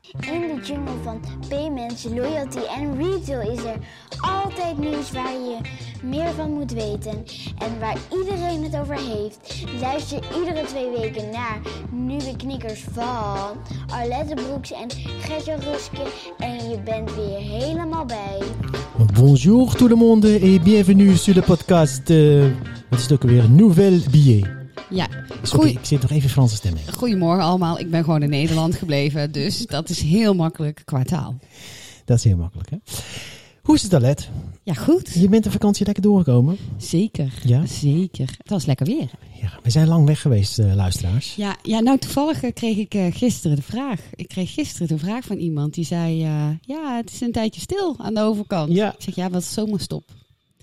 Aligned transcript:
In 0.00 0.40
de 0.40 0.60
jungle 0.62 0.94
van 1.02 1.20
payments, 1.48 2.04
loyalty 2.04 2.58
en 2.78 2.96
retail 2.96 3.50
is 3.50 3.64
er 3.64 3.76
altijd 4.20 4.78
nieuws 4.78 5.10
waar 5.12 5.32
je 5.32 5.56
meer 6.02 6.32
van 6.36 6.52
moet 6.52 6.72
weten 6.72 7.24
en 7.58 7.78
waar 7.80 7.96
iedereen 8.12 8.62
het 8.62 8.76
over 8.76 8.94
heeft. 8.94 9.64
Luister 9.80 10.20
iedere 10.38 10.66
twee 10.66 10.90
weken 10.90 11.30
naar 11.30 11.60
nieuwe 11.90 12.36
knikkers 12.36 12.84
van 12.92 13.56
Arlette 13.86 14.34
Broeks 14.34 14.72
en 14.72 14.90
Gertje 15.20 15.54
Ruske 15.54 16.02
en 16.38 16.70
je 16.70 16.80
bent 16.84 17.14
weer 17.14 17.38
helemaal 17.38 18.04
bij. 18.04 18.42
Bonjour 19.14 19.74
tout 19.74 19.90
le 19.90 19.96
monde 19.96 20.40
et 20.40 20.62
bienvenue 20.62 21.16
sur 21.16 21.34
le 21.34 21.42
podcast. 21.42 22.10
Uh, 22.10 22.42
wat 22.88 22.98
is 22.98 23.02
het 23.02 23.12
ook 23.12 23.22
alweer? 23.22 23.50
Nouvelle 23.50 24.00
billet. 24.10 24.57
Ja, 24.90 25.08
Sorry, 25.42 25.70
ik 25.70 25.84
zit 25.84 26.02
nog 26.02 26.10
even 26.10 26.30
Franse 26.30 26.56
stemming. 26.56 26.94
goedemorgen 26.94 27.44
allemaal. 27.44 27.78
Ik 27.78 27.90
ben 27.90 28.04
gewoon 28.04 28.22
in 28.22 28.30
Nederland 28.30 28.74
gebleven, 28.74 29.32
dus 29.32 29.66
dat 29.66 29.88
is 29.88 30.00
heel 30.00 30.34
makkelijk 30.34 30.82
qua 30.84 31.02
taal. 31.02 31.38
Dat 32.04 32.16
is 32.18 32.24
heel 32.24 32.36
makkelijk, 32.36 32.70
hè? 32.70 32.76
Hoe 33.62 33.74
is 33.76 33.82
het, 33.82 33.94
Alet? 33.94 34.28
Ja, 34.62 34.74
goed. 34.74 35.12
Je 35.14 35.28
bent 35.28 35.44
de 35.44 35.50
vakantie 35.50 35.86
lekker 35.86 36.02
doorgekomen. 36.02 36.56
Zeker. 36.76 37.32
Ja? 37.44 37.66
Zeker. 37.66 38.28
Het 38.38 38.50
was 38.50 38.66
lekker 38.66 38.86
weer. 38.86 39.10
Ja, 39.40 39.52
we 39.62 39.70
zijn 39.70 39.88
lang 39.88 40.06
weg 40.06 40.20
geweest, 40.20 40.58
eh, 40.58 40.74
luisteraars. 40.74 41.34
Ja, 41.34 41.56
ja 41.62 41.80
nou 41.80 41.98
toevallig 41.98 42.42
eh, 42.42 42.52
kreeg 42.52 42.76
ik 42.76 42.94
eh, 42.94 43.06
gisteren 43.10 43.56
de 43.56 43.62
vraag. 43.62 44.00
Ik 44.14 44.28
kreeg 44.28 44.52
gisteren 44.52 44.88
de 44.88 44.98
vraag 44.98 45.24
van 45.24 45.36
iemand 45.36 45.74
die 45.74 45.84
zei: 45.84 46.16
Ja, 46.60 46.96
het 46.96 47.12
is 47.12 47.20
een 47.20 47.32
tijdje 47.32 47.60
stil 47.60 47.94
aan 47.98 48.14
de 48.14 48.20
overkant. 48.20 48.72
Ja. 48.72 48.92
Ik 48.92 49.02
zeg: 49.02 49.14
Ja, 49.14 49.30
wat 49.30 49.44
zomerstop? 49.44 50.04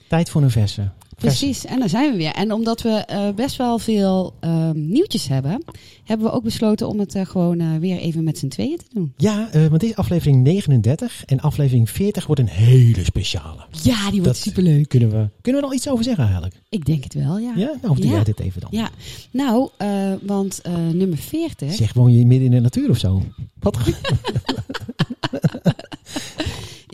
Tijd 0.08 0.30
voor 0.30 0.42
een 0.42 0.52
verse. 0.52 0.92
Precies, 1.16 1.66
en 1.66 1.80
daar 1.80 1.90
zijn 1.90 2.12
we 2.12 2.18
weer. 2.18 2.32
En 2.32 2.52
omdat 2.52 2.82
we 2.82 2.90
eh, 2.90 3.30
best 3.36 3.55
wel 3.55 3.80
veel 3.80 4.34
ehm, 4.40 4.88
nieuwtjes 4.90 5.28
hebben, 5.28 5.64
hebben 6.04 6.26
we 6.28 6.34
ook 6.34 6.44
besloten 6.44 6.88
om 6.88 7.00
het 7.00 7.16
eh, 7.16 7.26
gewoon 7.26 7.60
eh, 7.60 7.68
weer 7.80 7.98
even 7.98 8.24
met 8.24 8.38
z'n 8.38 8.48
tweeën 8.48 8.78
te 8.78 8.86
doen. 8.94 9.14
Ja, 9.18 9.50
want 9.52 9.80
dit 9.80 9.90
is 9.90 9.96
aflevering 9.96 10.43
39 10.43 11.24
en 11.26 11.40
aflevering 11.40 11.90
40 11.90 12.26
wordt 12.26 12.41
een 12.41 12.48
hele 12.48 13.04
speciale. 13.04 13.66
Ja, 13.84 13.96
die 14.12 14.21
wordt 14.21 14.26
Dat- 14.26 14.38
superleuk. 14.38 14.88
Kunnen 14.90 15.10
we, 15.10 15.30
kunnen 15.41 15.62
we 15.62 15.68
er 15.68 15.74
al 15.74 15.77
iets 15.77 15.90
over 15.90 16.04
zeggen 16.04 16.24
eigenlijk? 16.24 16.55
Ik 16.70 16.86
denk 16.86 17.04
het 17.04 17.13
wel, 17.13 17.38
ja. 17.40 17.54
Ja? 17.55 17.71
Nou, 17.82 17.90
of 17.90 17.98
doe 17.98 18.05
Ja. 18.08 18.13
jij 18.13 18.24
dit 18.24 18.40
even 18.40 18.62
dan? 18.62 18.70
Ja, 18.74 18.90
nou, 19.32 19.70
want 20.21 20.62
nummer 20.93 21.18
40. 21.18 21.74
Zeg, 21.74 21.93
woon 21.93 22.12
je 22.12 22.26
midden 22.26 22.46
in 22.46 22.52
de 22.55 22.60
natuur 22.60 22.90
of 22.90 22.98
zo? 22.98 23.21
Wat? 23.60 23.77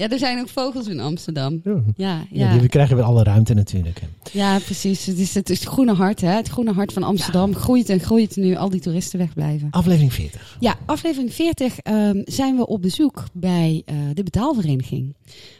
Ja, 0.01 0.09
er 0.09 0.17
zijn 0.19 0.39
ook 0.39 0.49
vogels 0.49 0.87
in 0.87 0.99
Amsterdam. 0.99 1.61
Ja. 1.63 1.71
Ja, 1.73 1.83
Ja, 1.95 2.25
ja, 2.45 2.51
die- 2.51 2.61
we 2.61 2.67
krijgen 2.67 2.95
weer 2.95 3.05
alle 3.05 3.23
ruimte 3.23 3.53
natuurlijk. 3.53 4.01
ja 4.31 4.59
precies. 4.59 5.05
Het 5.05 5.17
is 5.19 5.33
het, 5.33 5.49
is 5.49 5.59
het 5.59 5.67
groene 5.67 5.93
hart, 5.93 6.21
hè? 6.21 6.27
Het 6.29 6.47
groene 6.47 6.73
hart 6.73 6.93
van 6.93 7.03
Amsterdam 7.03 7.55
groeit 7.55 7.89
en 7.89 7.99
groeit 7.99 8.35
nu 8.35 8.55
al 8.55 8.69
die 8.69 8.79
toeristen 8.81 9.19
wegblijven. 9.19 9.67
Aflevering 9.71 10.13
40. 10.13 10.57
Ja, 10.59 10.75
aflevering 10.85 11.33
40 11.33 11.77
ehm, 11.79 12.21
zijn 12.25 12.55
we 12.55 12.67
op 12.67 12.81
bezoek 12.81 13.23
bij 13.33 13.81
eh, 13.85 13.95
de 14.13 14.23
betaalvereniging. 14.23 15.15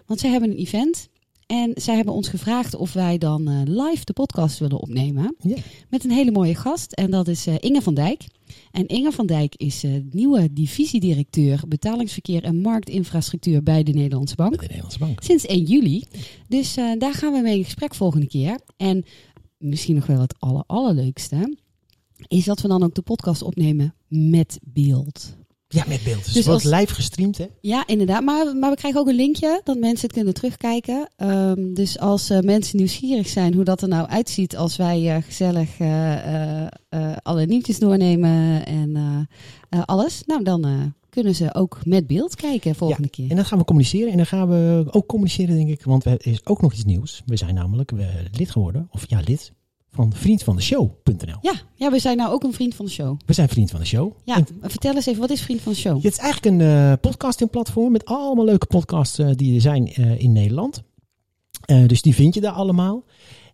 Want 0.06 0.20
zij 0.20 0.30
hebben 0.30 0.50
een 0.50 0.58
event 0.58 1.08
en 1.48 1.72
zij 1.76 1.96
hebben 1.96 2.14
ons 2.14 2.28
gevraagd 2.28 2.76
of 2.76 2.94
wij 2.94 3.18
dan 3.18 3.48
eh, 3.48 3.56
live 3.66 4.06
de 4.06 4.14
podcast 4.14 4.60
willen 4.60 4.80
opnemen. 4.80 5.36
Met 5.90 6.04
een 6.04 6.12
hele 6.12 6.32
mooie 6.32 6.56
gast 6.56 6.92
en 6.92 7.12
dat 7.12 7.28
is 7.28 7.48
eh, 7.48 7.54
Inge 7.60 7.82
van 7.82 7.94
Dijk. 7.94 8.24
En 8.72 8.88
Inge 8.88 9.12
van 9.12 9.26
Dijk 9.26 9.56
is 9.56 9.84
eh, 9.84 9.92
nieuwe 10.10 10.54
divisiedirecteur 10.54 11.64
betalingsverkeer 11.68 12.44
en 12.44 12.62
marktinfrastructuur 12.62 13.64
bij 13.64 13.84
de 13.84 13.92
Nederlandse 13.92 14.36
Bank. 14.36 14.50
Bij 14.50 14.60
de 14.60 14.66
Nederlandse 14.66 15.00
Bank. 15.00 15.24
Sinds 15.24 15.46
1 15.46 15.64
juli. 15.64 16.04
Dus 16.48 16.78
eh, 16.78 16.92
daar 16.98 17.14
gaan 17.14 17.34
we 17.34 17.42
mee 17.42 17.58
in 17.58 17.64
gesprek 17.64 17.96
volgende 17.96 18.28
keer. 18.28 18.60
En 18.78 19.04
misschien 19.58 19.96
nog 19.96 20.06
wel 20.06 20.20
het 20.20 20.36
aller, 20.40 20.64
allerleukste. 20.68 21.58
Is 22.28 22.46
dat 22.46 22.62
we 22.62 22.68
dan 22.68 22.84
ook 22.84 22.96
de 22.96 23.02
podcast 23.02 23.42
opnemen 23.42 23.96
met 24.08 24.60
beeld. 24.64 25.36
Ja, 25.74 25.84
met 25.88 26.04
beeld. 26.04 26.18
Dus, 26.18 26.26
Dus 26.26 26.36
het 26.36 26.46
wordt 26.46 26.66
als- 26.66 26.74
live 26.80 26.94
gestreamd, 26.94 27.38
hè? 27.38 27.46
Ja, 27.62 27.88
inderdaad. 27.88 28.24
Maar, 28.24 28.56
maar 28.56 28.70
we 28.70 28.76
krijgen 28.76 29.00
ook 29.00 29.08
een 29.08 29.16
linkje 29.16 29.62
dat 29.64 29.78
mensen 29.78 30.06
het 30.08 30.14
kunnen 30.16 30.34
terugkijken. 30.34 31.10
Ehm, 31.16 31.74
dus 31.74 32.00
als 32.00 32.30
eh, 32.30 32.40
mensen 32.40 32.78
nieuwsgierig 32.78 33.28
zijn 33.28 33.54
hoe 33.54 33.64
dat 33.64 33.82
er 33.82 33.88
nou 33.88 34.08
uitziet 34.08 34.58
als 34.58 34.76
wij 34.76 35.16
eh, 35.16 35.24
gezellig 35.24 35.78
eh, 35.80 36.68
alle 37.24 37.46
nieuwtjes 37.46 37.80
doornemen 37.80 38.66
en 38.66 39.28
alles. 39.86 40.24
Nou, 40.26 40.44
dan 40.44 40.94
kunnen 41.10 41.36
ze 41.36 41.54
ook 41.56 41.80
met 41.86 42.08
beeld 42.08 42.36
kijken 42.36 42.76
volgende 42.76 43.10
keer. 43.10 43.30
En 43.30 43.36
dan 43.36 43.46
gaan 43.46 43.58
we 43.58 43.64
communiceren. 43.66 44.12
En 44.12 44.18
dan 44.18 44.26
gaan 44.26 44.50
we 44.50 44.86
ook 44.92 45.08
communiceren, 45.08 45.56
denk 45.56 45.70
ik. 45.70 45.84
Want 45.84 46.06
er 46.06 46.26
is 46.26 46.46
ook 46.46 46.62
nog 46.62 46.74
iets 46.74 46.84
nieuws. 46.86 47.22
We 47.26 47.38
zijn 47.38 47.56
namelijk 47.56 47.92
lid 48.32 48.52
geworden. 48.52 48.88
Of 48.92 49.10
ja, 49.10 49.22
lid. 49.26 49.52
Van 49.92 50.14
vriendvandeshow.nl. 50.14 51.38
Ja, 51.42 51.54
ja, 51.76 51.92
we 51.92 52.00
zijn 52.00 52.18
nou 52.18 52.32
ook 52.32 52.44
een 52.44 52.54
vriend 52.54 52.76
van 52.76 52.86
de 52.86 52.92
show. 52.92 53.20
We 53.26 53.34
zijn 53.34 53.50
vriend 53.50 53.72
van 53.72 53.80
de 53.80 53.86
show. 53.86 54.12
Ja, 54.26 54.36
En 54.36 54.46
vertel 54.62 54.96
eens 54.96 55.06
even, 55.06 55.22
wat 55.22 55.30
is 55.30 55.42
Vriend 55.42 55.62
van 55.62 55.72
de 55.72 55.78
Show? 55.78 56.04
het 56.04 56.12
is 56.14 56.18
eigenlijk 56.18 56.56
een 56.56 56.62
eh 56.68 56.94
podcastingplatform. 57.02 57.92
Met 57.92 58.06
allemaal 58.06 58.46
leuke 58.46 58.66
podcasts 58.66 59.18
eh, 59.20 59.30
die 59.36 59.56
er 59.56 59.62
zijn 59.62 59.88
eh, 59.94 60.20
in 60.20 60.32
Nederland. 60.32 60.84
Dus 61.88 62.02
die 62.02 62.16
vind 62.16 62.34
je 62.34 62.42
daar 62.42 62.52
allemaal. 62.52 63.04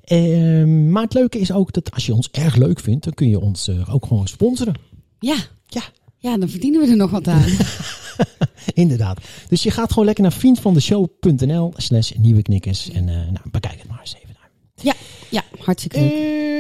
Ehm, 0.04 0.92
maar 0.92 1.04
het 1.04 1.14
leuke 1.14 1.40
is 1.40 1.52
ook 1.52 1.74
dat 1.74 1.92
als 1.92 2.06
je 2.06 2.14
ons 2.14 2.30
erg 2.32 2.56
leuk 2.56 2.80
vindt. 2.80 3.04
Dan 3.04 3.14
kun 3.14 3.30
je 3.30 3.40
ons 3.40 3.70
ook 3.90 4.06
gewoon 4.06 4.28
sponsoren. 4.28 4.74
Ja. 5.20 5.36
Ja. 5.68 5.82
Ja, 6.18 6.38
dan 6.38 6.50
verdienen 6.50 6.82
we 6.82 6.88
er 6.88 6.96
nog 6.96 7.12
wat 7.12 7.28
aan. 7.28 7.46
Inderdaad. 8.74 9.20
Dus 9.50 9.64
je 9.64 9.72
gaat 9.72 9.90
gewoon 9.90 10.06
lekker 10.06 10.24
naar 10.24 10.34
vriendvandeshow.nl 10.34 11.74
slash 11.76 12.12
nieuwe 12.18 12.42
knikkers. 12.42 12.90
En 12.90 13.06
nou, 13.06 13.50
bekijk 13.52 13.80
het 13.80 13.90
maar 13.90 14.00
eens 14.00 14.16
even. 14.16 14.34
daar. 14.34 14.50
ja, 14.86 14.94
ja, 15.30 15.44
hartstikke 15.60 16.00
leuk. 16.00 16.12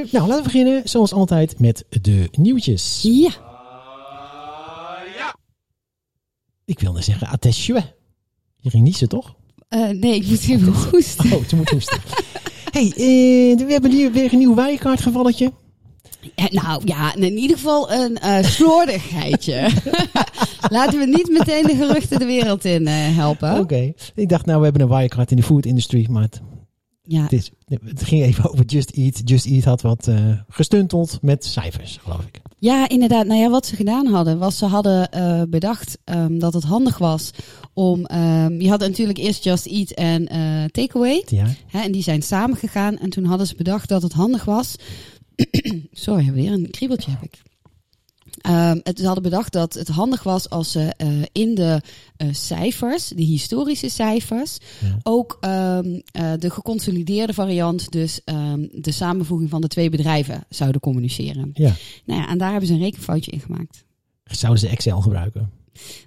Eh, 0.05 0.11
nou, 0.13 0.27
laten 0.27 0.35
we 0.35 0.43
beginnen 0.43 0.81
zoals 0.89 1.13
altijd 1.13 1.59
met 1.59 1.85
de 1.89 2.27
nieuwtjes. 2.31 2.99
Ja, 3.01 3.31
Ik 6.67 6.79
wilde 6.79 7.01
zeggen 7.01 7.27
attesue. 7.27 7.81
Je 8.55 8.69
ging 8.69 8.83
niezen, 8.83 9.09
toch? 9.09 9.35
Eh, 9.67 9.89
nee, 9.89 10.15
ik 10.15 10.27
moet 10.27 10.47
even 10.49 10.73
hoesten. 10.91 11.31
Oh, 11.31 11.43
ze 11.47 11.55
moet 11.55 11.69
hoesten. 11.69 11.99
hey, 12.71 12.85
eh, 12.95 13.57
we 13.57 13.65
hebben 13.67 13.91
hier 13.91 14.11
weer 14.11 14.33
een 14.33 14.37
nieuw 14.37 14.55
wijkaart 14.55 15.01
gevalletje. 15.01 15.51
Ja, 16.35 16.47
nou 16.51 16.81
ja, 16.85 17.15
in 17.15 17.37
ieder 17.37 17.57
geval 17.57 17.91
een 17.91 18.17
eh 18.17 18.43
slordigheidje. 18.43 19.69
Laten 20.69 20.99
we 20.99 21.05
niet 21.05 21.29
meteen 21.29 21.63
de 21.63 21.75
geruchten 21.75 22.19
de 22.19 22.25
wereld 22.25 22.65
in 22.65 22.87
helpen. 22.87 23.59
Oké. 23.59 23.93
Ik 24.15 24.29
dacht, 24.29 24.45
nou, 24.45 24.57
we 24.57 24.63
hebben 24.63 24.81
een 24.81 24.95
wirecard 24.97 25.31
in 25.31 25.37
de 25.37 25.43
food 25.43 25.65
industry, 25.65 26.07
maar 26.09 26.21
het, 26.21 26.41
Ja, 27.07 27.27
het, 27.29 28.03
ging 28.03 28.21
even 28.23 28.51
over 28.51 28.65
Just 28.65 28.89
Eat. 28.89 29.21
Just 29.25 29.45
Eat 29.45 29.63
had 29.63 29.81
wat 29.81 30.07
eh, 30.07 30.31
gestunteld 30.49 31.19
met 31.21 31.45
cijfers, 31.45 31.97
geloof 32.03 32.21
ik. 32.21 32.41
ja, 32.59 32.89
inderdaad. 32.89 33.25
Nou 33.25 33.39
ja, 33.39 33.49
wat 33.49 33.65
ze 33.65 33.75
gedaan 33.75 34.05
hadden, 34.05 34.37
was 34.37 34.57
ze 34.57 34.65
hadden 34.65 35.11
eh, 35.11 35.41
bedacht 35.49 35.97
ehm, 36.03 36.39
dat 36.39 36.53
het 36.53 36.63
handig 36.63 36.97
was 36.97 37.31
om... 37.73 38.05
ehm 38.05 38.61
je 38.61 38.69
had 38.69 38.79
natuurlijk 38.79 39.17
eerst 39.17 39.43
Just 39.43 39.65
Eat 39.65 39.91
en 39.91 40.27
eh 40.27 40.63
Takeaway. 40.71 41.23
Ja. 41.27 41.45
Hè, 41.67 41.79
en 41.79 41.91
die 41.91 42.03
zijn 42.03 42.21
samengegaan. 42.21 42.97
En 42.97 43.09
toen 43.09 43.25
hadden 43.25 43.47
ze 43.47 43.55
bedacht 43.55 43.89
dat 43.89 44.01
het 44.01 44.13
handig 44.13 44.45
was. 44.45 44.75
Sorry, 45.91 46.31
weer 46.31 46.51
een 46.51 46.69
kriebeltje 46.71 47.11
heb 47.11 47.23
ik. 47.23 47.41
Ehm, 48.37 48.79
het, 48.83 48.99
ze 48.99 49.05
hadden 49.05 49.23
bedacht 49.23 49.53
dat 49.53 49.73
het 49.73 49.87
handig 49.87 50.23
was 50.23 50.49
als 50.49 50.71
ze 50.71 50.93
eh, 50.97 51.07
in 51.31 51.55
de 51.55 51.81
eh, 52.17 52.27
cijfers, 52.31 53.07
de 53.07 53.23
historische 53.23 53.89
cijfers, 53.89 54.57
Ja. 54.81 54.97
ook 55.03 55.37
ehm, 55.41 55.99
eh, 56.11 56.31
de 56.39 56.49
geconsolideerde 56.49 57.33
variant, 57.33 57.91
dus 57.91 58.21
ehm, 58.23 58.67
de 58.71 58.91
samenvoeging 58.91 59.49
van 59.49 59.61
de 59.61 59.67
twee 59.67 59.89
bedrijven, 59.89 60.45
zouden 60.49 60.81
communiceren. 60.81 61.49
ja. 61.53 61.73
Nou 62.05 62.21
ja, 62.21 62.27
en 62.29 62.37
daar 62.37 62.49
hebben 62.51 62.67
ze 62.67 62.73
een 62.73 62.79
rekenfoutje 62.81 63.31
in 63.31 63.39
gemaakt. 63.39 63.85
Zouden 64.23 64.59
ze 64.61 64.67
Excel 64.67 65.01
gebruiken? 65.01 65.51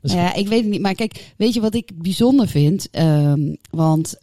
Nou 0.02 0.18
ja, 0.18 0.34
ik 0.34 0.48
weet 0.48 0.60
het 0.62 0.70
niet. 0.70 0.80
Maar 0.80 0.94
kijk, 0.94 1.32
weet 1.36 1.54
je 1.54 1.60
wat 1.60 1.74
ik 1.74 1.90
bijzonder 1.94 2.48
vind? 2.48 2.88
Want 3.70 4.16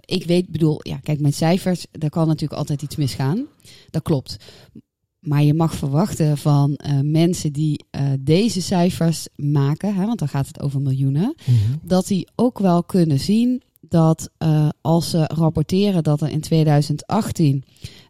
ik 0.00 0.24
weet, 0.26 0.48
bedoel, 0.48 0.80
ja, 0.82 0.96
kijk, 0.96 1.20
met 1.20 1.34
cijfers, 1.34 1.86
daar 1.92 2.10
kan 2.10 2.26
natuurlijk 2.26 2.58
altijd 2.58 2.82
iets 2.82 2.96
misgaan. 2.96 3.46
Dat 3.90 4.02
klopt. 4.02 4.36
Maar 5.26 5.42
je 5.42 5.54
mag 5.54 5.74
verwachten 5.74 6.38
van 6.38 6.74
eh, 6.74 6.98
mensen 7.02 7.52
die 7.52 7.84
eh, 7.90 8.02
deze 8.20 8.62
cijfers 8.62 9.28
maken, 9.36 9.94
hè, 9.94 10.06
want 10.06 10.18
dan 10.18 10.28
gaat 10.28 10.46
het 10.46 10.60
over 10.60 10.80
miljoenen, 10.80 11.34
Mhm. 11.46 11.56
dat 11.82 12.06
die 12.06 12.28
ook 12.34 12.58
wel 12.58 12.82
kunnen 12.84 13.20
zien 13.20 13.62
dat 13.80 14.30
eh, 14.38 14.68
als 14.80 15.10
ze 15.10 15.24
rapporteren 15.24 16.02
dat 16.02 16.20
er 16.20 16.28
in 16.28 16.40
2018 16.40 17.64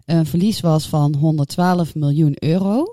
een 0.04 0.26
verlies 0.26 0.60
was 0.60 0.88
van 0.88 1.14
112 1.14 1.94
miljoen 1.94 2.34
euro. 2.38 2.92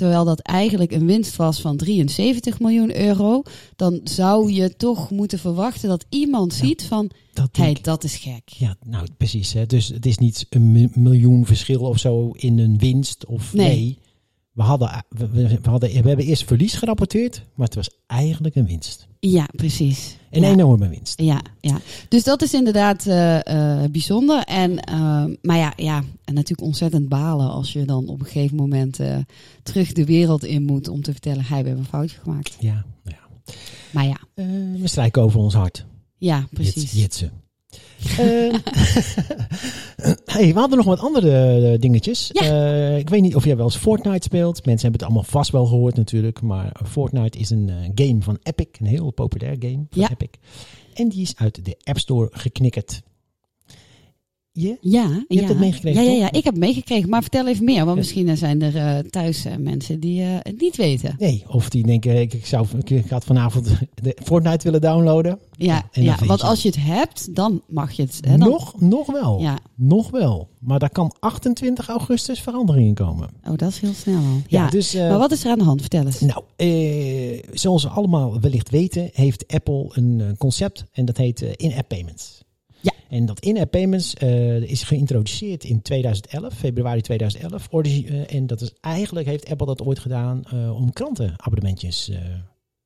Terwijl 0.00 0.24
dat 0.24 0.40
eigenlijk 0.40 0.92
een 0.92 1.06
winst 1.06 1.36
was 1.36 1.60
van 1.60 1.76
73 1.76 2.60
miljoen 2.60 2.96
euro, 3.00 3.42
dan 3.76 4.00
zou 4.04 4.52
je 4.52 4.76
toch 4.76 5.10
moeten 5.10 5.38
verwachten 5.38 5.88
dat 5.88 6.04
iemand 6.08 6.56
Ja. 6.56 6.64
ziet 6.66 6.82
van, 6.82 7.10
Dat 7.32 7.58
dat 7.82 8.04
is 8.04 8.16
gek. 8.16 8.42
Ja, 8.46 8.76
nou 8.86 9.06
precies. 9.16 9.52
Hè. 9.52 9.66
Dus 9.66 9.88
het 9.88 10.06
is 10.06 10.18
niet 10.18 10.46
een 10.50 10.72
mi- 10.72 10.88
miljoen 10.94 11.46
verschil 11.46 11.80
of 11.80 11.98
zo 11.98 12.30
in 12.36 12.58
een 12.58 12.78
winst. 12.78 13.26
Of 13.26 13.52
nee. 13.52 13.68
Nee. 13.68 13.98
We, 14.52 14.62
hadden, 14.62 15.04
we, 15.08 15.58
hadden, 15.62 15.90
we 16.02 16.08
hebben 16.08 16.26
eerst 16.26 16.44
verlies 16.44 16.74
gerapporteerd, 16.74 17.42
maar 17.54 17.66
het 17.66 17.74
was 17.74 17.90
eigenlijk 18.06 18.54
een 18.54 18.66
winst. 18.66 19.08
Ja, 19.20 19.48
precies. 19.56 20.16
Een 20.30 20.42
ja. 20.42 20.50
enorme 20.50 20.88
winst. 20.88 21.20
Ja, 21.20 21.42
ja. 21.60 21.80
Dus 22.08 22.24
dat 22.24 22.42
is 22.42 22.54
inderdaad 22.54 23.06
eh, 23.06 23.82
eh, 23.84 23.90
bijzonder. 23.90 24.42
En, 24.42 24.78
eh, 24.80 25.24
maar 25.42 25.56
ja, 25.56 25.72
ja, 25.76 26.02
en 26.24 26.34
natuurlijk 26.34 26.68
ontzettend 26.68 27.08
balen 27.08 27.50
als 27.50 27.72
je 27.72 27.84
dan 27.84 28.08
op 28.08 28.20
een 28.20 28.26
gegeven 28.26 28.56
moment 28.56 28.98
terug 29.62 29.92
de 29.92 30.04
wereld 30.04 30.44
in 30.44 30.62
moet 30.62 30.88
om 30.88 31.02
te 31.02 31.12
vertellen, 31.12 31.44
hij 31.44 31.60
we 31.62 31.66
hebben 31.68 31.84
een 31.84 31.90
foutje 31.90 32.18
gemaakt. 32.22 32.56
Ja, 32.60 32.84
nou 33.04 33.16
ja. 33.16 33.52
Maar 33.90 34.06
ja, 34.06 34.18
we 34.78 34.88
strijken 34.88 35.22
over 35.22 35.40
ons 35.40 35.54
hart. 35.54 35.86
ja 36.18 36.46
precies. 36.50 36.74
Jits- 36.74 36.92
Jitsen. 36.92 37.30
Eh, 38.18 38.26
hey, 40.34 40.52
we 40.52 40.58
hadden 40.58 40.76
nog 40.76 40.86
wat 40.86 41.00
andere 41.00 41.60
eh, 41.72 41.78
dingetjes. 41.78 42.30
Ja. 42.32 42.40
Eh, 42.42 42.98
ik 42.98 43.08
weet 43.08 43.20
niet 43.22 43.34
of 43.34 43.44
jij 43.44 43.56
wel 43.56 43.64
eens 43.64 43.76
Fortnite 43.76 44.22
speelt. 44.24 44.64
Mensen 44.66 44.82
hebben 44.82 45.00
het 45.00 45.02
allemaal 45.02 45.30
vast 45.30 45.50
wel 45.50 45.66
gehoord 45.66 45.96
natuurlijk. 45.96 46.42
Maar 46.42 46.80
Fortnite 46.86 47.38
is 47.38 47.50
een 47.50 47.68
eh, 47.68 48.06
game 48.06 48.22
van 48.22 48.38
Epic. 48.42 48.66
Een 48.78 48.86
heel 48.86 49.10
populair 49.10 49.56
game 49.58 49.86
van 49.90 50.02
Ja. 50.02 50.10
Epic. 50.10 50.28
En 50.94 51.08
die 51.08 51.22
is 51.22 51.36
uit 51.36 51.64
de 51.64 51.76
App 51.84 51.98
Store 51.98 52.28
geknikkerd. 52.32 53.02
Je? 54.52 54.76
Ja, 54.80 55.02
Je 55.10 55.24
ja. 55.28 55.36
hebt 55.36 55.48
het 55.48 55.58
meegekregen, 55.58 56.04
Ja, 56.04 56.10
ja, 56.10 56.16
ja, 56.18 56.26
ik 56.32 56.44
heb 56.44 56.52
het 56.54 56.56
meegekregen. 56.62 57.08
Maar 57.08 57.20
vertel 57.22 57.46
even 57.48 57.64
meer, 57.64 57.76
want 57.84 57.88
Ja. 57.88 57.94
misschien 57.94 58.36
zijn 58.36 58.62
er 58.62 58.76
eh, 58.76 58.98
thuis 59.10 59.44
eh, 59.44 59.56
mensen 59.56 60.00
die 60.00 60.22
eh, 60.22 60.28
het 60.38 60.60
niet 60.60 60.76
weten. 60.76 61.14
Nee, 61.18 61.44
of 61.48 61.68
die 61.68 61.86
denken, 61.86 62.20
ik, 62.20 62.32
ik, 62.32 62.46
zou, 62.46 62.66
ik 62.84 63.08
had 63.08 63.24
vanavond 63.24 63.64
de 64.02 64.16
Fortnite 64.24 64.64
willen 64.64 64.80
downloaden. 64.80 65.38
Ja, 65.56 65.88
En 65.92 66.02
ja 66.02 66.16
want 66.26 66.40
je. 66.40 66.46
als 66.46 66.62
je 66.62 66.68
het 66.68 66.78
hebt, 66.80 67.34
dan 67.34 67.62
mag 67.68 67.92
je 67.92 68.02
het. 68.02 68.18
Hè, 68.20 68.36
dan, 68.38 68.48
nog, 68.48 68.80
nog 68.80 69.06
wel. 69.06 69.40
Ja, 69.40 69.58
Nog 69.74 70.10
wel. 70.10 70.48
Maar 70.58 70.78
daar 70.78 70.90
kan 70.90 71.12
28 71.18 71.88
augustus 71.88 72.40
verandering 72.40 72.86
in 72.88 72.94
komen. 72.94 73.28
oh, 73.44 73.56
dat 73.56 73.68
is 73.68 73.80
heel 73.80 73.92
snel 73.94 74.16
al. 74.18 74.40
Ja, 74.48 74.68
dus, 74.70 74.94
maar 74.94 75.18
wat 75.18 75.32
is 75.32 75.44
er 75.44 75.50
aan 75.50 75.58
de 75.58 75.64
hand? 75.64 75.80
Vertel 75.80 76.04
eens. 76.06 76.20
Nou, 76.20 76.42
eh, 76.56 77.42
zoals 77.52 77.82
we 77.82 77.88
allemaal 77.88 78.40
wellicht 78.40 78.70
weten, 78.70 79.10
heeft 79.12 79.44
Apple 79.46 79.86
een 79.90 80.34
concept 80.38 80.84
en 80.92 81.04
dat 81.04 81.16
heet 81.16 81.40
in-app 81.40 81.88
payments. 81.88 82.39
En 83.10 83.26
dat 83.26 83.40
in-app 83.40 83.70
payments 83.70 84.14
eh, 84.14 84.62
is 84.62 84.82
geïntroduceerd 84.82 85.64
in 85.64 85.82
2011, 85.82 86.54
februari 86.54 87.00
2011. 87.00 87.68
Origi- 87.70 88.06
eh, 88.06 88.34
en 88.34 88.46
dat 88.46 88.60
is 88.60 88.72
eigenlijk 88.80 89.26
heeft 89.26 89.50
Apple 89.50 89.66
dat 89.66 89.82
ooit 89.82 89.98
gedaan 89.98 90.44
eh, 90.44 90.74
om 90.76 90.92
krantenabonnementjes 90.92 92.10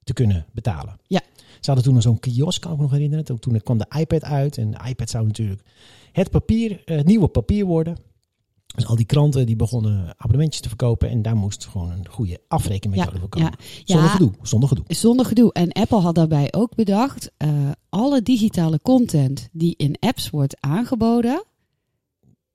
te 0.05 0.12
kunnen 0.12 0.47
betalen. 0.53 0.99
Ja. 1.06 1.21
Ze 1.37 1.71
hadden 1.71 1.85
toen 1.85 1.94
nog 1.94 2.03
zo'n 2.03 2.21
kiosk, 2.21 2.61
kan 2.61 2.71
ik 2.71 2.76
me 2.76 2.82
nog 2.82 2.93
herinneren. 2.93 3.25
Toen, 3.25 3.38
toen 3.38 3.62
kwam 3.62 3.79
de 3.79 3.87
iPad 3.99 4.25
uit 4.25 4.59
en 4.59 4.71
de 4.71 4.79
iPad 4.88 5.11
zou 5.11 5.26
natuurlijk 5.26 5.62
het 6.12 6.31
papier, 6.31 6.82
het 6.85 7.06
nieuwe 7.06 7.29
papier 7.29 7.65
worden. 7.65 7.97
Dus 8.75 8.87
al 8.87 8.97
die 8.97 9.05
kranten 9.06 9.47
die 9.47 9.56
begonnen 9.56 10.15
abonnementjes 10.17 10.61
te 10.62 10.69
verkopen 10.69 11.09
en 11.09 11.23
daar 11.23 11.37
moest 11.37 11.67
gewoon 11.67 11.91
een 11.91 12.09
goede 12.09 12.41
afrekenmethode 12.49 13.12
Ja, 13.12 13.19
voor 13.21 13.29
komen. 13.29 13.53
ja. 13.59 13.65
Zonder 13.85 14.05
Ja. 14.05 14.11
gedoe, 14.11 14.32
zonder 14.43 14.69
gedoe. 14.69 14.85
Zonder 14.88 15.26
gedoe. 15.26 15.53
En 15.53 15.73
Apple 15.73 15.99
had 16.00 16.15
daarbij 16.15 16.53
ook 16.53 16.75
bedacht, 16.75 17.31
eh, 17.37 17.49
alle 17.88 18.23
digitale 18.23 18.81
content 18.82 19.49
die 19.53 19.75
in 19.76 19.97
apps 20.00 20.31
wordt 20.31 20.56
aangeboden, 20.61 21.44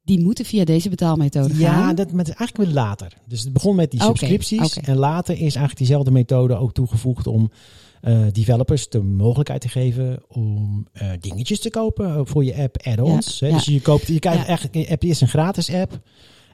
die 0.04 0.24
moeten 0.24 0.46
via 0.46 0.66
deze 0.66 0.90
betaalmethode 0.90 1.58
Ja, 1.58 1.74
gaan. 1.74 1.96
dat 1.96 2.12
met 2.12 2.28
eigenlijk 2.30 2.58
weer 2.58 2.84
later. 2.84 3.14
Dus 3.28 3.44
het 3.44 3.54
begon 3.54 3.76
met 3.76 3.92
die 3.92 4.02
subscripties 4.02 4.78
en 4.78 4.98
later 4.98 5.34
is 5.34 5.40
eigenlijk 5.42 5.78
diezelfde 5.78 6.12
methode 6.12 6.56
ook 6.56 6.74
toegevoegd 6.74 7.28
om 7.28 7.52
eh, 8.02 8.22
developers 8.32 8.90
de 8.90 9.02
mogelijkheid 9.02 9.62
te 9.62 9.70
geven 9.70 10.24
om 10.28 10.88
eh, 10.92 11.10
dingetjes 11.20 11.60
te 11.60 11.70
kopen 11.70 12.06
eh, 12.06 12.22
voor 12.24 12.44
je 12.44 12.56
app, 12.56 12.78
add-ons. 12.84 13.40
Ja, 13.40 13.46
hè. 13.46 13.52
ja. 13.52 13.58
Dus 13.58 13.66
je 13.66 13.82
koopt, 13.82 14.08
je 14.08 14.20
krijgt 14.20 14.40
Ja. 14.40 14.46
eigenlijk, 14.46 14.78
je 14.78 14.86
hebt 14.86 15.04
eerst 15.04 15.22
een 15.22 15.28
gratis 15.28 15.74
app. 15.74 16.00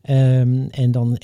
Ehm, 0.02 0.68
en 0.72 0.92
dan 0.92 1.18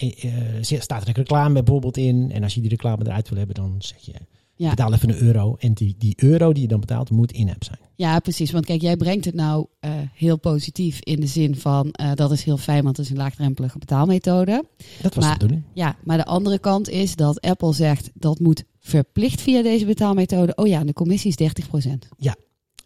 staat 0.62 1.02
er 1.02 1.08
een 1.08 1.14
reclame 1.14 1.64
bijvoorbeeld 1.64 1.98
in. 1.98 2.32
En 2.32 2.44
als 2.44 2.54
je 2.54 2.62
die 2.62 2.70
reclame 2.70 3.06
eruit 3.06 3.30
wil 3.30 3.38
hebben, 3.38 3.56
dan 3.56 3.76
zeg 3.78 4.00
je 4.00 4.14
Ja. 4.62 4.70
betaal 4.70 4.94
even 4.94 5.10
een 5.10 5.22
euro. 5.22 5.56
En 5.60 5.74
die, 5.74 5.96
die 5.98 6.14
euro 6.18 6.54
die 6.54 6.62
je 6.62 6.68
dan 6.68 6.80
betaalt, 6.80 7.10
moet 7.10 7.32
in-app 7.32 7.64
zijn. 7.64 7.80
Ja, 7.96 8.20
precies. 8.20 8.52
Want 8.52 8.66
kijk, 8.66 8.82
jij 8.82 8.98
brengt 8.98 9.26
het 9.26 9.34
nou 9.36 9.66
eh, 9.80 9.92
heel 10.14 10.38
positief 10.38 11.00
in 11.02 11.20
de 11.20 11.28
zin 11.28 11.56
van 11.56 11.92
eh, 11.92 12.12
dat 12.16 12.32
is 12.32 12.44
heel 12.44 12.58
fijn, 12.58 12.84
want 12.84 12.98
het 12.98 13.06
is 13.06 13.12
een 13.12 13.18
laagdrempelige 13.18 13.78
betaalmethode. 13.78 14.64
Dat 15.02 15.14
was 15.16 15.24
Maar- 15.24 15.34
de 15.34 15.40
bedoeling. 15.40 15.64
Ja, 15.74 15.96
maar 16.04 16.18
de 16.18 16.26
andere 16.26 16.60
kant 16.60 16.90
is 16.90 17.16
dat 17.16 17.42
Apple 17.42 17.74
zegt 17.74 18.12
dat 18.14 18.40
moet 18.40 18.64
verplicht 18.80 19.42
via 19.42 19.62
deze 19.62 19.86
betaalmethode. 19.86 20.56
Oh 20.56 20.68
ja, 20.68 20.80
en 20.80 20.86
de 20.88 20.94
commissie 20.94 21.30
is 21.30 21.36
30%. 21.36 22.08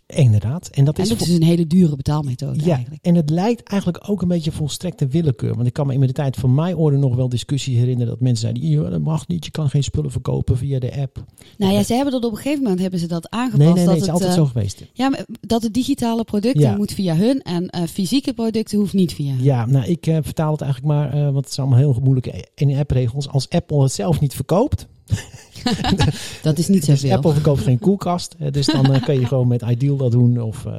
Inderdaad. 0.07 0.67
En 0.67 0.85
dat 0.85 0.97
En 0.97 1.03
is 1.03 1.09
dat 1.09 1.21
is 1.21 1.29
een 1.29 1.43
hele 1.43 1.67
dure 1.67 1.95
betaalmethode 1.95 2.59
Ja, 2.65 2.73
eigenlijk. 2.75 3.05
en 3.05 3.15
het 3.15 3.29
lijkt 3.29 3.63
eigenlijk 3.69 4.09
ook 4.09 4.21
een 4.21 4.27
beetje 4.27 4.51
volstrekte 4.51 5.07
willekeur. 5.07 5.55
Want 5.55 5.67
ik 5.67 5.73
kan 5.73 5.87
me 5.87 5.93
in 5.93 5.99
de 5.99 6.11
tijd 6.11 6.35
van 6.35 6.53
mijn 6.53 6.75
orde 6.75 6.97
nog 6.97 7.15
wel 7.15 7.29
discussie 7.29 7.77
herinneren 7.77 8.07
dat 8.11 8.19
mensen 8.19 8.41
zeiden, 8.53 8.69
"Ja, 8.83 8.89
dat 8.89 9.01
mag 9.01 9.27
niet, 9.27 9.45
je 9.45 9.51
kan 9.51 9.69
geen 9.69 9.83
spullen 9.83 10.11
verkopen 10.11 10.57
via 10.57 10.79
de 10.79 10.95
app. 11.01 11.23
Nou 11.57 11.73
ja, 11.73 11.83
ze 11.83 11.93
hebben 11.93 12.11
dat 12.13 12.23
op 12.23 12.31
een 12.31 12.37
gegeven 12.37 12.61
moment 12.63 12.81
hebben 12.81 12.99
ze 12.99 13.07
dat 13.07 13.29
aangepast. 13.29 13.57
Nee, 13.63 13.67
nee, 13.67 13.75
nee, 13.75 13.85
dat 13.85 13.93
het 13.95 14.03
is 14.03 14.09
altijd 14.09 14.29
eh, 14.29 14.35
zo 14.35 14.45
geweest. 14.45 14.85
Ja, 14.93 15.09
maar 15.09 15.25
dat 15.41 15.61
de 15.61 15.71
digitale 15.71 16.23
producten 16.23 16.61
Ja. 16.61 16.75
moet 16.75 16.91
via 16.93 17.15
hun 17.15 17.41
en 17.41 17.67
eh, 17.69 17.83
fysieke 17.83 18.33
producten 18.33 18.77
hoeft 18.77 18.93
niet 18.93 19.13
via 19.13 19.33
hun. 19.33 19.43
Ja, 19.43 19.65
nou 19.65 19.85
ik 19.85 20.07
eh, 20.07 20.17
vertaal 20.21 20.51
het 20.51 20.61
eigenlijk 20.61 20.93
maar, 20.93 21.23
want 21.33 21.45
het 21.45 21.53
zijn 21.53 21.67
allemaal 21.67 21.85
heel 21.91 21.99
moeilijke 22.03 22.47
in-app 22.55 22.91
regels. 22.91 23.27
Als 23.27 23.49
Apple 23.49 23.81
het 23.81 23.91
zelf 23.91 24.19
niet 24.19 24.33
verkoopt, 24.33 24.87
Dat 26.41 26.57
is 26.57 26.67
niet 26.67 26.85
dus 26.85 26.99
zoveel. 26.99 27.15
Apple 27.15 27.33
verkoopt 27.33 27.61
geen 27.61 27.79
koelkast, 27.79 28.35
dus 28.53 28.65
dan 28.65 28.93
eh, 28.93 29.03
kun 29.03 29.19
je 29.19 29.25
gewoon 29.25 29.47
met 29.47 29.61
Ideal 29.61 29.97
dat 29.97 30.11
doen 30.11 30.41
of 30.41 30.65
eh, 30.65 30.73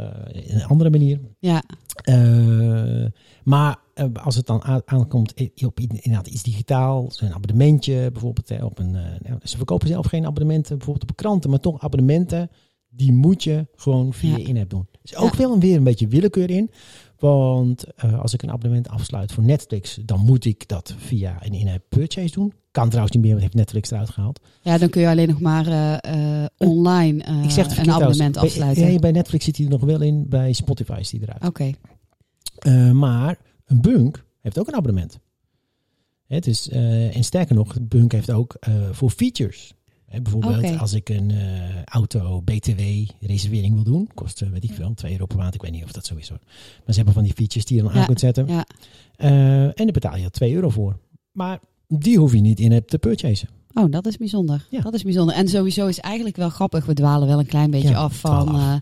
een 0.46 0.64
andere 0.64 0.90
manier. 0.90 1.20
Ja, 1.38 1.62
Eh, 1.96 3.04
maar 3.44 3.76
als 4.22 4.36
het 4.36 4.46
dan 4.46 4.62
aan- 4.62 4.82
aankomt 4.84 5.34
op 5.66 5.80
inderdaad 5.80 6.26
iets 6.26 6.42
digitaal, 6.42 7.12
een 7.18 7.32
abonnementje 7.34 8.10
bijvoorbeeld 8.12 8.62
op 8.62 8.78
een. 8.78 8.90
nou, 8.90 9.38
ze 9.42 9.56
verkopen 9.56 9.88
zelf 9.88 10.06
geen 10.06 10.26
abonnementen 10.26 10.76
bijvoorbeeld 10.76 11.10
op 11.10 11.16
kranten, 11.16 11.50
maar 11.50 11.60
toch 11.60 11.82
abonnementen 11.82 12.50
die 12.88 13.12
moet 13.12 13.44
je 13.44 13.66
gewoon 13.76 14.12
via 14.12 14.36
Ja. 14.36 14.46
in-app 14.46 14.70
doen. 14.70 14.86
Er 14.92 14.98
is 15.02 15.16
ook 15.16 15.32
Ja. 15.32 15.38
wel 15.38 15.52
een, 15.52 15.60
weer 15.60 15.76
een 15.76 15.84
beetje 15.84 16.08
willekeur 16.08 16.50
in, 16.50 16.70
want 17.18 17.94
eh, 17.94 18.20
als 18.20 18.34
ik 18.34 18.42
een 18.42 18.50
abonnement 18.50 18.88
afsluit 18.88 19.32
voor 19.32 19.44
Netflix, 19.44 19.98
dan 20.04 20.20
moet 20.20 20.44
ik 20.44 20.68
dat 20.68 20.94
via 20.98 21.36
een 21.40 21.52
in-app 21.52 21.84
purchase 21.88 22.34
doen. 22.34 22.52
Kan 22.70 22.86
trouwens 22.86 23.14
niet 23.14 23.22
meer, 23.22 23.32
want 23.32 23.42
heeft 23.42 23.56
Netflix 23.56 23.90
eruit 23.90 24.10
gehaald. 24.10 24.40
ja, 24.62 24.78
dan 24.78 24.88
kun 24.88 25.00
je 25.00 25.08
alleen 25.08 25.28
nog 25.28 25.40
maar 25.40 25.66
eh, 25.66 26.44
online 26.56 27.42
ik 27.42 27.50
zeg 27.50 27.68
het 27.68 27.78
een 27.78 27.90
abonnement 27.92 28.16
trouwens. 28.16 28.32
Bij- 28.32 28.42
afsluiten. 28.42 28.84
nee, 28.84 28.98
bij 28.98 29.10
Netflix 29.10 29.44
zit 29.44 29.56
hij 29.56 29.66
er 29.66 29.72
nog 29.72 29.84
wel 29.84 30.00
in, 30.00 30.28
bij 30.28 30.52
Spotify 30.52 30.96
is 31.00 31.10
hij 31.10 31.20
eruit. 31.20 31.44
Oké, 31.44 31.72
maar 32.92 33.38
een 33.64 33.80
bunk 33.80 34.24
heeft 34.40 34.58
ook 34.58 34.68
een 34.68 34.74
abonnement. 34.74 35.18
Dus, 36.26 36.68
eh, 36.68 37.16
en 37.16 37.24
sterker 37.24 37.54
nog, 37.54 37.76
Bunk 37.82 38.12
heeft 38.12 38.30
ook 38.30 38.56
voor 38.92 39.10
features. 39.10 39.74
Hè, 40.06 40.20
bijvoorbeeld 40.20 40.78
als 40.78 40.92
ik 40.92 41.08
een 41.08 41.30
eh, 41.30 41.82
auto 41.84 42.40
BTW 42.42 42.80
reservering 43.20 43.74
wil 43.74 43.82
doen. 43.84 44.08
Kost, 44.14 44.42
eh, 44.42 44.48
weet 44.48 44.64
ik 44.64 44.72
veel, 44.72 44.94
2 44.94 45.12
euro 45.12 45.26
per 45.26 45.36
maand. 45.36 45.54
Ik 45.54 45.62
weet 45.62 45.70
niet 45.72 45.84
of 45.84 45.92
dat 45.92 46.06
zo 46.06 46.14
is 46.16 46.28
hoor. 46.28 46.38
Maar 46.44 46.84
ze 46.86 46.94
hebben 46.94 47.14
van 47.14 47.22
die 47.22 47.32
features 47.32 47.64
die 47.64 47.76
je 47.76 47.82
dan 47.82 47.92
Ja, 47.92 47.98
aan 48.00 48.06
kunt 48.06 48.20
zetten. 48.20 48.46
ja. 48.46 48.66
Eh, 49.16 49.62
en 49.64 49.72
daar 49.76 49.86
betaal 49.92 50.16
je 50.16 50.30
2 50.30 50.54
euro 50.54 50.68
voor. 50.68 50.98
Maar 51.32 51.60
die 51.88 52.18
hoef 52.18 52.32
je 52.32 52.40
niet 52.40 52.60
in 52.60 52.72
app 52.72 52.88
te 52.88 52.98
purchasen. 52.98 53.48
Oh, 53.74 53.90
dat 53.90 54.06
is 54.06 54.16
bijzonder. 54.16 54.66
Ja. 54.70 54.80
Dat 54.80 54.94
is 54.94 55.02
bijzonder. 55.02 55.34
En 55.34 55.48
sowieso 55.48 55.86
is 55.86 55.98
eigenlijk 55.98 56.36
wel 56.36 56.48
grappig. 56.50 56.84
We 56.86 56.94
dwalen 56.94 57.28
wel 57.28 57.38
een 57.38 57.46
klein 57.46 57.70
beetje 57.70 57.88
Ja, 57.88 57.96
af 57.98 58.16
van 58.20 58.80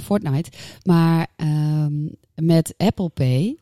Fortnite. 0.00 0.50
Maar 0.82 1.26
ehm, 1.36 1.92
met 2.34 2.74
Apple 2.76 3.08
Pay 3.08 3.56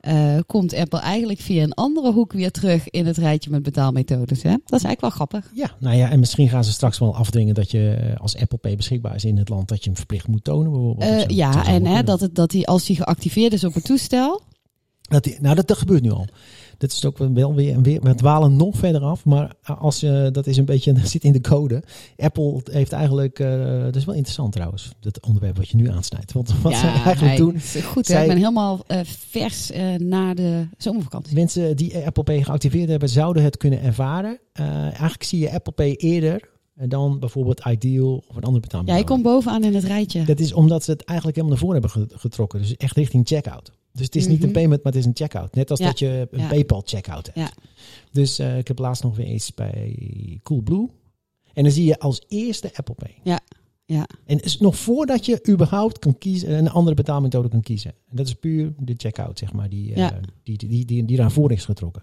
eh, 0.00 0.38
komt 0.46 0.74
Apple 0.74 0.98
eigenlijk 0.98 1.40
via 1.40 1.62
een 1.62 1.74
andere 1.74 2.12
hoek 2.12 2.32
weer 2.32 2.50
terug 2.50 2.90
in 2.90 3.06
het 3.06 3.16
rijtje 3.16 3.50
met 3.50 3.62
betaalmethodes. 3.62 4.42
Hè? 4.42 4.50
Dat 4.50 4.60
is 4.78 4.84
eigenlijk 4.84 5.00
wel 5.00 5.10
grappig. 5.10 5.50
Ja, 5.54 5.70
nou 5.78 5.96
ja, 5.96 6.10
en 6.10 6.18
misschien 6.18 6.48
gaan 6.48 6.64
ze 6.64 6.72
straks 6.72 6.98
wel 6.98 7.14
afdwingen 7.16 7.54
dat 7.54 7.70
je 7.70 7.90
eh, 7.90 8.20
als 8.20 8.36
Apple 8.36 8.58
Pay 8.58 8.76
beschikbaar 8.76 9.14
is 9.14 9.24
in 9.24 9.36
het 9.38 9.48
land, 9.48 9.68
dat 9.68 9.78
je 9.78 9.84
hem 9.88 9.96
verplicht 9.96 10.28
moet 10.28 10.44
tonen 10.44 10.70
bijvoorbeeld. 10.72 11.10
Eh, 11.10 11.18
zo. 11.18 11.24
Ja, 11.28 11.66
en 11.66 11.86
hè, 11.86 12.02
dat, 12.02 12.20
het, 12.20 12.34
dat 12.34 12.50
die, 12.50 12.66
als 12.66 12.84
die 12.84 12.96
geactiveerd 12.96 13.52
is 13.52 13.64
op 13.64 13.74
het 13.74 13.84
toestel. 13.84 14.42
Dat, 15.00 15.24
die- 15.24 15.36
nou, 15.40 15.54
dat, 15.54 15.66
dat 15.68 15.78
gebeurt 15.78 16.02
nu 16.02 16.10
al. 16.10 16.26
Dat 16.80 16.92
is 16.92 17.04
ook 17.04 17.18
wel 17.18 17.54
weer, 17.54 17.80
weer 17.82 18.00
we 18.02 18.14
dwalen 18.14 18.56
nog 18.56 18.76
verder 18.76 19.00
af, 19.00 19.24
maar 19.24 19.54
als 19.78 20.00
je, 20.00 20.28
dat 20.32 20.46
is 20.46 20.56
een 20.56 20.64
beetje, 20.64 20.92
dat 21.00 21.08
zit 21.08 21.24
in 21.24 21.32
de 21.32 21.40
code. 21.40 21.82
Apple 22.16 22.60
heeft 22.70 22.92
eigenlijk, 22.92 23.38
eh, 23.38 23.82
dat 23.82 23.96
is 23.96 24.04
wel 24.04 24.14
interessant 24.14 24.52
trouwens, 24.52 24.90
dat 25.00 25.20
onderwerp 25.26 25.56
wat 25.56 25.68
je 25.68 25.76
nu 25.76 25.90
aansnijdt. 25.90 26.32
Want 26.32 26.60
wat 26.62 26.72
ja, 26.72 26.78
ze 26.78 26.86
eigenlijk 27.04 27.20
hij- 27.20 27.36
doen, 27.36 27.60
Goed, 27.84 28.06
zij- 28.06 28.22
ik 28.22 28.28
ben 28.28 28.36
helemaal 28.36 28.84
eh, 28.86 29.00
vers 29.28 29.70
eh, 29.70 29.94
na 29.94 30.34
de 30.34 30.66
zomervakantie. 30.78 31.34
mensen 31.34 31.76
die 31.76 31.96
Apple 32.06 32.22
Pay 32.22 32.42
geactiveerd 32.42 32.88
hebben, 32.88 33.08
zouden 33.08 33.42
het 33.42 33.56
kunnen 33.56 33.82
ervaren. 33.82 34.38
Eh, 34.52 34.66
eigenlijk 34.82 35.22
zie 35.22 35.38
je 35.38 35.52
Apple 35.52 35.72
Pay 35.72 35.94
eerder 35.94 36.48
dan 36.88 37.18
bijvoorbeeld 37.18 37.60
Ideal 37.66 38.14
of 38.28 38.36
een 38.36 38.42
andere 38.42 38.52
Ja, 38.54 38.60
betaalmethode. 38.60 38.98
je 38.98 39.04
komt 39.04 39.22
bovenaan 39.22 39.64
in 39.64 39.74
het 39.74 39.84
rijtje. 39.84 40.24
Dat 40.24 40.40
is 40.40 40.52
omdat 40.52 40.84
ze 40.84 40.90
het 40.90 41.04
eigenlijk 41.04 41.38
helemaal 41.38 41.58
naar 41.58 41.66
voren 41.68 41.82
hebben 41.82 42.08
ge- 42.08 42.18
getrokken. 42.18 42.60
Dus 42.60 42.76
echt 42.76 42.96
richting 42.96 43.26
checkout. 43.28 43.72
Dus 43.92 44.04
het 44.06 44.16
is 44.16 44.26
niet 44.26 44.38
een 44.42 44.44
Mhm. 44.48 44.52
payment, 44.52 44.82
maar 44.82 44.92
het 44.92 45.00
is 45.00 45.06
een 45.08 45.16
checkout. 45.16 45.54
Net 45.54 45.70
als 45.70 45.78
Ja. 45.80 45.86
dat 45.86 45.98
je 45.98 46.28
een 46.30 46.40
Ja. 46.40 46.48
PayPal 46.48 46.82
checkout 46.84 47.26
hebt. 47.26 47.38
Ja. 47.38 47.50
Dus 48.12 48.38
eh, 48.38 48.58
ik 48.58 48.68
heb 48.68 48.78
laatst 48.78 49.02
nog 49.02 49.16
weer 49.16 49.26
eens 49.26 49.54
bij 49.54 50.40
Coolblue. 50.42 50.88
En 51.54 51.62
dan 51.62 51.72
zie 51.72 51.84
je 51.84 51.98
als 51.98 52.24
eerste 52.28 52.70
Apple 52.74 52.94
Pay. 52.94 53.14
Ja, 53.22 53.40
ja. 53.84 54.06
En 54.26 54.40
is 54.40 54.58
nog 54.58 54.76
voordat 54.76 55.26
je 55.26 55.48
überhaupt 55.48 55.98
kan 55.98 56.18
kiezen, 56.18 56.58
een 56.58 56.70
andere 56.70 56.96
betaalmethode 56.96 57.48
kan 57.48 57.60
kiezen. 57.60 57.90
En 58.10 58.16
dat 58.16 58.26
is 58.26 58.34
puur 58.34 58.72
de 58.78 58.94
checkout, 58.96 59.38
zeg 59.38 59.52
maar, 59.52 59.68
die, 59.68 59.96
Ja. 59.96 60.20
die, 60.42 60.56
die, 60.58 60.84
die, 60.84 61.04
die, 61.04 61.28
voren 61.28 61.56
is 61.56 61.64
getrokken. 61.64 62.02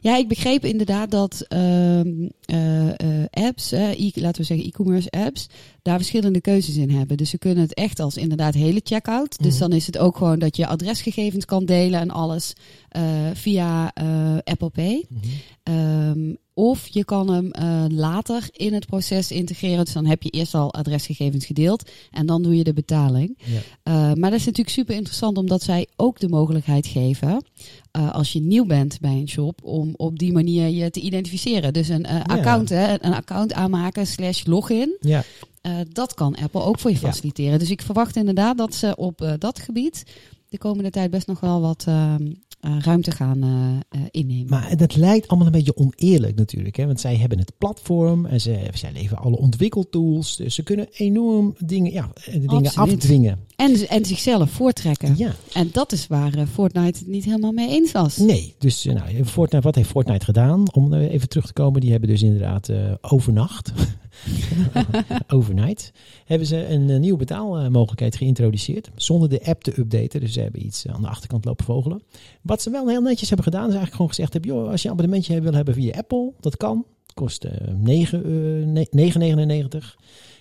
Ja, 0.00 0.16
ik 0.16 0.28
begreep 0.28 0.64
inderdaad 0.64 1.10
dat 1.10 1.44
ehm, 1.48 2.28
eh, 2.44 2.88
eh, 2.88 3.24
apps, 3.30 3.70
e- 3.72 4.10
laten 4.14 4.40
we 4.40 4.46
zeggen 4.46 4.66
e-commerce 4.66 5.10
apps, 5.10 5.46
daar 5.82 5.96
verschillende 5.96 6.40
keuzes 6.40 6.76
in 6.76 6.90
hebben. 6.90 7.16
Dus 7.16 7.30
ze 7.30 7.38
kunnen 7.38 7.62
het 7.62 7.74
echt 7.74 8.00
als 8.00 8.16
inderdaad 8.16 8.54
hele 8.54 8.80
checkout. 8.84 9.42
Dus 9.42 9.52
Mhm. 9.52 9.60
dan 9.60 9.72
is 9.72 9.86
het 9.86 9.98
ook 9.98 10.16
gewoon 10.16 10.38
dat 10.38 10.56
je 10.56 10.66
adresgegevens 10.66 11.44
kan 11.44 11.64
delen 11.64 12.00
en 12.00 12.10
alles 12.10 12.52
eh, 12.88 13.02
via 13.34 13.92
Apple 14.44 14.70
Pay. 14.70 15.04
Ehm, 15.62 16.34
Of 16.60 16.88
je 16.88 17.04
kan 17.04 17.30
hem 17.30 17.50
eh, 17.50 17.84
later 17.88 18.48
in 18.52 18.74
het 18.74 18.86
proces 18.86 19.30
integreren. 19.30 19.84
Dus 19.84 19.94
dan 19.94 20.06
heb 20.06 20.22
je 20.22 20.30
eerst 20.30 20.54
al 20.54 20.74
adresgegevens 20.74 21.46
gedeeld 21.46 21.90
en 22.10 22.26
dan 22.26 22.42
doe 22.42 22.56
je 22.56 22.64
de 22.64 22.72
betaling. 22.72 23.38
Ja. 23.44 23.60
Eh, 23.82 23.94
maar 23.94 24.30
dat 24.30 24.38
is 24.38 24.44
natuurlijk 24.44 24.68
super 24.76 24.94
interessant 24.94 25.38
omdat 25.38 25.62
zij 25.62 25.86
ook 25.96 26.18
de 26.18 26.28
mogelijkheid 26.28 26.86
geven, 26.86 27.44
eh, 27.90 28.12
als 28.12 28.32
je 28.32 28.40
nieuw 28.40 28.64
bent 28.64 29.00
bij 29.00 29.10
een 29.10 29.28
shop, 29.28 29.60
om 29.62 29.94
op 29.96 30.18
die 30.18 30.32
manier 30.32 30.68
je 30.68 30.90
te 30.90 31.00
identificeren. 31.00 31.72
Dus 31.72 31.88
een 31.88 32.06
account, 32.06 32.68
hè, 32.68 33.04
een 33.04 33.14
account 33.14 33.52
aanmaken 33.52 34.06
slash 34.06 34.44
login. 34.44 34.96
Ja. 35.00 35.24
Dat 35.92 36.14
kan 36.14 36.36
Apple 36.36 36.62
ook 36.62 36.78
voor 36.78 36.90
je 36.90 36.96
faciliteren. 36.96 37.58
Dus 37.58 37.70
ik 37.70 37.82
verwacht 37.82 38.16
inderdaad 38.16 38.58
dat 38.58 38.74
ze 38.74 38.96
op 38.96 39.36
dat 39.38 39.58
gebied 39.58 40.04
de 40.48 40.58
komende 40.58 40.90
tijd 40.90 41.10
best 41.10 41.26
nog 41.26 41.40
wel 41.40 41.60
wat 41.60 41.86
eh, 42.60 42.76
ruimte 42.80 43.10
gaan 43.10 43.42
eh, 43.42 44.00
eh, 44.00 44.06
innemen. 44.10 44.46
Maar 44.48 44.76
dat 44.76 44.96
lijkt 44.96 45.28
allemaal 45.28 45.46
een 45.46 45.52
beetje 45.52 45.76
oneerlijk 45.76 46.36
natuurlijk. 46.36 46.76
Hè? 46.76 46.86
Want 46.86 47.00
zij 47.00 47.16
hebben 47.16 47.38
het 47.38 47.52
platform 47.58 48.26
en 48.26 48.40
ze, 48.40 48.68
zij 48.74 48.92
leveren 48.92 49.18
alle 49.18 49.36
ontwikkeltools. 49.36 50.36
Dus 50.36 50.54
ze 50.54 50.62
kunnen 50.62 50.86
enorm 50.92 51.54
dingen, 51.58 51.92
ja, 51.92 52.10
dingen 52.30 52.48
Absoluut. 52.48 52.94
afdwingen. 52.94 53.38
en, 53.56 53.88
en 53.88 54.04
zichzelf 54.04 54.50
voortrekken. 54.50 55.14
Ja. 55.16 55.34
En 55.52 55.68
dat 55.72 55.92
is 55.92 56.06
waar 56.06 56.46
Fortnite 56.52 56.98
het 56.98 57.08
niet 57.08 57.24
helemaal 57.24 57.52
mee 57.52 57.68
eens 57.68 57.92
was. 57.92 58.16
Nee, 58.16 58.54
dus 58.58 58.84
nou, 58.84 59.24
Fortnite, 59.24 59.64
wat 59.64 59.74
heeft 59.74 59.90
Fortnite 59.90 60.24
gedaan? 60.24 60.72
Om 60.72 60.94
even 60.94 61.28
terug 61.28 61.46
te 61.46 61.52
komen, 61.52 61.80
die 61.80 61.90
hebben 61.90 62.08
dus 62.08 62.22
inderdaad 62.22 62.70
overnacht, 63.00 63.72
overnight, 65.36 65.92
hebben 66.24 66.46
ze 66.46 66.66
een 66.66 66.90
eh, 66.90 66.98
nieuwe 66.98 67.18
betaalmogelijkheid 67.18 68.16
geïntroduceerd. 68.16 68.90
Zonder 68.96 69.28
de 69.28 69.44
app 69.44 69.62
te 69.62 69.78
updaten. 69.78 70.20
Dus 70.20 70.32
ze 70.32 70.40
hebben 70.40 70.66
iets 70.66 70.86
aan 70.86 71.02
de 71.02 71.08
achterkant 71.08 71.44
lopen 71.44 71.64
vogelen. 71.64 72.02
Wat 72.42 72.62
ze 72.62 72.70
wel 72.70 72.88
heel 72.88 73.02
netjes 73.02 73.28
hebben 73.28 73.46
gedaan, 73.46 73.60
is 73.68 73.74
eigenlijk 73.74 73.94
gewoon 73.96 74.08
gezegd 74.08 74.32
hebben, 74.32 74.50
joh, 74.50 74.70
als 74.70 74.82
je 74.82 74.88
een 74.88 74.94
abonnementje 74.94 75.40
wil 75.40 75.52
hebben 75.52 75.74
via 75.74 75.96
Apple, 75.98 76.32
dat 76.40 76.56
kan. 76.56 76.84
Kost 77.14 77.44
eh 77.44 77.68
9, 77.74 78.24
eh, 78.24 78.66
ne- 78.66 78.86
9,99. 78.90 79.96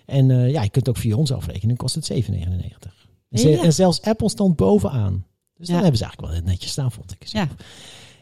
En 0.05 0.31
eh, 0.31 0.51
ja, 0.51 0.63
je 0.63 0.69
kunt 0.69 0.89
ook 0.89 0.97
via 0.97 1.15
ons 1.15 1.31
afrekenen, 1.31 1.75
kost 1.75 1.95
het 1.95 2.05
7,99. 2.05 3.07
En, 3.29 3.39
ze- 3.39 3.49
Ja. 3.49 3.63
en 3.63 3.73
zelfs 3.73 4.01
Apple 4.01 4.29
stond 4.29 4.55
bovenaan. 4.55 5.25
Dus 5.55 5.67
Ja. 5.67 5.73
dan 5.73 5.81
hebben 5.83 5.97
ze 5.99 6.03
eigenlijk 6.03 6.33
wel 6.33 6.43
netjes 6.51 6.71
staan, 6.71 6.91
vond 6.91 7.11
ik. 7.11 7.23
Ja. 7.27 7.47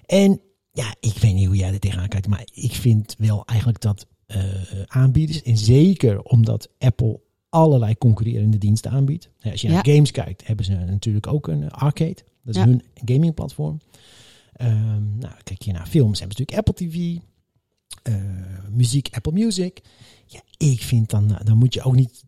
En 0.05 0.41
ja, 0.71 0.95
ik 0.99 1.17
weet 1.17 1.33
niet 1.33 1.47
hoe 1.47 1.55
jij 1.55 1.73
er 1.73 1.79
tegenaan 1.79 2.07
kijkt, 2.07 2.27
maar 2.27 2.47
ik 2.53 2.71
vind 2.71 3.15
wel 3.17 3.43
eigenlijk 3.45 3.81
dat 3.81 4.05
eh, 4.27 4.41
aanbieders, 4.87 5.41
en 5.43 5.57
zeker 5.57 6.21
omdat 6.21 6.69
Apple 6.77 7.19
allerlei 7.49 7.97
concurrerende 7.97 8.57
diensten 8.57 8.91
aanbiedt. 8.91 9.29
Ja, 9.39 9.51
als 9.51 9.61
je 9.61 9.67
naar 9.69 9.87
Ja. 9.87 9.93
games 9.93 10.11
kijkt, 10.11 10.47
hebben 10.47 10.65
ze 10.65 10.73
natuurlijk 10.73 11.27
ook 11.27 11.47
een 11.47 11.71
arcade. 11.71 12.15
Dat 12.43 12.55
is 12.55 12.61
Ja. 12.61 12.67
hun 12.67 12.81
gamingplatform. 13.05 13.79
Ehm 14.53 15.17
nou, 15.17 15.33
kijk 15.43 15.61
je 15.61 15.71
naar 15.71 15.87
films, 15.87 16.19
hebben 16.19 16.37
ze 16.37 16.43
natuurlijk 16.43 16.67
Apple 16.67 16.87
TV. 16.87 17.17
eh, 18.03 18.15
muziek, 18.71 19.09
Apple 19.11 19.31
Music. 19.31 19.81
Ja, 20.25 20.39
ik 20.57 20.81
vind 20.81 21.09
dan, 21.09 21.25
nou, 21.25 21.43
dan 21.43 21.57
moet 21.57 21.73
je 21.73 21.81
ook 21.83 21.95
niet 21.95 22.23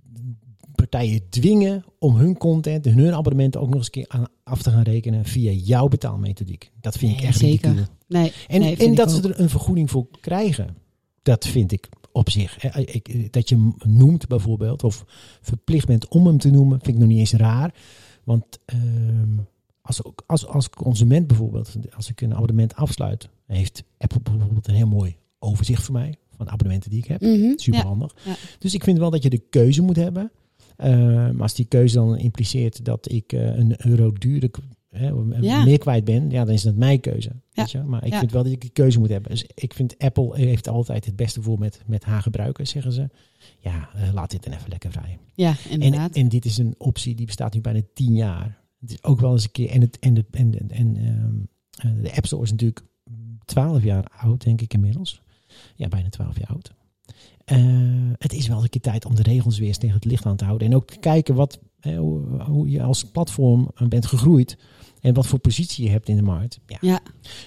partijen 0.75 1.29
dwingen 1.29 1.83
om 1.99 2.15
hun 2.15 2.37
content 2.37 2.85
en 2.85 2.93
hun 2.97 3.13
abonnementen 3.13 3.61
ook 3.61 3.67
nog 3.67 3.75
eens 3.77 3.85
een 3.85 3.91
keer 3.91 4.05
aan, 4.07 4.27
af 4.43 4.61
te 4.61 4.69
gaan 4.71 4.81
rekenen 4.83 5.25
via 5.25 5.51
jouw 5.51 5.87
betaalmethodiek. 5.87 6.71
Dat 6.81 6.97
vind 6.97 7.13
ik 7.17 7.21
echt 7.21 7.37
zeker. 7.37 7.69
ridicule. 7.69 7.87
Nee, 8.07 8.31
En, 8.47 8.59
nee, 8.61 8.77
en 8.77 8.95
dat 8.95 9.11
ze 9.11 9.21
er 9.21 9.39
een 9.39 9.49
vergoeding 9.49 9.89
voor 9.89 10.07
krijgen, 10.21 10.77
dat 11.29 11.47
vind 11.47 11.71
ik 11.71 11.89
op 12.11 12.29
zich. 12.29 12.63
Ik- 12.75 13.33
Dat 13.33 13.49
je 13.49 13.55
hem 13.55 13.73
noemt 13.85 14.27
bijvoorbeeld, 14.27 14.83
of 14.83 15.05
verplicht 15.41 15.87
bent 15.87 16.07
om 16.07 16.25
hem 16.27 16.37
te 16.37 16.49
noemen, 16.49 16.79
vind 16.81 16.95
ik 16.95 16.97
nog 17.01 17.07
niet 17.07 17.19
eens 17.19 17.33
raar. 17.33 17.73
Want 18.23 18.45
ehm, 18.65 19.37
als, 19.81 20.01
als, 20.25 20.45
als 20.47 20.69
consument 20.69 21.27
bijvoorbeeld, 21.27 21.75
als 21.95 22.09
ik 22.09 22.21
een 22.21 22.33
abonnement 22.35 22.75
afsluit, 22.75 23.29
heeft 23.45 23.83
Apple 23.97 24.19
bijvoorbeeld 24.21 24.67
een 24.67 24.73
heel 24.75 24.87
mooi 24.87 25.15
overzicht 25.39 25.83
voor 25.83 25.93
mij 25.93 26.15
van 26.35 26.45
de 26.45 26.51
abonnementen 26.51 26.89
die 26.89 26.99
ik 26.99 27.05
heb. 27.07 27.21
Mhm, 27.21 27.51
Super 27.55 27.79
handig. 27.85 28.15
Ja. 28.25 28.35
Dus 28.59 28.73
ik 28.73 28.83
vind 28.83 28.97
wel 28.97 29.09
dat 29.09 29.23
je 29.23 29.29
de 29.29 29.41
keuze 29.49 29.81
moet 29.81 29.95
hebben. 29.95 30.31
Eh, 30.77 30.89
maar 30.97 31.41
als 31.41 31.53
die 31.53 31.65
keuze 31.65 31.95
dan 31.95 32.17
impliceert 32.17 32.85
dat 32.85 33.11
ik 33.11 33.33
eh, 33.33 33.57
een 33.57 33.75
euro 33.87 34.11
duurder 34.13 34.49
hè, 34.89 35.07
Ja. 35.41 35.63
meer 35.63 35.77
kwijt 35.77 36.03
ben, 36.03 36.29
ja, 36.29 36.45
dan 36.45 36.53
is 36.53 36.61
dat 36.61 36.75
mijn 36.75 36.99
keuze. 36.99 37.29
Ja. 37.29 37.61
Weet 37.63 37.71
je? 37.71 37.81
Maar 37.83 38.05
ik 38.05 38.11
Ja. 38.11 38.19
vind 38.19 38.31
wel 38.31 38.43
dat 38.43 38.51
ik 38.51 38.61
die 38.61 38.69
keuze 38.69 38.99
moet 38.99 39.09
hebben. 39.09 39.31
Dus 39.31 39.45
ik 39.55 39.73
vind 39.73 39.97
Apple 39.97 40.35
heeft 40.37 40.67
altijd 40.67 41.05
het 41.05 41.15
beste 41.15 41.41
voor 41.41 41.59
met, 41.59 41.81
met 41.85 42.03
haar 42.03 42.21
gebruikers, 42.21 42.69
zeggen 42.69 42.91
ze. 42.91 43.09
Ja, 43.59 43.89
eh, 43.95 44.13
laat 44.13 44.31
dit 44.31 44.43
dan 44.43 44.53
even 44.53 44.69
lekker 44.69 44.91
vrij. 44.91 45.17
Ja, 45.33 45.55
En, 45.69 45.81
inderdaad. 45.81 46.15
en 46.15 46.29
dit 46.29 46.45
is 46.45 46.57
een 46.57 46.75
optie 46.77 47.15
die 47.15 47.25
bestaat 47.25 47.53
nu 47.53 47.61
bijna 47.61 47.81
tien 47.93 48.13
jaar. 48.15 48.57
Het 48.79 48.91
is 48.91 49.03
ook 49.03 49.19
wel 49.19 49.31
eens 49.31 49.43
een 49.43 49.51
keer. 49.51 49.69
En, 49.69 49.81
het, 49.81 49.99
en, 49.99 50.13
de, 50.13 50.25
en, 50.31 50.51
de- 50.51 50.65
en 50.67 50.95
ehm, 50.97 51.35
eh, 51.95 52.03
de 52.03 52.15
App 52.15 52.25
Store 52.25 52.43
is 52.43 52.51
natuurlijk 52.51 52.81
twaalf 53.45 53.83
jaar 53.83 54.11
oud, 54.17 54.43
denk 54.43 54.61
ik 54.61 54.73
inmiddels. 54.73 55.21
Ja, 55.75 55.87
bijna 55.87 56.09
twaalf 56.09 56.37
jaar 56.39 56.49
oud. 56.49 56.73
Eh, 57.45 57.57
het 58.17 58.33
is 58.33 58.47
wel 58.47 58.61
een 58.63 58.69
keer 58.69 58.81
tijd 58.81 59.05
om 59.05 59.15
de 59.15 59.21
regels 59.23 59.57
weer 59.59 59.67
eens 59.67 59.77
tegen 59.77 59.95
het 59.95 60.05
licht 60.05 60.25
aan 60.25 60.35
te 60.35 60.45
houden. 60.45 60.67
En 60.67 60.75
ook 60.75 60.87
te 60.87 60.97
kijken 60.99 61.35
wat, 61.35 61.59
hoe, 61.81 62.41
hoe 62.41 62.69
je 62.69 62.81
als 62.83 63.03
platform 63.03 63.69
bent 63.89 64.05
gegroeid. 64.05 64.57
En 65.01 65.13
wat 65.13 65.27
voor 65.27 65.39
positie 65.39 65.83
je 65.85 65.89
hebt 65.89 66.07
in 66.09 66.15
de 66.15 66.21
markt. 66.21 66.59
Ja. 66.67 66.77
Ja. 66.81 66.99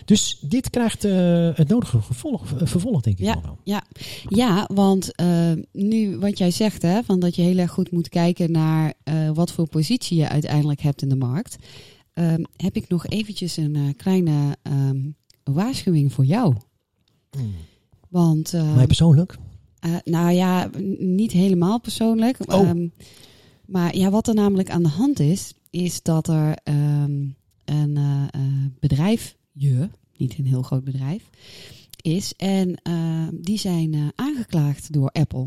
Dus 0.05 0.39
dit 0.41 0.71
krijgt 0.71 1.05
eh, 1.05 1.51
het 1.55 1.69
nodige 1.69 2.01
gevolg, 2.03 2.53
eh, 2.53 2.67
vervolg, 2.67 3.01
denk 3.01 3.19
ik 3.19 3.25
Ja. 3.25 3.41
wel. 3.43 3.81
Ja, 4.29 4.69
want 4.75 5.15
eh, 5.15 5.53
nu 5.73 6.19
wat 6.19 6.39
jij 6.39 6.51
zegt, 6.51 6.83
hè, 6.83 7.03
van 7.03 7.21
dat 7.21 7.37
je 7.37 7.43
heel 7.43 7.59
erg 7.59 7.71
goed 7.71 7.91
moet 7.91 8.09
kijken 8.09 8.51
naar 8.51 8.93
wat 9.35 9.53
voor 9.53 9.69
positie 9.69 10.19
je 10.19 10.29
uiteindelijk 10.29 10.81
hebt 10.81 11.03
in 11.03 11.09
de 11.09 11.17
markt, 11.17 11.57
ehm, 12.13 12.43
heb 12.57 12.77
ik 12.77 12.89
nog 12.89 13.07
eventjes 13.07 13.57
een 13.57 13.95
kleine 13.97 14.57
ehm, 14.63 15.01
waarschuwing 15.45 16.13
voor 16.13 16.25
jou. 16.25 16.55
Want, 18.09 18.55
eh, 18.55 18.75
Mij 18.75 18.87
persoonlijk? 18.87 19.37
eh, 19.79 19.91
nou 20.05 20.31
ja, 20.33 20.71
niet 20.99 21.33
helemaal 21.33 21.81
persoonlijk. 21.81 22.53
Oh. 22.53 22.69
Ehm, 22.69 22.89
maar 23.73 23.97
ja, 23.97 24.11
wat 24.11 24.29
er 24.29 24.35
namelijk 24.35 24.71
aan 24.71 24.83
de 24.83 24.89
hand 24.89 25.21
is, 25.21 25.55
is 25.71 26.03
dat 26.03 26.29
er 26.29 26.57
ehm, 26.65 27.13
een 27.65 27.97
eh, 27.97 28.23
eh, 28.31 28.41
bedrijf, 28.81 29.37
je, 29.53 29.89
niet 30.17 30.39
een 30.39 30.47
heel 30.47 30.63
groot 30.63 30.85
bedrijf, 30.85 31.31
is. 32.03 32.33
En 32.37 32.75
eh, 32.83 33.27
die 33.33 33.59
zijn 33.59 33.95
eh, 33.95 34.01
aangeklaagd 34.15 34.93
door 34.93 35.09
Apple. 35.11 35.47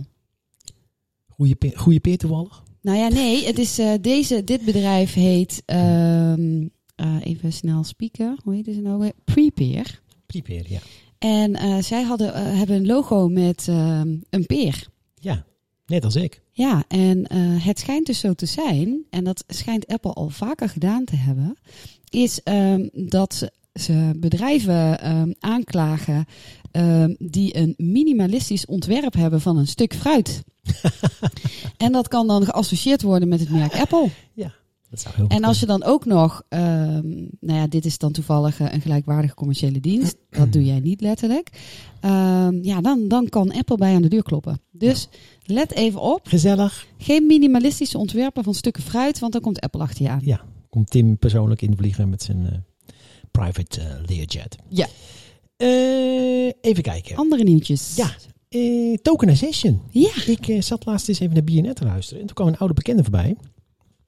Goeie, 1.27 1.55
pe- 1.55 1.75
goeie 1.75 2.00
peer 2.00 2.17
toevallig? 2.17 2.63
Nou 2.82 2.98
ja, 2.98 3.08
nee, 3.08 3.46
het 3.46 3.58
is, 3.60 3.79
deze, 4.01 4.44
dit 4.44 4.65
bedrijf 4.65 5.13
heet, 5.13 5.63
ehm, 5.65 6.67
eh, 6.96 7.15
even 7.24 7.53
snel 7.53 7.84
spieken, 7.84 8.38
hoe 8.44 8.53
heet 8.55 8.65
het 8.65 8.82
nou 8.82 9.00
weer? 9.00 9.13
Prepare. 9.24 9.86
Prepeer, 10.25 10.65
ja. 10.70 10.79
En 11.17 11.84
zij 11.84 12.03
hadden, 12.03 12.58
hebben 12.58 12.75
een 12.75 12.86
logo 12.86 13.27
met 13.27 13.67
ehm, 13.67 14.17
een 14.29 14.46
peer. 14.46 14.88
Ja, 15.20 15.46
net 15.86 16.03
als 16.03 16.15
ik. 16.15 16.41
Ja, 16.57 16.83
en 16.88 17.27
eh, 17.27 17.65
het 17.65 17.79
schijnt 17.79 18.05
dus 18.05 18.19
zo 18.19 18.33
te 18.33 18.45
zijn, 18.45 19.05
en 19.09 19.24
dat 19.24 19.43
schijnt 19.47 19.88
Apple 19.88 20.13
al 20.13 20.29
vaker 20.29 20.69
gedaan 20.69 21.05
te 21.05 21.15
hebben, 21.15 21.57
is 22.09 22.43
ehm, 22.43 22.88
dat 22.93 23.33
ze, 23.33 23.51
ze 23.74 24.12
bedrijven 24.15 25.00
ehm, 25.00 25.31
aanklagen 25.39 26.25
ehm, 26.71 27.13
die 27.17 27.57
een 27.57 27.74
minimalistisch 27.77 28.65
ontwerp 28.65 29.13
hebben 29.13 29.41
van 29.41 29.57
een 29.57 29.67
stuk 29.67 29.93
fruit. 29.93 30.43
en 31.77 31.91
dat 31.91 32.07
kan 32.07 32.27
dan 32.27 32.45
geassocieerd 32.45 33.01
worden 33.01 33.27
met 33.27 33.39
het 33.39 33.50
merk 33.50 33.74
Apple. 33.74 34.09
Dat 34.95 35.03
zou 35.03 35.15
heel 35.15 35.37
En 35.37 35.43
als 35.43 35.59
je 35.59 35.65
dan 35.65 35.83
ook 35.83 36.05
nog, 36.05 36.43
ehm, 36.49 37.07
nou 37.39 37.59
ja, 37.59 37.67
dit 37.67 37.85
is 37.85 37.97
dan 37.97 38.11
toevallig 38.11 38.59
eh, 38.59 38.73
een 38.73 38.81
gelijkwaardige 38.81 39.33
commerciële 39.33 39.79
dienst. 39.79 40.15
Dat 40.29 40.53
doe 40.53 40.65
jij 40.65 40.79
niet 40.79 41.01
letterlijk. 41.01 41.49
Ehm, 41.99 42.63
ja, 42.63 42.81
dan, 42.81 43.07
dan 43.07 43.29
kan 43.29 43.51
Apple 43.51 43.77
bij 43.77 43.95
aan 43.95 44.01
de 44.01 44.07
deur 44.07 44.23
kloppen. 44.23 44.59
Dus 44.71 45.07
let 45.45 45.71
even 45.71 46.01
op. 46.01 46.27
Gezellig. 46.27 46.87
Geen 46.97 47.25
minimalistische 47.25 47.97
ontwerpen 47.97 48.43
van 48.43 48.53
stukken 48.53 48.83
fruit, 48.83 49.19
want 49.19 49.33
dan 49.33 49.41
komt 49.41 49.61
Apple 49.61 49.81
achter 49.81 50.03
je 50.03 50.09
aan. 50.09 50.21
Ja, 50.23 50.41
komt 50.69 50.89
Tim 50.89 51.17
persoonlijk 51.17 51.61
invliegen 51.61 52.09
met 52.09 52.23
zijn 52.23 52.45
eh, 52.45 52.57
private 53.31 53.81
eh, 53.81 53.87
Learjet. 54.05 54.55
Ja. 54.69 54.87
Even 56.61 56.83
kijken. 56.83 57.15
Andere 57.15 57.43
nieuwtjes. 57.43 57.95
Ja. 57.95 58.09
Tokenization. 59.01 59.81
Ja. 59.89 60.11
Ik 60.25 60.63
zat 60.63 60.85
laatst 60.85 61.07
eens 61.07 61.19
even 61.19 61.33
naar 61.33 61.43
BNN 61.43 61.73
te 61.73 61.83
luisteren. 61.83 62.21
En 62.21 62.27
toen 62.27 62.35
kwam 62.35 62.47
een 62.47 62.57
oude 62.57 62.73
bekende 62.73 63.03
voorbij. 63.03 63.35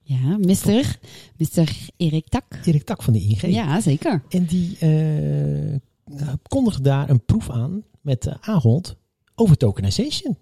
Ja, 0.08 0.38
mister, 0.38 1.00
mister 1.38 1.78
Erik 1.98 2.28
Tak. 2.28 2.60
Erik 2.66 2.84
Tak 2.84 3.04
van 3.04 3.14
de 3.14 3.20
ING. 3.20 3.42
Ja, 3.42 3.82
zeker. 3.82 4.24
En 4.30 4.46
die 4.46 4.78
eh, 4.80 6.34
kondigde 6.48 6.82
daar 6.82 7.10
een 7.10 7.26
proef 7.26 7.50
aan 7.50 7.84
met 8.02 8.26
uh, 8.26 8.34
Ahold 8.42 8.96
over 9.36 9.58
tokenization. 9.58 10.38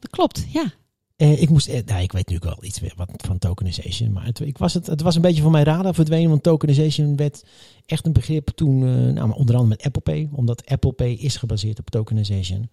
Dat 0.00 0.10
klopt, 0.10 0.46
ja. 0.52 0.72
Eh, 1.16 1.42
ik 1.42 1.48
moest, 1.48 1.66
nou, 1.66 2.02
ik 2.02 2.12
weet 2.12 2.28
natuurlijk 2.28 2.44
wel 2.44 2.64
iets 2.64 2.80
wat 2.96 3.10
van 3.16 3.38
tokenization, 3.38 4.12
maar 4.12 4.24
het, 4.24 4.40
ik 4.40 4.58
was 4.58 4.74
het, 4.74 4.86
het 4.86 5.02
was 5.02 5.14
een 5.16 5.22
beetje 5.22 5.42
van 5.42 5.50
mijn 5.52 5.64
radar 5.64 5.94
verdwenen, 5.94 6.30
want 6.30 6.42
tokenization 6.42 7.16
werd 7.16 7.44
echt 7.86 8.06
een 8.06 8.12
begrip 8.12 8.48
toen, 8.48 8.78
nou, 9.14 9.32
onder 9.32 9.54
andere 9.54 9.66
met 9.66 9.82
Apple 9.82 10.02
Pay, 10.02 10.28
omdat 10.32 10.66
Apple 10.66 10.92
Pay 10.92 11.12
is 11.12 11.36
gebaseerd 11.36 11.78
op 11.78 11.90
tokenization. 11.90 12.70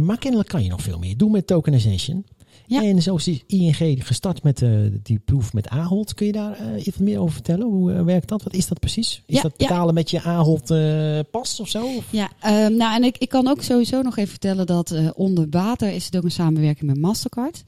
Maar 0.00 0.18
kennelijk 0.18 0.48
kan 0.48 0.62
je 0.62 0.68
nog 0.68 0.82
veel 0.82 0.98
meer 0.98 1.16
doen 1.16 1.30
met 1.30 1.46
tokenization. 1.46 2.24
Ja. 2.70 2.82
En 2.82 3.02
zo 3.02 3.16
is 3.16 3.42
ING 3.46 4.06
gestart 4.06 4.42
met 4.42 4.62
eh, 4.62 4.70
die 5.02 5.18
proef 5.18 5.52
met 5.52 5.68
Ahold. 5.68 6.14
Kun 6.14 6.26
je 6.26 6.32
daar 6.32 6.58
eh 6.58 6.86
iets 6.86 6.98
meer 6.98 7.18
over 7.18 7.32
vertellen? 7.32 7.66
Hoe 7.66 7.92
eh, 7.92 8.02
werkt 8.02 8.28
dat? 8.28 8.42
Wat 8.42 8.54
is 8.54 8.66
dat 8.66 8.80
precies? 8.80 9.22
Is 9.26 9.36
Ja, 9.36 9.42
dat 9.42 9.54
ja. 9.56 9.66
betalen 9.66 9.94
met 9.94 10.10
je 10.10 10.22
Ahold 10.22 10.66
pas 11.30 11.60
of 11.60 11.68
zo? 11.68 11.84
Of? 11.96 12.06
Ja, 12.10 12.30
ehm, 12.40 12.76
nou 12.76 12.94
en 12.94 13.04
ik, 13.04 13.18
ik 13.18 13.28
kan 13.28 13.48
ook 13.48 13.62
sowieso 13.62 14.02
nog 14.02 14.16
even 14.16 14.30
vertellen 14.30 14.66
dat 14.66 15.14
onder 15.14 15.46
water 15.50 15.92
is 15.92 16.04
het 16.04 16.16
ook 16.16 16.24
een 16.24 16.30
samenwerking 16.30 16.90
met 16.90 17.00
Mastercard. 17.00 17.64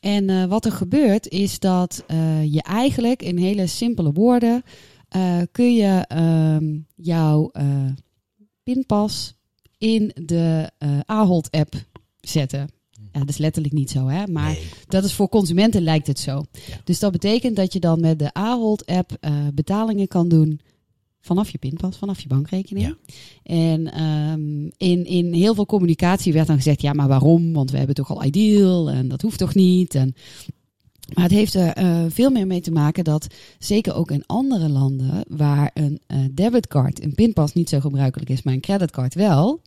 En 0.00 0.48
wat 0.48 0.64
er 0.64 0.72
gebeurt 0.72 1.28
is 1.28 1.58
dat 1.58 2.04
je 2.44 2.62
eigenlijk 2.62 3.22
in 3.22 3.38
hele 3.38 3.66
simpele 3.66 4.12
woorden 4.12 4.62
kun 5.52 5.74
je 5.74 6.04
ehm, 6.08 6.78
jouw 6.94 7.50
pinpas 8.62 9.34
in 9.78 10.12
de 10.14 10.70
Ahold 11.06 11.50
app 11.50 11.74
zetten. 12.20 12.79
Ja, 13.12 13.20
dat 13.20 13.28
is 13.28 13.38
letterlijk 13.38 13.74
niet 13.74 13.90
zo, 13.90 14.06
hè? 14.06 14.26
Maar 14.26 14.50
Nee. 14.50 14.62
dat 14.88 15.04
is 15.04 15.12
voor 15.12 15.28
consumenten 15.28 15.82
lijkt 15.82 16.06
het 16.06 16.18
zo. 16.18 16.44
Ja. 16.52 16.80
Dus 16.84 16.98
dat 16.98 17.12
betekent 17.12 17.56
dat 17.56 17.72
je 17.72 17.80
dan 17.80 18.00
met 18.00 18.18
de 18.18 18.32
Ahold-app 18.32 19.16
eh, 19.20 19.32
betalingen 19.54 20.08
kan 20.08 20.28
doen 20.28 20.60
vanaf 21.20 21.50
je 21.50 21.58
pinpas, 21.58 21.96
vanaf 21.96 22.20
je 22.20 22.28
bankrekening. 22.28 22.86
Ja. 22.86 22.96
En 23.42 23.92
ehm, 23.92 24.64
in, 24.76 25.04
in 25.04 25.32
heel 25.32 25.54
veel 25.54 25.66
communicatie 25.66 26.32
werd 26.32 26.46
dan 26.46 26.56
gezegd, 26.56 26.80
ja, 26.80 26.92
maar 26.92 27.08
waarom? 27.08 27.52
Want 27.52 27.70
we 27.70 27.76
hebben 27.76 27.94
toch 27.94 28.10
al 28.10 28.24
Ideal 28.24 28.90
en 28.90 29.08
dat 29.08 29.22
hoeft 29.22 29.38
toch 29.38 29.54
niet? 29.54 29.94
En, 29.94 30.14
maar 31.14 31.24
het 31.24 31.32
heeft 31.32 31.54
er 31.54 31.72
eh, 31.72 32.04
veel 32.08 32.30
meer 32.30 32.46
mee 32.46 32.60
te 32.60 32.70
maken 32.70 33.04
dat, 33.04 33.26
zeker 33.58 33.94
ook 33.94 34.10
in 34.10 34.26
andere 34.26 34.68
landen, 34.68 35.24
waar 35.28 35.70
een 35.74 36.00
eh, 36.06 36.18
debitcard, 36.32 37.02
een 37.02 37.14
pinpas 37.14 37.52
niet 37.52 37.68
zo 37.68 37.80
gebruikelijk 37.80 38.30
is, 38.30 38.42
maar 38.42 38.54
een 38.54 38.60
creditcard 38.60 39.14
wel. 39.14 39.62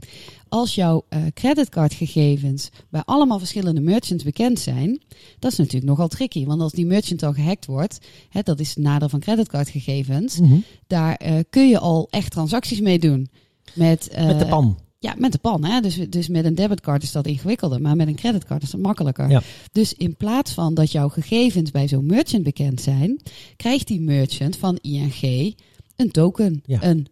Als 0.50 0.76
jouw 0.76 1.06
eh, 1.10 1.22
creditcardgegevens 1.34 2.70
bij 2.90 3.02
allemaal 3.06 3.38
verschillende 3.40 3.82
merchants 3.82 4.24
bekend 4.24 4.60
zijn, 4.60 5.02
dat 5.40 5.52
is 5.52 5.58
natuurlijk 5.58 5.86
nogal 5.86 6.08
tricky. 6.08 6.46
Want 6.46 6.62
als 6.62 6.72
die 6.72 6.86
merchant 6.86 7.24
al 7.24 7.34
gehackt 7.34 7.66
wordt, 7.66 8.00
hè, 8.30 8.42
dat 8.42 8.60
is 8.60 8.70
het 8.70 8.78
nadeel 8.84 9.10
van 9.10 9.20
creditcardgegevens, 9.20 10.40
Mhm. 10.40 10.58
daar 10.88 11.22
kun 11.50 11.70
je 11.70 11.80
al 11.80 12.08
echt 12.10 12.32
transacties 12.32 12.80
mee 12.80 13.00
doen. 13.00 13.30
Met, 13.74 14.10
Met 14.26 14.40
de 14.40 14.46
pan. 14.46 14.78
Ja, 15.04 15.16
met 15.18 15.32
de 15.32 15.38
pan. 15.38 15.64
Hè? 15.64 15.80
Dus, 15.82 15.96
dus 16.10 16.28
met 16.28 16.46
een 16.46 16.56
debitcard 16.56 17.04
is 17.04 17.12
dat 17.12 17.28
ingewikkelder, 17.28 17.82
maar 17.82 17.96
met 17.96 18.08
een 18.08 18.16
creditcard 18.16 18.64
is 18.64 18.72
dat 18.72 18.82
makkelijker. 18.82 19.30
Ja. 19.30 19.42
Dus 19.72 19.94
in 19.94 20.16
plaats 20.16 20.52
van 20.52 20.74
dat 20.74 20.92
jouw 20.92 21.10
gegevens 21.10 21.72
bij 21.72 21.88
zo'n 21.88 22.06
merchant 22.06 22.44
bekend 22.44 22.82
zijn, 22.82 23.22
krijgt 23.56 23.88
die 23.88 24.02
merchant 24.02 24.56
van 24.58 24.78
ING 24.82 25.56
een 25.96 26.12
token, 26.12 26.62
Ja. 26.66 26.84
een 26.84 27.08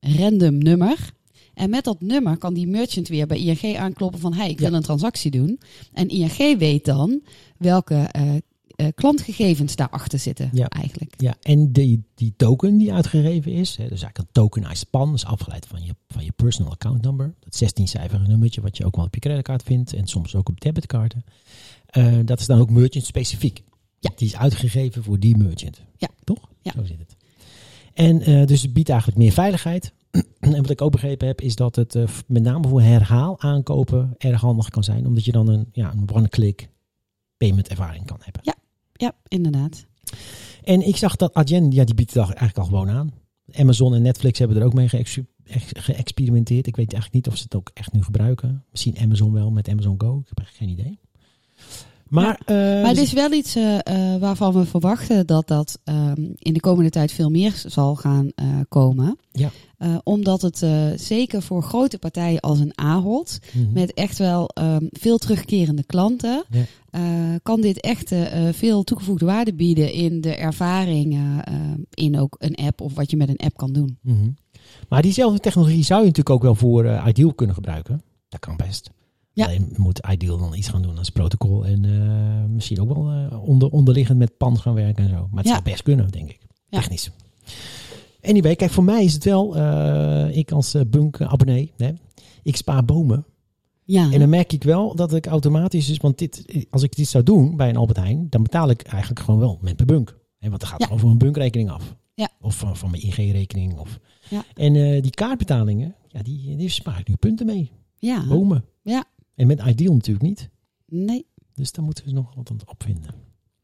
random 0.00 0.58
nummer. 0.58 1.12
En 1.54 1.70
met 1.70 1.84
dat 1.84 2.00
nummer 2.00 2.36
kan 2.36 2.54
die 2.54 2.66
merchant 2.66 3.08
weer 3.08 3.26
bij 3.26 3.38
ING 3.38 3.76
aankloppen 3.76 4.20
van 4.20 4.34
hey, 4.34 4.50
ik 4.50 4.58
wil 4.58 4.70
Ja. 4.70 4.76
een 4.76 4.82
transactie 4.82 5.30
doen. 5.30 5.60
En 5.92 6.08
ING 6.08 6.58
weet 6.58 6.84
dan 6.84 7.20
welke 7.58 7.94
eh, 7.94 8.22
eh, 8.76 8.86
klantgegevens 8.94 9.76
daarachter 9.76 10.18
zitten 10.18 10.50
Ja. 10.52 10.68
eigenlijk. 10.68 11.14
Ja, 11.16 11.34
en 11.42 11.72
die, 11.72 12.02
die 12.14 12.34
token 12.36 12.76
die 12.76 12.92
uitgegeven 12.92 13.52
is, 13.52 13.68
hè, 13.76 13.88
dus 13.88 14.02
eigenlijk 14.02 14.18
een 14.18 14.28
tokenized 14.32 14.90
PAN, 14.90 15.14
is 15.14 15.24
afgeleid 15.24 15.66
van 15.66 15.84
je, 15.84 15.94
van 16.08 16.24
je 16.24 16.32
personal 16.32 16.72
account 16.72 17.02
number. 17.02 17.34
Dat 17.40 17.64
16-cijferige 17.64 18.26
nummertje 18.28 18.60
wat 18.60 18.76
je 18.76 18.84
ook 18.84 18.96
wel 18.96 19.04
op 19.04 19.14
je 19.14 19.20
creditcard 19.20 19.62
vindt 19.62 19.92
en 19.92 20.06
soms 20.06 20.34
ook 20.34 20.48
op 20.48 20.60
debitkaarten. 20.60 21.24
Eh, 21.86 22.14
dat 22.24 22.40
is 22.40 22.46
dan 22.46 22.60
ook 22.60 22.70
merchant 22.70 23.04
specifiek. 23.04 23.62
Ja. 23.98 24.10
Die 24.16 24.28
is 24.28 24.36
uitgegeven 24.36 25.02
voor 25.02 25.18
die 25.18 25.36
merchant. 25.36 25.80
Ja. 25.96 26.08
Toch? 26.24 26.48
Ja. 26.62 26.72
Zo 26.76 26.84
zit 26.84 26.98
het. 26.98 27.16
En 27.94 28.20
eh, 28.20 28.46
dus 28.46 28.62
het 28.62 28.72
biedt 28.72 28.88
eigenlijk 28.88 29.18
meer 29.18 29.32
veiligheid. 29.32 29.92
en 30.40 30.56
wat 30.62 30.70
ik 30.70 30.80
ook 30.82 30.92
begrepen 30.92 31.26
heb, 31.26 31.40
is 31.40 31.54
dat 31.56 31.76
het 31.76 31.96
met 32.26 32.42
name 32.42 32.68
voor 32.68 32.82
herhaal 32.82 33.40
aankopen 33.40 34.14
erg 34.18 34.40
handig 34.40 34.68
kan 34.68 34.84
zijn. 34.84 35.06
Omdat 35.06 35.24
je 35.24 35.32
dan 35.32 35.48
een, 35.48 35.68
ja, 35.72 35.92
een 35.92 36.10
one-click 36.12 36.68
payment 37.36 37.68
ervaring 37.68 38.04
kan 38.06 38.18
hebben. 38.20 38.42
Ja, 38.44 38.54
inderdaad. 39.28 39.86
En 40.62 40.86
ik 40.86 40.96
zag 40.96 41.16
dat 41.16 41.34
Adyen, 41.34 41.70
ja, 41.70 41.84
die 41.84 41.94
biedt 41.94 42.14
het 42.14 42.22
eigenlijk 42.22 42.58
al 42.58 42.64
gewoon 42.64 42.90
aan. 42.90 43.12
Amazon 43.52 43.94
en 43.94 44.02
Netflix 44.02 44.38
hebben 44.38 44.56
er 44.56 44.64
ook 44.64 44.74
mee 44.74 44.88
geëxperimenteerd. 45.74 46.66
Ik 46.66 46.76
weet 46.76 46.92
eigenlijk 46.92 47.12
niet 47.12 47.34
of 47.34 47.36
ze 47.36 47.42
het 47.42 47.54
ook 47.54 47.70
echt 47.74 47.92
nu 47.92 48.02
gebruiken. 48.02 48.64
Misschien 48.70 48.98
Amazon 48.98 49.32
wel 49.32 49.50
met 49.50 49.68
Amazon 49.68 49.94
Go. 49.98 50.18
Ik 50.18 50.28
heb 50.28 50.40
echt 50.40 50.56
geen 50.56 50.68
idee. 50.68 50.98
Maar, 52.08 52.40
eh, 52.44 52.56
Maar 52.56 52.86
het 52.88 52.98
is 52.98 53.12
wel 53.12 53.32
iets 53.32 53.56
eh, 53.56 53.78
eh, 53.78 54.20
waarvan 54.20 54.52
we 54.52 54.64
verwachten 54.64 55.26
dat 55.26 55.48
dat 55.48 55.78
ehm, 55.84 56.24
in 56.38 56.52
de 56.52 56.60
komende 56.60 56.90
tijd 56.90 57.12
veel 57.12 57.30
meer 57.30 57.62
zal 57.66 57.94
gaan 57.94 58.30
eh, 58.34 58.46
komen. 58.68 59.18
Ja. 59.32 59.50
Eh, 59.78 59.94
omdat 60.04 60.42
het 60.42 60.62
eh, 60.62 60.86
zeker 60.96 61.42
voor 61.42 61.62
grote 61.62 61.98
partijen 61.98 62.40
als 62.40 62.58
een 62.58 62.72
Ahold, 62.78 63.38
mhm. 63.52 63.72
met 63.72 63.94
echt 63.94 64.18
wel 64.18 64.48
ehm, 64.48 64.84
veel 64.90 65.18
terugkerende 65.18 65.84
klanten, 65.84 66.44
Ja. 66.50 66.62
eh, 66.90 67.02
kan 67.42 67.60
dit 67.60 67.80
echt 67.80 68.12
eh, 68.12 68.48
eh, 68.48 68.54
veel 68.54 68.84
toegevoegde 68.84 69.24
waarde 69.26 69.54
bieden 69.54 69.92
in 69.92 70.20
de 70.20 70.34
ervaring 70.36 71.14
eh, 71.14 71.38
eh, 71.54 71.60
in 71.90 72.18
ook 72.20 72.36
een 72.38 72.54
app 72.54 72.80
of 72.80 72.94
wat 72.94 73.10
je 73.10 73.16
met 73.16 73.28
een 73.28 73.36
app 73.46 73.56
kan 73.56 73.72
doen. 73.72 73.98
Mhm. 74.02 74.28
Maar 74.88 75.02
diezelfde 75.02 75.38
technologie 75.40 75.84
zou 75.84 76.00
je 76.00 76.06
natuurlijk 76.06 76.36
ook 76.36 76.42
wel 76.42 76.54
voor 76.54 76.84
eh, 76.84 77.04
Ideal 77.08 77.32
kunnen 77.34 77.54
gebruiken. 77.54 78.02
Dat 78.28 78.40
kan 78.40 78.56
best. 78.56 78.90
Ja. 79.36 79.46
Alleen 79.46 79.72
moet 79.76 80.00
Ideal 80.10 80.38
dan 80.38 80.54
iets 80.54 80.68
gaan 80.68 80.82
doen 80.82 80.98
als 80.98 81.10
protocol. 81.10 81.66
En 81.66 81.84
eh, 81.84 82.44
misschien 82.54 82.80
ook 82.80 82.94
wel 82.94 83.10
eh, 83.10 83.42
onder, 83.48 83.70
onderliggend 83.70 84.18
met 84.18 84.36
pan 84.36 84.58
gaan 84.58 84.74
werken 84.74 85.04
en 85.04 85.10
zo. 85.10 85.16
Maar 85.30 85.38
het 85.38 85.46
Ja. 85.46 85.52
zou 85.52 85.62
best 85.64 85.82
kunnen, 85.82 86.08
denk 86.10 86.30
ik. 86.30 86.38
Ja. 86.68 86.78
Technisch. 86.78 87.10
Anyway, 88.22 88.56
kijk, 88.56 88.70
voor 88.70 88.84
mij 88.84 89.04
is 89.04 89.12
het 89.12 89.24
wel, 89.24 89.56
eh, 89.56 90.36
ik 90.36 90.50
als 90.52 90.74
bunk 90.86 91.20
abonnee, 91.20 91.72
hè, 91.76 91.90
ik 92.42 92.56
spaar 92.56 92.84
bomen. 92.84 93.24
Ja, 93.84 94.12
En 94.12 94.18
dan 94.18 94.28
merk 94.28 94.52
ik 94.52 94.62
wel 94.62 94.94
dat 94.94 95.14
ik 95.14 95.26
automatisch, 95.26 95.86
dus, 95.86 95.96
want 95.96 96.18
dit, 96.18 96.66
als 96.70 96.82
ik 96.82 96.96
dit 96.96 97.08
zou 97.08 97.24
doen 97.24 97.56
bij 97.56 97.68
een 97.68 97.76
Albert 97.76 97.98
Heijn, 97.98 98.26
dan 98.30 98.42
betaal 98.42 98.70
ik 98.70 98.82
eigenlijk 98.82 99.20
gewoon 99.24 99.40
wel 99.40 99.58
met 99.60 99.76
mijn 99.76 99.86
bunk. 99.86 100.16
En 100.38 100.48
want 100.48 100.60
dan 100.60 100.70
gaat 100.70 100.78
Ja. 100.80 100.84
gewoon 100.86 101.00
voor 101.00 101.10
een 101.10 101.18
bunkrekening 101.18 101.70
af. 101.70 101.94
Ja. 102.14 102.28
Of 102.40 102.56
van, 102.56 102.76
van 102.76 102.90
mijn 102.90 103.06
IG-rekening. 103.06 103.78
Of... 103.78 103.98
Ja. 104.30 104.44
En 104.54 104.72
die 105.02 105.10
kaartbetalingen, 105.10 105.94
ja, 106.08 106.22
die, 106.22 106.56
die 106.56 106.68
spaar 106.68 106.98
ik 107.00 107.08
nu 107.08 107.16
punten 107.16 107.46
mee. 107.46 107.70
ja. 107.98 108.26
Bomen. 108.28 108.64
Ja. 108.82 109.04
En 109.36 109.46
met 109.46 109.60
Ideal 109.66 109.94
natuurlijk 109.94 110.26
niet. 110.26 110.48
nee. 110.86 111.26
Dus 111.54 111.72
daar 111.72 111.84
moeten 111.84 112.04
we 112.04 112.12
nog 112.12 112.34
wat 112.34 112.50
aan 112.50 112.58
opvinden. 112.64 113.14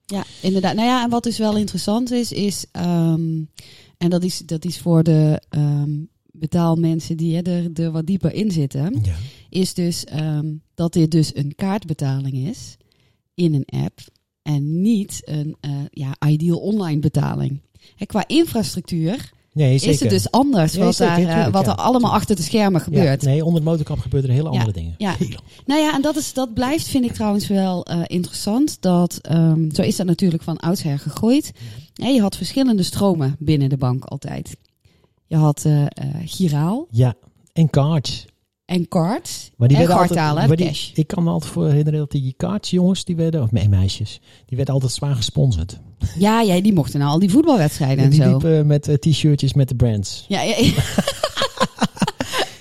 Ja, 0.05 0.25
inderdaad. 0.43 0.75
Nou 0.75 0.87
ja, 0.89 1.05
en 1.05 1.11
wat 1.11 1.23
dus 1.23 1.39
wel 1.39 1.57
interessant 1.57 2.11
is, 2.11 2.33
is, 2.33 2.67
ehm, 2.73 3.43
en 3.99 4.11
dat 4.11 4.25
is, 4.25 4.39
dat 4.39 4.65
is 4.65 4.79
voor 4.79 5.03
de 5.03 5.43
ehm, 5.49 5.91
betaalmensen 6.33 7.17
die 7.17 7.37
hè, 7.37 7.43
er, 7.43 7.71
er 7.73 7.91
wat 7.91 8.07
dieper 8.07 8.33
in 8.33 8.51
zitten, 8.51 8.99
Ja. 9.03 9.17
is 9.51 9.75
dus 9.75 10.05
ehm, 10.05 10.55
dat 10.75 10.93
dit 10.93 11.11
dus 11.11 11.37
een 11.37 11.55
kaartbetaling 11.55 12.35
is 12.49 12.77
in 13.35 13.55
een 13.55 13.81
app 13.85 14.01
en 14.43 14.81
niet 14.83 15.21
een 15.25 15.57
eh, 15.61 15.71
ja, 15.91 16.15
ideal 16.29 16.59
online 16.59 17.01
betaling. 17.01 17.61
Hè, 17.97 18.07
qua 18.07 18.25
infrastructuur 18.29 19.33
Nee, 19.55 19.79
zeker. 19.79 19.95
is 19.95 20.01
het 20.01 20.11
dus 20.11 20.31
anders 20.31 20.73
Nee, 20.75 20.85
wat, 20.85 20.95
zeker, 20.95 21.15
daar, 21.17 21.25
eh, 21.27 21.33
tuurlijk, 21.33 21.53
wat 21.55 21.65
ja. 21.65 21.71
er 21.71 21.77
allemaal 21.77 22.13
achter 22.13 22.37
de 22.37 22.43
schermen 22.43 22.79
Ja, 22.79 22.85
gebeurt. 22.85 23.23
nee, 23.23 23.41
onder 23.45 23.55
het 23.61 23.65
motorkap 23.71 23.99
gebeuren 23.99 24.29
er 24.31 24.37
hele 24.37 24.49
andere 24.49 24.73
dingen. 24.73 24.95
ja. 24.99 25.15
Heel- 25.19 25.39
Nou 25.67 25.81
ja, 25.81 25.95
en 25.95 26.03
dat, 26.03 26.17
is, 26.17 26.33
dat 26.33 26.55
blijft, 26.55 26.87
vind 26.89 27.05
ik 27.05 27.13
trouwens 27.13 27.47
wel 27.49 27.85
eh, 27.85 28.01
interessant. 28.07 28.77
Dat, 28.81 29.19
ehm, 29.23 29.71
zo 29.71 29.83
is 29.83 29.97
dat 29.97 30.07
natuurlijk 30.07 30.43
van 30.43 30.57
oudsher 30.57 30.99
gegroeid. 30.99 31.53
Je 31.95 32.21
had 32.21 32.37
verschillende 32.37 32.83
stromen 32.83 33.37
binnen 33.39 33.69
de 33.69 33.77
bank 33.77 34.05
altijd. 34.05 34.57
Je 35.27 35.37
had 35.37 35.65
eh 35.65 35.85
giraal 36.25 36.87
Ja, 36.91 37.15
en 37.53 37.71
cards. 37.71 38.25
En 38.73 38.89
cards. 38.89 39.51
Maar 39.57 39.69
die 39.69 39.77
en 39.77 39.87
werden 39.87 40.03
altijd, 40.03 40.49
maar 40.49 40.57
die- 40.57 40.67
cash. 40.67 40.91
ik 40.95 41.07
kan 41.07 41.23
me 41.25 41.31
altijd 41.31 41.53
voor 41.53 41.67
herinneren 41.69 41.99
dat 41.99 42.11
die 42.11 42.35
kaartjes, 42.37 42.71
jongens, 42.71 43.05
die 43.05 43.17
werden, 43.17 43.43
of 43.43 43.51
nee, 43.51 43.69
meisjes, 43.69 44.21
die 44.47 44.57
werden 44.57 44.75
altijd 44.75 44.93
zwaar 44.93 45.15
gesponsord. 45.15 45.79
Ja, 46.19 46.41
ja, 46.41 46.61
die 46.61 46.73
mochten 46.73 46.99
naar 47.01 47.09
al 47.09 47.19
die 47.19 47.31
voetbalwedstrijden 47.31 47.99
En 47.99 48.05
en, 48.05 48.11
die 48.11 48.23
zo. 48.23 48.29
liepen 48.31 48.67
met 48.67 48.89
eh, 48.89 48.95
t-shirtjes 48.95 49.53
met 49.55 49.69
de 49.69 49.75
brands. 49.75 50.25
Ja, 50.29 50.43
ja, 50.43 50.57
ja. 50.59 50.73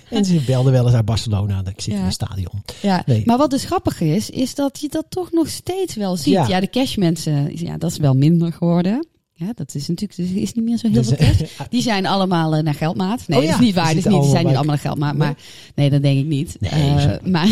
En 0.10 0.26
ze 0.26 0.41
belden 0.45 0.71
wel 0.71 0.86
eens 0.86 0.93
uit 0.95 1.06
Barcelona, 1.06 1.62
dat 1.62 1.74
ik 1.74 1.82
zit 1.82 1.93
Ja. 1.93 2.00
in 2.00 2.06
een 2.06 2.12
stadion. 2.12 2.63
ja. 2.82 3.04
Nee. 3.06 3.21
Maar 3.26 3.38
wat 3.38 3.50
dus 3.50 3.63
grappig 3.65 4.02
is, 4.02 4.30
is 4.30 4.56
dat 4.56 4.80
je 4.80 4.88
dat 4.89 5.06
toch 5.10 5.32
nog 5.32 5.47
steeds 5.50 5.95
wel 5.95 6.17
ziet. 6.17 6.34
Ja. 6.34 6.47
Ja, 6.47 6.60
de 6.60 6.69
cashmensen, 6.69 7.52
ja, 7.65 7.78
dat 7.78 7.91
is 7.91 7.97
wel 7.97 8.13
minder 8.13 8.54
geworden. 8.54 9.08
Ja, 9.45 9.51
dat 9.56 9.75
is 9.75 9.88
natuurlijk 9.88 10.19
er 10.19 10.41
is 10.41 10.54
niet 10.54 10.65
meer 10.65 10.77
zo 10.77 10.88
heel 10.88 11.01
Dus, 11.01 11.08
veel 11.08 11.17
eh, 11.17 11.67
Die 11.69 11.82
zijn 11.82 12.06
allemaal 12.06 12.56
eh, 12.56 12.63
naar 12.63 12.73
geldmaat. 12.73 13.27
Nee, 13.27 13.38
Oh 13.39 13.43
ja, 13.45 13.51
dat 13.51 13.60
is 13.60 13.65
niet 13.65 13.75
waar. 13.75 13.91
zitten 13.91 14.12
niet, 14.12 14.21
die 14.21 14.30
zijn 14.30 14.45
niet 14.45 14.56
allemaal 14.56 14.73
naar 14.75 14.84
geldmaat. 14.84 15.15
Maar 15.17 15.36
nee, 15.75 15.89
dat 15.89 16.01
denk 16.01 16.19
ik 16.19 16.25
niet. 16.25 16.58
Nee, 16.60 16.71
Eh, 16.71 17.13
maar 17.32 17.47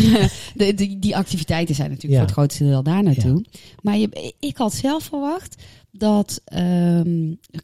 de, 0.54 0.74
die, 0.74 0.98
die 0.98 1.16
activiteiten 1.16 1.74
zijn 1.74 1.88
natuurlijk 1.90 2.14
Ja. 2.14 2.18
voor 2.18 2.26
het 2.28 2.36
grootste 2.38 2.64
deel 2.64 2.82
daar 2.82 3.02
naartoe. 3.02 3.44
Maar 3.82 3.96
je, 3.96 4.34
ik 4.40 4.56
had 4.56 4.74
zelf 4.74 5.02
verwacht 5.04 5.62
dat 5.92 6.40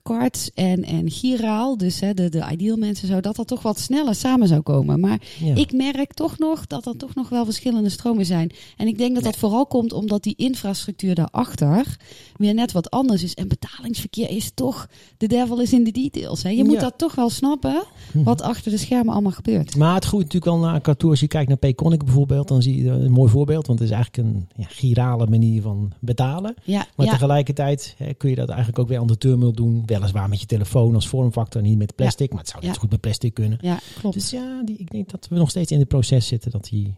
Quartz 0.03 0.49
en, 0.55 0.85
en 0.85 1.11
Giraal, 1.11 1.77
dus 1.77 2.01
hè, 2.01 2.15
de, 2.15 2.29
de 2.29 2.47
ideal 2.53 2.77
mensen, 2.77 3.09
zo, 3.09 3.21
dat 3.21 3.37
dat 3.37 3.47
toch 3.47 3.63
wat 3.63 3.79
sneller 3.79 4.15
samen 4.15 4.49
zou 4.49 4.61
komen. 4.61 5.01
Maar 5.01 5.21
Ja. 5.39 5.55
ik 5.55 5.73
merk 5.73 6.13
toch 6.15 6.39
nog 6.39 6.67
dat 6.67 6.87
er 6.87 6.97
toch 6.97 7.15
nog 7.15 7.29
wel 7.29 7.45
verschillende 7.45 7.89
stromen 7.89 8.27
zijn. 8.27 8.51
En 8.77 8.87
ik 8.87 8.99
denk 8.99 9.15
dat 9.15 9.25
dat 9.25 9.37
vooral 9.37 9.67
komt 9.67 9.93
omdat 9.93 10.23
die 10.23 10.35
infrastructuur 10.37 11.15
daarachter 11.15 11.97
weer 12.37 12.55
net 12.55 12.73
wat 12.73 12.91
anders 12.91 13.23
is. 13.23 13.35
En 13.35 13.49
betalingsverkeer 13.49 14.31
is 14.31 14.51
toch, 14.55 14.89
de 15.17 15.27
devil 15.27 15.61
is 15.61 15.73
in 15.73 15.85
de 15.85 15.91
details. 15.91 16.43
Hè. 16.43 16.49
Je 16.51 16.65
moet 16.65 16.73
Ja. 16.75 16.81
dat 16.81 16.99
toch 16.99 17.15
wel 17.15 17.31
snappen, 17.31 17.83
wat 18.13 18.43
achter 18.43 18.71
de 18.71 18.77
schermen 18.79 19.13
allemaal 19.13 19.33
gebeurt. 19.33 19.77
Maar 19.77 19.95
het 19.95 20.05
groeit 20.05 20.25
natuurlijk 20.33 20.53
wel 20.53 20.71
naar 20.71 20.97
toe. 20.97 21.11
Als 21.11 21.21
je 21.21 21.29
kijkt 21.29 21.49
naar 21.49 21.57
Payconic 21.59 22.05
bijvoorbeeld, 22.05 22.49
dan 22.49 22.63
zie 22.63 22.83
je 22.83 22.91
een 22.91 23.11
mooi 23.13 23.31
voorbeeld. 23.31 23.67
Want 23.67 23.79
het 23.79 23.89
is 23.89 23.95
eigenlijk 23.95 24.29
een 24.29 24.49
ja, 24.57 24.67
girale 24.69 25.27
manier 25.27 25.63
van 25.63 25.93
betalen. 26.01 26.55
Ja, 26.65 26.87
Maar 26.97 27.07
tegelijkertijd 27.07 27.95
hè, 27.99 28.15
kun 28.17 28.31
je 28.31 28.37
dat 28.37 28.49
eigenlijk 28.49 28.79
ook 28.79 28.89
weer 28.89 28.99
aan 28.99 29.07
de 29.07 29.19
terminal 29.19 29.53
doen. 29.53 29.83
Weliswaar 29.87 30.29
met 30.29 30.41
je 30.41 30.47
telefoon 30.47 30.95
als 30.95 31.09
vormfactor, 31.09 31.63
niet 31.63 31.79
met 31.79 31.95
plastic. 31.95 32.31
Maar 32.31 32.41
het 32.41 32.49
zou 32.49 32.63
net 32.65 32.75
Ja. 32.75 32.81
goed 32.81 32.91
met 32.91 33.01
plastic 33.01 33.35
kunnen. 33.35 33.59
ja, 33.61 33.79
klopt. 34.01 34.15
Dus 34.15 34.31
ja, 34.31 34.63
die, 34.65 34.77
ik 34.77 34.91
denk 34.91 35.11
dat 35.11 35.27
we 35.31 35.37
nog 35.37 35.51
steeds 35.51 35.73
in 35.73 35.79
het 35.79 35.89
proces 35.89 36.27
zitten 36.27 36.51
dat 36.51 36.65
die 36.65 36.95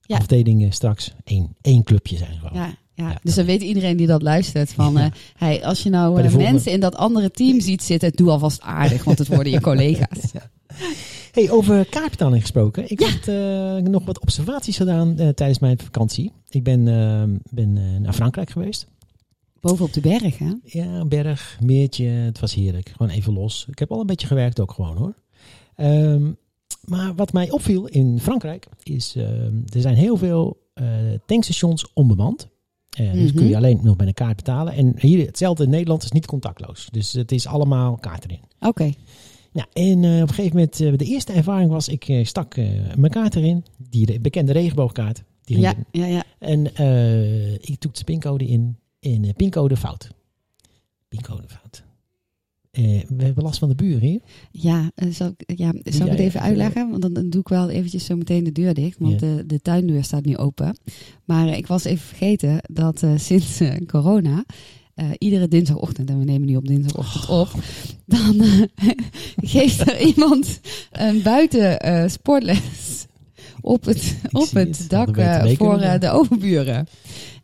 Ja. 0.00 0.16
afdelingen 0.16 0.72
straks 0.72 1.12
één, 1.24 1.56
één 1.60 1.82
clubje 1.82 2.16
zijn 2.16 2.38
gewoon. 2.38 2.52
Ja, 2.54 2.66
ja. 2.66 2.74
Ja, 3.10 3.18
dus 3.22 3.34
dan 3.34 3.44
weet 3.44 3.62
iedereen 3.62 3.96
die 3.96 4.06
dat 4.06 4.22
luistert 4.22 4.72
van, 4.72 4.92
Ja. 4.92 5.04
eh, 5.04 5.10
hey, 5.36 5.64
als 5.64 5.82
je 5.82 5.90
nou 5.90 6.20
volgende. 6.20 6.44
mensen 6.44 6.72
in 6.72 6.80
dat 6.80 6.94
andere 6.96 7.30
team 7.30 7.60
ziet 7.60 7.82
zitten, 7.82 8.12
doe 8.12 8.30
alvast 8.30 8.60
aardig, 8.60 9.04
want 9.04 9.18
het 9.18 9.28
worden 9.28 9.52
je 9.52 9.60
collega's. 9.70 10.32
Hey, 11.32 11.50
over 11.50 11.86
kaartbetaling 11.86 12.40
gesproken. 12.40 12.90
Ik 12.90 12.98
heb 13.00 13.26
eh, 13.26 13.76
nog 13.90 14.04
wat 14.04 14.20
observaties 14.20 14.76
gedaan 14.76 15.14
tijdens 15.16 15.58
mijn 15.58 15.78
vakantie. 15.78 16.32
Ik 16.48 16.62
ben, 16.62 16.84
ben 17.50 18.02
naar 18.02 18.12
Frankrijk 18.12 18.50
geweest. 18.50 18.86
Boven 19.64 19.84
op 19.84 19.92
de 19.92 20.00
berg, 20.00 20.38
hè? 20.38 20.52
Ja, 20.64 20.84
een 20.84 21.08
berg, 21.08 21.58
meertje. 21.62 22.04
Het 22.06 22.40
was 22.40 22.54
heerlijk. 22.54 22.88
Gewoon 22.88 23.12
even 23.12 23.32
los. 23.32 23.66
Ik 23.70 23.78
heb 23.78 23.92
al 23.92 24.00
een 24.00 24.06
beetje 24.06 24.26
gewerkt 24.26 24.60
ook 24.60 24.72
gewoon 24.72 24.96
hoor. 24.96 25.14
Ehm, 25.76 26.30
maar 26.84 27.14
wat 27.14 27.32
mij 27.32 27.50
opviel 27.50 27.86
in 27.86 28.20
Frankrijk 28.20 28.66
is, 28.82 29.14
ehm, 29.16 29.52
er 29.74 29.80
zijn 29.80 29.94
heel 29.94 30.16
veel 30.16 30.62
eh, 30.74 30.86
tankstations 31.26 31.92
onbemand. 31.92 32.48
Eh, 32.90 33.12
Dus 33.12 33.28
Mhm. 33.30 33.36
kun 33.36 33.46
je 33.48 33.56
alleen 33.56 33.80
nog 33.82 33.96
met 33.96 34.06
een 34.06 34.14
kaart 34.14 34.36
betalen. 34.36 34.72
En 34.72 34.94
hier 34.98 35.26
hetzelfde 35.26 35.64
in 35.64 35.70
Nederland 35.70 36.02
is 36.02 36.10
niet 36.12 36.26
contactloos. 36.26 36.88
Dus 36.92 37.12
het 37.12 37.32
is 37.32 37.46
allemaal 37.46 37.96
kaart 37.96 38.24
erin. 38.24 38.40
Oké. 38.60 38.92
Nou, 39.52 39.66
en 39.72 40.04
eh, 40.04 40.22
op 40.22 40.28
een 40.28 40.34
gegeven 40.34 40.52
moment, 40.56 40.76
de 40.98 41.04
eerste 41.04 41.32
ervaring 41.32 41.70
was, 41.70 41.88
ik 41.88 42.20
stak 42.22 42.56
mijn 42.96 43.10
kaart 43.12 43.36
erin. 43.36 43.64
Die 43.90 44.20
bekende 44.20 44.52
regenboogkaart. 44.52 45.22
Die 45.44 45.60
Ja, 45.60 45.74
ja, 45.90 46.06
ja. 46.06 46.24
En 46.38 46.64
ik 47.60 47.76
toek 47.78 47.94
de 47.94 48.04
pincode 48.04 48.46
in. 48.46 48.76
En 49.04 49.24
eh, 49.24 49.30
pincode 49.36 49.76
fout. 49.76 50.08
Pincode 51.08 51.48
fout. 51.48 51.82
Eh, 52.70 52.82
we 53.16 53.24
hebben 53.24 53.44
last 53.44 53.58
van 53.58 53.68
de 53.68 53.74
buren 53.74 54.00
hier. 54.08 54.20
Ja, 54.50 54.90
eh, 54.94 55.08
zal, 55.10 55.34
ik- 55.36 55.58
ja, 55.58 55.72
zal 55.84 56.06
ik 56.06 56.10
het 56.12 56.20
even 56.20 56.40
uitleggen? 56.40 56.90
Want 56.90 57.02
dan, 57.02 57.12
dan 57.12 57.30
doe 57.30 57.40
ik 57.40 57.48
wel 57.48 57.70
eventjes 57.70 58.04
zo 58.04 58.16
meteen 58.16 58.44
de 58.44 58.52
deur 58.52 58.74
dicht. 58.74 58.98
Want 58.98 59.20
de, 59.20 59.44
de 59.46 59.60
tuindeur 59.60 60.04
staat 60.04 60.24
nu 60.24 60.36
open. 60.36 60.76
Maar 61.24 61.48
ik 61.48 61.66
was 61.66 61.84
even 61.84 62.06
vergeten 62.06 62.58
dat 62.72 63.02
sinds 63.16 63.60
corona... 63.86 64.44
iedere 65.18 65.48
dinsdagochtend, 65.48 66.10
en 66.10 66.18
we 66.18 66.24
nemen 66.24 66.48
nu 66.48 66.56
op 66.56 66.66
dinsdagochtend 66.66 67.28
op... 67.28 67.62
dan 68.06 68.40
eh, 68.40 68.60
geeft 69.52 69.80
er 69.80 70.00
iemand 70.14 70.60
een 70.92 71.22
buiten 71.22 72.10
sportles 72.10 73.06
op 73.60 73.84
het, 73.84 74.16
op 74.32 74.50
het 74.50 74.84
dak 74.88 75.16
voor 75.56 75.78
de 76.00 76.10
overburen. 76.10 76.86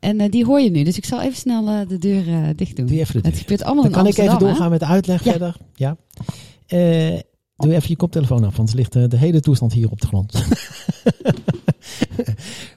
En 0.01 0.21
eh, 0.21 0.31
die 0.31 0.45
hoor 0.45 0.61
je 0.61 0.71
nu. 0.71 0.83
Dus 0.85 0.97
ik 0.97 1.05
zal 1.05 1.21
even 1.21 1.37
snel 1.39 1.69
eh, 1.69 1.89
de 1.89 1.99
deur 1.99 2.29
eh, 2.29 2.49
dicht 2.57 2.77
doen. 2.77 2.87
Doe 2.87 2.99
even 2.99 3.13
de 3.13 3.21
Het 3.21 3.31
deur. 3.33 3.41
gebeurt 3.43 3.63
allemaal 3.63 3.83
Dan 3.83 3.93
in 3.93 3.99
kan 3.99 4.07
ik 4.07 4.19
even 4.19 4.33
hè? 4.33 4.39
doorgaan 4.39 4.71
met 4.71 4.81
de 4.81 4.87
uitleg 4.87 5.25
Ja. 5.25 5.31
verder. 5.31 5.57
Ja. 5.75 5.97
Doe 7.57 7.75
even 7.75 7.89
je 7.89 7.97
koptelefoon 7.97 8.45
af, 8.45 8.59
anders 8.59 8.77
ligt 8.77 8.93
de 8.93 9.17
hele 9.17 9.41
toestand 9.41 9.73
hier 9.73 9.91
op 9.91 10.01
de 10.01 10.07
grond. 10.07 10.33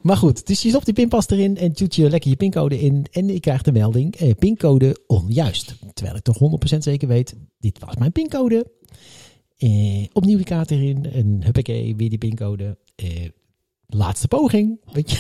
maar 0.02 0.18
goed, 0.18 0.48
dus 0.48 0.62
je 0.62 0.70
stopt 0.70 0.86
die 0.86 0.94
pinpas 0.94 1.30
erin 1.30 1.58
en 1.58 1.72
doet 1.72 1.96
je 1.96 2.10
lekker 2.10 2.30
je 2.30 2.36
pincode 2.36 2.80
in. 2.80 3.06
En 3.12 3.28
je 3.28 3.40
krijgt 3.40 3.66
de 3.66 3.72
melding, 3.72 4.16
eh, 4.16 4.32
pincode 4.40 4.98
onjuist. 5.08 5.76
Terwijl 5.94 6.18
ik 6.18 6.24
toch 6.24 6.38
100% 6.38 6.78
zeker 6.84 7.08
weet, 7.08 7.36
dit 7.60 7.80
was 7.80 7.96
mijn 7.96 8.12
pincode. 8.12 8.72
Eh, 9.58 10.06
opnieuw 10.14 10.38
die 10.38 10.46
kaart 10.46 10.72
erin 10.72 11.06
en 11.12 11.44
huppakee, 11.44 11.96
weer 11.96 12.10
die 12.10 12.18
pincode. 12.18 12.78
Eh, 12.96 13.30
laatste 13.88 14.28
poging, 14.28 14.80
weet 14.92 15.12
je. 15.12 15.18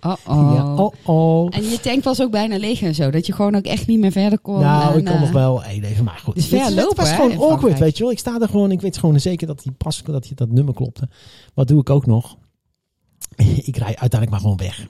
Oh-oh. 0.00 0.54
Ja, 0.54 0.74
oh 0.74 0.92
oh. 1.04 1.56
En 1.56 1.62
je 1.62 1.80
tank 1.80 2.04
was 2.04 2.22
ook 2.22 2.30
bijna 2.30 2.58
leeg 2.58 2.82
en 2.82 2.94
zo. 2.94 3.10
Dat 3.10 3.26
je 3.26 3.32
gewoon 3.32 3.54
ook 3.54 3.64
echt 3.64 3.86
niet 3.86 3.98
meer 3.98 4.12
verder 4.12 4.38
kon. 4.38 4.60
Nou, 4.60 4.92
en, 4.92 4.98
ik 4.98 5.04
kon 5.04 5.14
eh, 5.14 5.20
nog 5.20 5.30
wel 5.30 5.64
één 5.64 5.84
even, 5.84 6.04
maar 6.04 6.18
goed. 6.24 6.34
Het 6.34 6.42
is 6.42 6.48
ver 6.48 6.72
lopen, 6.72 6.96
was 6.96 7.12
gewoon 7.12 7.30
awkward, 7.30 7.48
Frankrijk. 7.48 7.78
weet 7.78 7.96
je 7.96 8.02
wel. 8.02 8.12
Ik 8.12 8.18
sta 8.18 8.40
er 8.40 8.48
gewoon, 8.48 8.70
ik 8.70 8.80
weet 8.80 8.98
gewoon 8.98 9.20
zeker 9.20 9.46
dat 9.46 9.62
die 9.62 9.72
pas, 9.72 10.02
dat, 10.02 10.22
die, 10.22 10.34
dat 10.34 10.50
nummer 10.50 10.74
klopte. 10.74 11.08
Wat 11.54 11.68
doe 11.68 11.80
ik 11.80 11.90
ook 11.90 12.06
nog? 12.06 12.36
ik 13.70 13.76
rij 13.76 13.96
uiteindelijk 13.96 14.30
maar 14.30 14.40
gewoon 14.40 14.56
weg. 14.56 14.86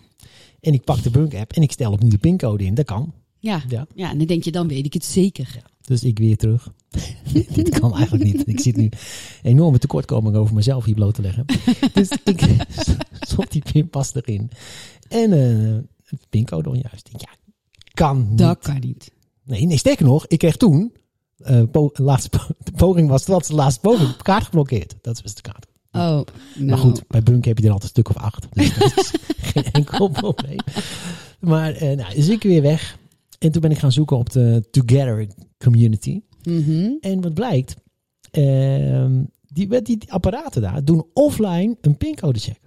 En 0.60 0.72
ik 0.72 0.84
pak 0.84 1.02
de 1.02 1.10
bunk 1.10 1.34
app 1.34 1.52
en 1.52 1.62
ik 1.62 1.72
stel 1.72 1.92
opnieuw 1.92 2.10
de 2.10 2.18
pincode 2.18 2.64
in. 2.64 2.74
Dat 2.74 2.84
kan. 2.84 3.12
Ja. 3.38 3.62
Ja. 3.68 3.86
ja, 3.94 4.10
en 4.10 4.18
dan 4.18 4.26
denk 4.26 4.44
je, 4.44 4.52
dan 4.52 4.68
weet 4.68 4.84
ik 4.84 4.92
het 4.92 5.04
zeker. 5.04 5.62
Dus 5.80 6.04
ik 6.04 6.18
weer 6.18 6.36
terug. 6.36 6.72
Dit 7.54 7.78
kan 7.78 7.94
eigenlijk 7.94 8.24
niet. 8.24 8.48
Ik 8.48 8.60
zit 8.60 8.76
nu 8.76 8.88
enorme 9.42 9.78
tekortkoming 9.78 10.36
over 10.36 10.54
mezelf 10.54 10.84
hier 10.84 10.94
bloot 10.94 11.14
te 11.14 11.22
leggen. 11.22 11.44
dus 11.94 12.08
ik 12.24 12.56
stop 13.20 13.50
die 13.50 13.62
pinpas 13.72 14.14
erin. 14.14 14.50
En 15.08 15.32
eh 15.32 15.82
pincode 16.28 16.68
onjuist. 16.68 17.08
Ja, 17.12 17.28
kan 17.94 18.26
niet. 18.28 18.38
Dat 18.38 18.58
kan 18.58 18.78
niet. 18.80 19.12
Nee, 19.44 19.66
nee, 19.66 19.78
sterker 19.78 20.04
nog, 20.04 20.26
ik 20.26 20.38
kreeg 20.38 20.56
toen, 20.56 20.92
eh, 21.36 21.62
po- 21.70 21.90
laatste 21.92 22.28
po- 22.28 22.54
de 22.64 22.72
poging 22.72 23.08
was, 23.08 23.24
dat 23.24 23.38
was 23.38 23.48
de 23.48 23.54
laatste 23.54 23.80
poging, 23.80 24.16
kaart 24.16 24.44
geblokkeerd. 24.44 24.94
Dat 25.00 25.22
was 25.22 25.34
de 25.34 25.42
kaart. 25.42 25.66
Oh, 25.92 26.00
nou. 26.02 26.24
Maar 26.64 26.78
goed, 26.78 27.06
bij 27.08 27.22
Bunk 27.22 27.44
heb 27.44 27.58
je 27.58 27.64
er 27.66 27.72
altijd 27.72 27.96
een 27.96 28.02
stuk 28.04 28.16
of 28.16 28.22
acht. 28.22 28.46
Dus 28.50 28.78
dat 28.78 28.92
is 28.96 29.12
geen 29.52 29.64
enkel 29.64 30.08
probleem. 30.08 30.58
Maar, 31.40 31.72
eh, 31.74 31.96
nou, 31.96 32.14
dus 32.14 32.28
ik 32.28 32.42
weer 32.42 32.62
weg. 32.62 32.98
En 33.38 33.52
toen 33.52 33.60
ben 33.60 33.70
ik 33.70 33.78
gaan 33.78 33.92
zoeken 33.92 34.16
op 34.16 34.30
de 34.30 34.64
Together 34.70 35.26
community. 35.58 36.20
Mhm. 36.42 36.90
En 37.00 37.20
wat 37.20 37.34
blijkt, 37.34 37.74
ehm, 38.30 39.22
die, 39.48 39.68
die, 39.68 39.82
die 39.82 40.12
apparaten 40.12 40.62
daar 40.62 40.84
doen 40.84 41.06
offline 41.12 41.76
een 41.80 41.96
pincode 41.96 42.38
check. 42.38 42.60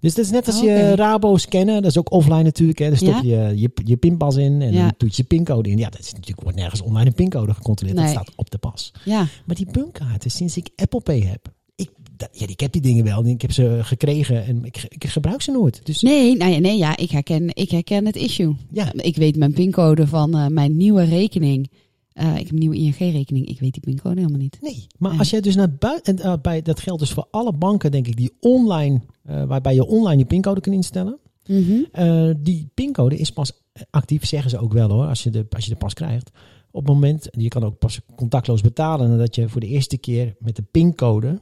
Dus 0.00 0.14
dat 0.14 0.24
is 0.24 0.30
net 0.30 0.46
als 0.46 0.60
je. 0.60 0.94
Rabo 0.94 1.36
scannen, 1.36 1.82
dat 1.82 1.90
is 1.90 1.98
ook 1.98 2.12
offline 2.12 2.42
natuurlijk. 2.42 2.78
Hè. 2.78 2.88
Daar 2.88 2.96
stop 2.96 3.22
Ja. 3.22 3.48
je, 3.48 3.60
je 3.60 3.70
je 3.84 3.96
pinpas 3.96 4.36
in 4.36 4.62
en 4.62 4.72
Ja. 4.72 4.80
dan 4.80 4.94
doet 4.96 5.16
je 5.16 5.22
pincode 5.22 5.70
in. 5.70 5.78
Ja, 5.78 5.88
dat 5.90 6.00
is 6.00 6.12
natuurlijk 6.12 6.40
wordt 6.42 6.56
nergens 6.58 6.80
online 6.82 7.06
een 7.06 7.14
pincode 7.14 7.54
gecontroleerd. 7.54 7.98
Nee. 7.98 8.06
Dat 8.06 8.14
staat 8.14 8.32
op 8.36 8.50
de 8.50 8.58
pas. 8.58 8.92
Ja, 9.04 9.26
Maar 9.46 9.56
die 9.56 9.66
bunkkaarten, 9.70 10.30
sinds 10.30 10.56
ik 10.56 10.68
Apple 10.76 11.00
Pay 11.00 11.20
heb, 11.20 11.52
ik, 11.76 11.90
dat- 12.16 12.28
ja, 12.32 12.46
ik 12.46 12.60
heb 12.60 12.72
die 12.72 12.80
dingen 12.82 13.04
wel. 13.04 13.26
Ik 13.26 13.42
heb 13.42 13.52
ze 13.52 13.78
gekregen 13.82 14.44
en 14.46 14.64
ik, 14.64 14.84
ik 14.88 15.04
gebruik 15.06 15.42
ze 15.42 15.50
nooit. 15.50 15.80
Dus 15.86 16.00
nee, 16.02 16.36
nou 16.36 16.50
ja, 16.52 16.58
nee, 16.58 16.78
ja, 16.78 16.96
ik 16.96 17.10
herken, 17.10 17.48
ik 17.54 17.70
herken 17.70 18.06
het 18.06 18.16
issue. 18.16 18.54
ja, 18.72 18.92
Ik 18.96 19.16
weet 19.16 19.36
mijn 19.36 19.52
pincode 19.52 20.06
van 20.06 20.36
eh, 20.36 20.46
mijn 20.46 20.76
nieuwe 20.76 21.02
rekening. 21.04 21.70
Eh, 22.14 22.30
ik 22.36 22.42
heb 22.42 22.50
een 22.52 22.58
nieuwe 22.58 22.76
ING-rekening. 22.76 23.46
Ik 23.48 23.60
weet 23.60 23.72
die 23.72 23.82
pincode 23.82 24.20
helemaal 24.20 24.40
niet. 24.40 24.58
nee. 24.60 24.86
Maar 24.98 25.10
Nee. 25.10 25.18
als 25.18 25.30
jij 25.30 25.40
dus 25.40 25.54
naar 25.54 25.74
buiten, 25.74 26.18
en 26.18 26.26
uh, 26.26 26.34
bij, 26.42 26.62
dat 26.62 26.80
geldt 26.80 27.00
dus 27.00 27.12
voor 27.12 27.26
alle 27.30 27.52
banken, 27.52 27.90
denk 27.90 28.06
ik, 28.06 28.16
die 28.16 28.32
online, 28.40 29.00
eh, 29.22 29.44
waarbij 29.44 29.74
je 29.74 29.86
online 29.86 30.18
je 30.18 30.24
pincode 30.24 30.60
kunt 30.60 30.74
instellen. 30.74 31.18
Mhm. 31.46 31.72
Eh, 31.92 32.30
die 32.38 32.68
pincode 32.74 33.16
is 33.16 33.30
pas 33.30 33.52
actief, 33.90 34.26
zeggen 34.26 34.50
ze 34.50 34.58
ook 34.58 34.72
wel 34.72 34.90
hoor, 34.90 35.06
als 35.06 35.22
je 35.22 35.30
de, 35.30 35.46
als 35.50 35.64
je 35.64 35.70
de 35.70 35.76
pas 35.76 35.94
krijgt. 35.94 36.30
Op 36.70 36.84
het 36.84 36.94
moment, 36.94 37.28
je 37.30 37.48
kan 37.48 37.64
ook 37.64 37.78
pas 37.78 38.00
contactloos 38.16 38.60
betalen 38.60 39.10
nadat 39.10 39.34
je 39.34 39.48
voor 39.48 39.60
de 39.60 39.66
eerste 39.66 39.96
keer 39.98 40.34
met 40.38 40.56
de 40.56 40.62
pincode 40.70 41.40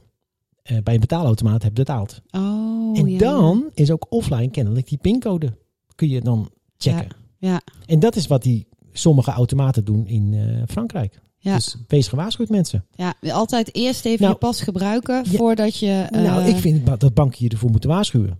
eh, 0.63 0.77
bij 0.83 0.93
een 0.93 0.99
betaalautomaat 0.99 1.63
hebt 1.63 1.75
betaald. 1.75 2.21
Oh, 2.31 2.97
en 2.99 3.07
ja, 3.07 3.17
dan 3.17 3.69
is 3.73 3.91
ook 3.91 4.05
offline 4.09 4.49
kennelijk 4.49 4.87
die 4.89 4.97
pincode 4.97 5.57
kun 5.95 6.09
je 6.09 6.21
dan 6.21 6.49
checken. 6.77 7.07
Ja, 7.37 7.61
En 7.85 7.99
dat 7.99 8.15
is 8.15 8.27
wat 8.27 8.43
die 8.43 8.67
sommige 8.93 9.31
automaten 9.31 9.85
doen 9.85 10.07
in 10.07 10.33
eh, 10.33 10.61
Frankrijk. 10.67 11.19
Ja. 11.37 11.55
Dus 11.55 11.75
wees 11.87 12.07
gewaarschuwd 12.07 12.49
mensen. 12.49 12.85
ja, 12.95 13.13
altijd 13.31 13.75
eerst 13.75 14.05
even 14.05 14.21
Nou, 14.21 14.31
je 14.33 14.39
pas 14.39 14.61
gebruiken 14.61 15.15
ja. 15.15 15.37
voordat 15.37 15.77
je... 15.77 16.07
nou, 16.11 16.41
eh, 16.41 16.47
ik 16.47 16.55
vind 16.55 16.85
dat 16.99 17.13
banken 17.13 17.37
je 17.43 17.49
ervoor 17.49 17.69
moeten 17.71 17.89
waarschuwen. 17.89 18.39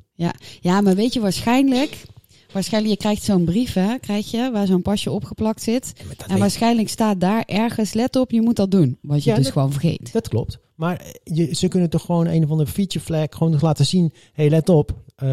Ja, 0.62 0.82
maar 0.82 0.96
weet 0.96 1.14
je, 1.14 1.20
waarschijnlijk... 1.20 2.04
Waarschijnlijk, 2.52 2.94
je 2.94 3.00
krijgt 3.00 3.24
zo'n 3.24 3.44
brief, 3.46 3.74
hè, 3.74 3.98
krijg 4.00 4.32
je, 4.32 4.50
waar 4.52 4.68
zo'n 4.68 4.82
pasje 4.82 5.12
opgeplakt 5.12 5.62
zit. 5.62 5.94
Ja, 5.98 6.28
En 6.28 6.40
waarschijnlijk 6.40 6.90
staat 6.90 7.20
daar 7.20 7.44
ergens, 7.46 7.94
let 7.94 8.16
op, 8.16 8.32
je 8.32 8.42
moet 8.42 8.56
dat 8.56 8.72
doen. 8.72 8.98
Wat 9.02 9.24
je 9.24 9.30
Ja, 9.30 9.36
dus 9.36 9.44
dat- 9.46 9.54
gewoon 9.54 9.72
vergeet. 9.72 10.14
dat 10.14 10.28
klopt. 10.28 10.60
Maar 10.82 10.98
eh, 10.98 11.12
je, 11.24 11.56
ze 11.56 11.67
kunnen 11.67 11.89
toch 11.89 12.06
gewoon 12.06 12.28
een 12.28 12.44
of 12.44 12.50
andere 12.50 12.70
feature 12.70 13.06
flag 13.06 13.28
gewoon 13.30 13.52
nog 13.52 13.62
laten 13.62 13.86
zien. 13.86 14.12
Hé, 14.13 14.20
hey, 14.34 14.50
let 14.50 14.70
op. 14.70 15.04
eh, 15.15 15.28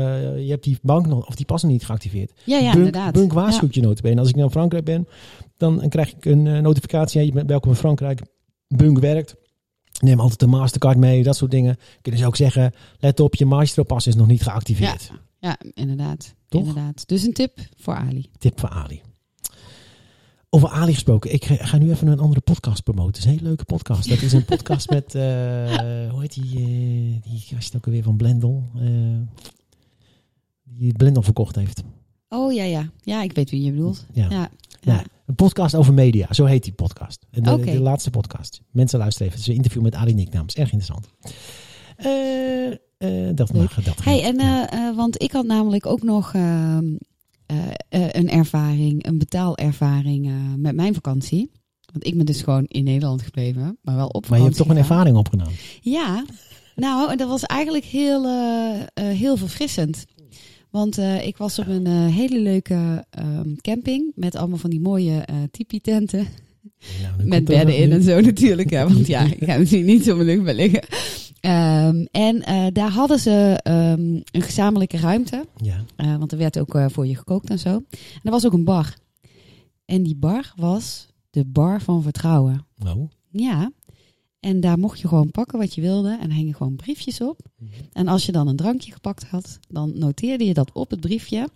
je 0.45 0.51
hebt 0.51 0.65
die 0.65 0.79
bank 0.83 1.07
nog, 1.07 1.27
of 1.27 1.35
die 1.35 1.47
pas 1.47 1.63
nog 1.63 1.73
niet 1.73 1.85
geactiveerd. 1.85 2.33
Ja, 2.45 2.59
ja, 2.59 2.63
Bunk, 2.73 2.75
inderdaad. 2.75 3.13
Bunk 3.13 3.33
waarschuwt 3.33 3.75
je 3.75 3.81
notabene. 3.81 4.21
Als 4.21 4.29
ik 4.29 4.37
naar 4.37 4.51
Frankrijk 4.51 4.85
ben, 4.85 5.09
dan, 5.57 5.89
krijg 5.89 6.15
ik 6.15 6.25
een 6.25 6.47
eh, 6.47 6.59
notificatie. 6.59 7.19
Hey, 7.19 7.27
je 7.27 7.35
bent 7.35 7.49
welkom 7.49 7.71
in 7.71 7.77
Frankrijk. 7.77 8.21
Bunk 8.67 8.99
werkt. 8.99 9.35
Neem 10.01 10.21
altijd 10.21 10.41
de 10.41 10.47
Mastercard 10.47 10.99
mee, 10.99 11.23
dat 11.23 11.37
soort 11.37 11.51
dingen. 11.51 11.77
Kunnen 12.03 12.21
ze 12.21 12.27
ook 12.27 12.37
zeggen, 12.37 12.75
let 12.99 13.21
op, 13.21 13.35
je 13.35 13.47
Maestro-pas 13.47 14.07
is 14.07 14.15
nog 14.15 14.27
niet 14.27 14.43
geactiveerd. 14.43 15.11
Ja, 15.39 15.59
inderdaad. 15.75 16.35
Toch? 16.49 16.61
inderdaad. 16.61 17.09
Dus 17.09 17.23
een 17.23 17.33
tip 17.33 17.59
voor 17.77 17.95
Ali. 17.95 18.31
Tip 18.39 18.61
van 18.61 18.71
Ali. 18.71 19.01
Over 20.51 20.69
Ali 20.69 20.93
gesproken. 20.93 21.33
Ik 21.33 21.45
ga, 21.45 21.79
nu 21.79 21.91
even 21.91 22.07
een 22.07 22.19
andere 22.19 22.41
podcast 22.41 22.83
promoten. 22.83 23.07
Het 23.11 23.17
is 23.17 23.25
een 23.25 23.31
hele 23.31 23.43
leuke 23.43 23.65
podcast. 23.65 24.09
Dat 24.09 24.23
is 24.23 24.33
een 24.33 24.45
podcast 24.55 24.91
met, 24.91 25.15
eh, 25.15 25.23
hoe 26.11 26.21
heet 26.21 26.35
die, 26.35 26.59
eh 26.59 27.31
die 27.31 27.39
gast 27.39 27.77
ook 27.77 27.87
alweer 27.87 28.03
van 28.03 28.17
Blendel. 28.17 28.71
eh, 28.77 29.43
die 30.65 30.93
Blendel 30.93 31.23
verkocht 31.23 31.57
heeft. 31.57 31.83
Oh 32.29 32.53
ja, 32.53 32.63
ja. 32.65 32.91
Ja, 33.03 33.23
ik 33.23 33.33
weet 33.33 33.51
wie 33.51 33.63
je 33.63 33.71
bedoelt. 33.71 34.07
Ja. 34.13 34.27
Ja. 34.31 34.51
Ja, 34.81 34.93
ja. 34.93 35.05
een 35.27 35.35
podcast 35.35 35.75
over 35.75 35.95
media. 35.95 36.33
Zo 36.33 36.45
heet 36.45 36.65
die 36.65 36.73
podcast. 36.73 37.27
De, 37.31 37.41
de 37.41 37.81
laatste 37.81 38.11
podcast. 38.11 38.61
Mensen 38.71 38.99
luisteren 38.99 39.27
even. 39.27 39.39
Het 39.39 39.49
is 39.49 39.55
een 39.55 39.63
interview 39.63 39.83
met 39.83 39.95
Ali 39.95 40.15
Nicknaams. 40.15 40.55
Erg 40.55 40.73
interessant. 40.73 41.09
Dat 43.37 43.53
mag. 43.53 43.75
Dat 43.75 44.05
Hey, 44.05 44.23
en 44.23 44.97
want 44.97 45.23
ik 45.23 45.33
had 45.33 45.47
namelijk 45.47 45.87
ook 45.87 46.03
nog 46.03 46.35
ehm, 46.35 46.43
eh, 46.43 46.85
eh, 46.85 46.97
een 47.89 48.31
ervaring, 48.31 49.07
een 49.07 49.19
betaalervaring 49.19 50.27
eh, 50.27 50.33
met 50.57 50.75
mijn 50.75 50.95
vakantie. 50.95 51.51
Want 51.93 52.07
ik 52.07 52.17
ben 52.17 52.27
dus 52.27 52.43
gewoon 52.43 52.65
in 52.65 52.85
Nederland 52.85 53.23
gebleven, 53.23 53.79
maar 53.83 53.97
wel 53.97 54.07
op 54.07 54.13
vakantie. 54.13 54.31
maar 54.31 54.39
je 54.39 54.45
hebt 54.45 54.57
toch 54.57 54.69
een 54.69 54.77
ervaring 54.77 55.17
opgenomen. 55.17 55.53
Ja, 55.81 56.25
nou, 56.77 57.11
en 57.11 57.17
dat 57.17 57.29
was 57.29 57.43
eigenlijk 57.43 57.85
heel, 57.85 58.25
eh, 58.25 58.81
eh, 58.95 59.17
heel 59.19 59.37
verfrissend. 59.37 60.05
Want 60.71 60.99
eh, 60.99 61.27
ik 61.27 61.37
was 61.37 61.59
op 61.59 61.67
een 61.67 61.87
eh, 61.87 62.07
hele 62.07 62.39
leuke 62.41 63.05
ehm, 63.11 63.55
camping 63.61 64.13
met 64.15 64.37
allemaal 64.37 64.59
van 64.59 64.71
die 64.71 64.81
mooie 64.81 65.21
eh 65.21 65.35
tipi-tenten. 65.51 66.27
Met 67.25 67.45
bedden 67.45 67.77
in 67.77 67.89
nu- 67.89 67.95
en 67.95 68.03
zo 68.03 68.21
natuurlijk. 68.21 68.71
Hè, 68.71 68.89
want 68.89 69.07
ja, 69.07 69.23
ik 69.25 69.45
ga 69.45 69.57
natuurlijk 69.57 69.93
niet 69.93 70.11
op 70.11 70.17
mijn 70.17 70.29
lucht 70.39 70.57
liggen. 70.57 70.83
Ehm, 71.41 72.05
en 72.11 72.43
eh, 72.43 72.67
daar 72.73 72.91
hadden 72.91 73.19
ze 73.19 73.61
ehm, 73.63 74.21
een 74.31 74.43
gezamenlijke 74.43 74.97
ruimte. 74.97 75.45
Ja. 75.57 75.85
eh, 75.97 76.17
want 76.17 76.33
er 76.33 76.39
werd 76.39 76.59
ook 76.59 76.75
eh, 76.75 76.87
voor 76.89 77.07
je 77.07 77.17
gekookt 77.17 77.51
en 77.51 77.59
zo. 77.59 77.75
En 77.91 78.21
er 78.23 78.31
was 78.31 78.47
ook 78.47 78.53
een 78.53 78.65
bar. 78.65 78.97
En 79.85 80.03
die 80.03 80.17
bar 80.17 80.53
was 80.57 81.09
de 81.31 81.45
bar 81.45 81.83
van 81.83 82.03
vertrouwen. 82.03 82.67
Oh. 82.87 83.11
Ja. 83.31 83.73
En 84.41 84.61
daar 84.61 84.79
mocht 84.79 85.01
je 85.01 85.09
gewoon 85.09 85.31
pakken 85.31 85.59
wat 85.59 85.75
je 85.75 85.81
wilde. 85.81 86.19
En 86.21 86.31
hingen 86.31 86.55
gewoon 86.55 86.77
briefjes 86.77 87.21
op. 87.21 87.41
Mhm. 87.59 87.71
En 87.93 88.09
als 88.09 88.27
je 88.27 88.33
dan 88.33 88.49
een 88.49 88.57
drankje 88.57 88.93
gepakt 88.93 89.25
had, 89.25 89.59
dan 89.69 89.93
noteerde 89.95 90.45
je 90.45 90.55
dat 90.55 90.73
op 90.73 90.91
het 90.91 91.01
briefje. 91.01 91.49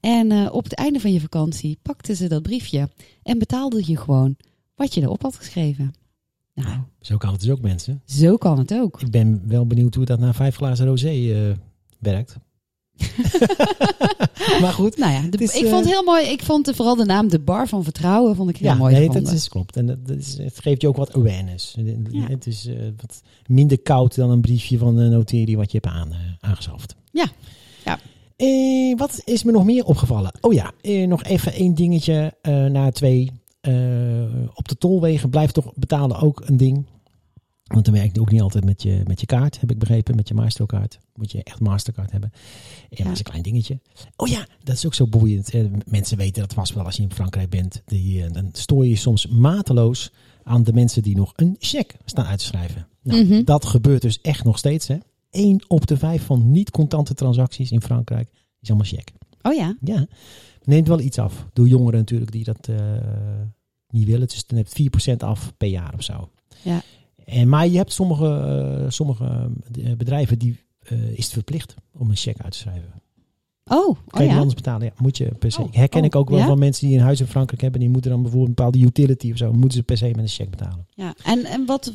En 0.00 0.50
op 0.50 0.64
het 0.64 0.74
einde 0.74 1.00
van 1.00 1.12
je 1.12 1.20
vakantie 1.20 1.78
pakten 1.82 2.16
ze 2.16 2.28
dat 2.28 2.42
briefje. 2.42 2.88
En 3.22 3.38
betaalde 3.38 3.82
je 3.86 3.96
gewoon 3.96 4.36
wat 4.74 4.94
je 4.94 5.00
erop 5.00 5.22
had 5.22 5.36
geschreven. 5.36 5.94
Nou, 6.54 6.76
Zo 7.00 7.16
kan 7.16 7.32
het 7.32 7.40
dus 7.40 7.50
ook, 7.50 7.60
mensen. 7.60 8.02
zo 8.06 8.36
kan 8.36 8.58
het 8.58 8.72
ook. 8.74 9.00
Ik 9.00 9.10
ben 9.10 9.42
wel 9.46 9.66
benieuwd 9.66 9.94
hoe 9.94 10.04
dat 10.04 10.18
na 10.18 10.34
vijf 10.34 10.56
glazen 10.56 10.86
rosé 10.86 11.08
eh, 11.08 11.56
werkt. 11.98 12.36
maar 14.60 14.72
goed. 14.72 14.96
Nou 14.98 15.12
ja, 15.12 15.20
de- 15.20 15.26
Het 15.30 15.40
is, 15.40 15.54
ik 15.56 15.64
eh, 15.64 15.70
vond 15.70 15.84
het 15.84 15.94
heel 15.94 16.02
mooi. 16.04 16.26
Ik 16.26 16.42
vond 16.42 16.70
vooral 16.74 16.96
de 16.96 17.04
naam 17.04 17.28
De 17.28 17.38
Bar 17.40 17.68
van 17.68 17.84
Vertrouwen 17.84 18.36
vond 18.36 18.48
ik 18.50 18.56
heel 18.56 18.68
Ja, 18.70 18.74
mooi 18.76 18.92
nee, 18.94 19.00
gevonden. 19.06 19.24
dat 19.30 19.40
is, 19.40 19.48
klopt. 19.48 19.76
En 19.76 19.86
dat, 19.86 19.98
is, 20.16 20.38
het 20.38 20.58
geeft 20.60 20.80
je 20.82 20.88
ook 20.88 20.96
wat 20.96 21.14
awareness. 21.14 21.76
Ja. 22.10 22.26
Het 22.28 22.46
is 22.46 22.66
eh, 22.66 22.76
wat 23.00 23.22
minder 23.46 23.78
koud 23.80 24.14
dan 24.14 24.30
een 24.30 24.40
briefje 24.40 24.78
van 24.78 24.96
de 24.96 25.08
noterie 25.08 25.56
wat 25.56 25.72
je 25.72 25.78
hebt 25.82 25.94
aan, 25.94 26.12
eh, 26.12 26.18
aangeschaft. 26.40 26.94
Ja. 27.12 27.26
Ja. 27.84 27.98
Eh, 28.36 28.96
wat 28.98 29.22
is 29.24 29.42
me 29.42 29.52
nog 29.52 29.64
meer 29.64 29.84
opgevallen? 29.84 30.32
Oh 30.40 30.52
ja, 30.52 30.72
eh, 30.80 31.06
nog 31.08 31.22
even 31.24 31.52
één 31.52 31.74
dingetje 31.74 32.34
eh 32.42 32.64
na 32.64 32.90
twee. 32.90 33.30
Eh, 33.62 34.48
op 34.54 34.68
de 34.68 34.76
tolwegen 34.78 35.30
blijft 35.30 35.54
toch 35.54 35.72
betalen 35.74 36.20
ook 36.20 36.42
een 36.46 36.56
ding. 36.56 36.86
Want 37.64 37.84
dan 37.84 37.94
werkt 37.94 38.08
het 38.08 38.18
ook 38.18 38.30
niet 38.30 38.40
altijd 38.40 38.64
met 38.64 38.82
je, 38.82 39.02
met 39.06 39.20
je 39.20 39.26
kaart, 39.26 39.60
heb 39.60 39.70
ik 39.70 39.78
begrepen. 39.78 40.16
Met 40.16 40.28
je 40.28 40.34
Maestro-kaart. 40.34 40.98
Moet 41.14 41.32
je 41.32 41.42
echt 41.42 41.60
Mastercard 41.60 42.10
hebben. 42.12 42.32
En 42.34 42.86
Ja. 42.90 43.04
dat 43.04 43.12
is 43.12 43.18
een 43.18 43.24
klein 43.24 43.42
dingetje. 43.42 43.80
Oh 44.16 44.28
ja, 44.28 44.46
dat 44.64 44.74
is 44.74 44.86
ook 44.86 44.94
zo 44.94 45.06
boeiend. 45.06 45.50
Eh, 45.50 45.64
Mensen 45.86 46.16
weten 46.16 46.42
dat 46.42 46.52
vast 46.54 46.74
wel 46.74 46.84
als 46.84 46.96
je 46.96 47.02
in 47.02 47.12
Frankrijk 47.12 47.50
bent. 47.50 47.82
Die, 47.86 48.24
eh, 48.24 48.32
dan 48.32 48.48
stoor 48.52 48.86
je 48.86 48.96
soms 48.96 49.26
mateloos 49.26 50.12
aan 50.44 50.62
de 50.62 50.72
mensen 50.72 51.02
die 51.02 51.16
nog 51.16 51.32
een 51.36 51.56
cheque 51.58 51.96
staan 52.04 52.24
uit 52.26 52.38
te 52.38 52.44
schrijven. 52.44 52.86
Nou, 53.02 53.24
Mhm. 53.24 53.44
dat 53.44 53.64
gebeurt 53.64 54.02
dus 54.02 54.20
echt 54.20 54.44
nog 54.44 54.58
steeds. 54.58 54.88
Hè. 54.88 54.96
1 55.30 55.64
op 55.68 55.86
de 55.86 55.96
vijf 55.96 56.24
van 56.24 56.50
niet-contante 56.50 57.14
transacties 57.14 57.70
in 57.70 57.82
Frankrijk 57.82 58.28
is 58.60 58.68
allemaal 58.68 58.86
cheque. 58.86 59.14
Oh 59.42 59.54
ja, 59.54 59.76
Ja, 59.80 60.06
neemt 60.64 60.88
wel 60.88 61.00
iets 61.00 61.18
af. 61.18 61.46
Door 61.52 61.68
jongeren 61.68 61.98
natuurlijk 61.98 62.32
die 62.32 62.44
dat 62.44 62.68
eh, 62.68 62.76
niet 63.88 64.06
willen. 64.06 64.28
Dus 64.28 64.46
dan 64.46 64.58
heb 64.58 64.66
je 64.72 65.12
4% 65.12 65.16
af 65.16 65.52
per 65.56 65.68
jaar 65.68 65.94
of 65.94 66.02
zo. 66.02 66.28
Ja. 66.62 66.82
En, 67.24 67.48
maar 67.48 67.68
je 67.68 67.76
hebt 67.76 67.92
sommige, 67.92 68.26
eh, 68.26 68.90
sommige 68.90 69.50
eh, 69.82 69.92
bedrijven 69.96 70.38
die 70.38 70.60
eh, 70.82 71.10
is 71.10 71.24
het 71.24 71.32
verplicht 71.32 71.74
om 71.98 72.10
een 72.10 72.16
cheque 72.16 72.42
uit 72.42 72.52
te 72.52 72.58
schrijven. 72.58 72.92
oh, 73.64 73.84
Kan 73.84 73.86
oh 73.86 73.96
je 74.12 74.20
niet 74.20 74.30
ja. 74.30 74.36
anders 74.36 74.54
betalen? 74.54 74.86
Ja, 74.86 74.92
moet 74.96 75.16
je 75.16 75.34
per 75.38 75.52
se. 75.52 75.60
Oh, 75.60 75.72
Herken 75.72 76.00
oh, 76.00 76.06
ik 76.06 76.16
ook 76.16 76.30
wel 76.30 76.38
ja? 76.38 76.46
van 76.46 76.58
mensen 76.58 76.86
die 76.86 76.96
een 76.96 77.02
huis 77.02 77.20
in 77.20 77.26
Frankrijk 77.26 77.60
hebben. 77.60 77.80
Die 77.80 77.88
moeten 77.88 78.10
dan 78.10 78.22
bijvoorbeeld 78.22 78.48
een 78.48 78.64
bepaalde 78.64 78.86
utility 78.86 79.30
of 79.30 79.36
zo. 79.36 79.52
Moeten 79.52 79.78
ze 79.78 79.82
per 79.82 79.96
se 79.96 80.06
met 80.06 80.18
een 80.18 80.28
cheque 80.28 80.50
betalen. 80.50 80.86
ja. 80.94 81.14
En, 81.24 81.44
en 81.44 81.66
wat 81.66 81.92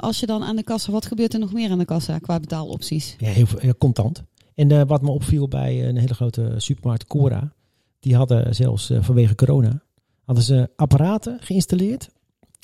als 0.00 0.20
je 0.20 0.26
dan 0.26 0.42
aan 0.42 0.56
de 0.56 0.62
kassa, 0.62 0.92
wat 0.92 1.06
gebeurt 1.06 1.34
er 1.34 1.40
nog 1.40 1.52
meer 1.52 1.70
aan 1.70 1.78
de 1.78 1.84
kassa 1.84 2.18
qua 2.18 2.40
betaalopties? 2.40 3.16
Ja, 3.18 3.28
heel 3.28 3.46
veel, 3.46 3.76
contant. 3.78 4.22
En 4.54 4.86
wat 4.86 5.02
me 5.02 5.10
opviel 5.10 5.48
bij 5.48 5.88
een 5.88 5.96
hele 5.96 6.14
grote 6.14 6.54
supermarkt, 6.56 7.06
Cora. 7.06 7.52
Die 8.02 8.16
hadden 8.16 8.54
zelfs 8.54 8.90
eh, 8.90 9.02
vanwege 9.02 9.34
corona, 9.34 9.82
hadden 10.24 10.44
ze 10.44 10.70
apparaten 10.76 11.38
geïnstalleerd. 11.40 12.10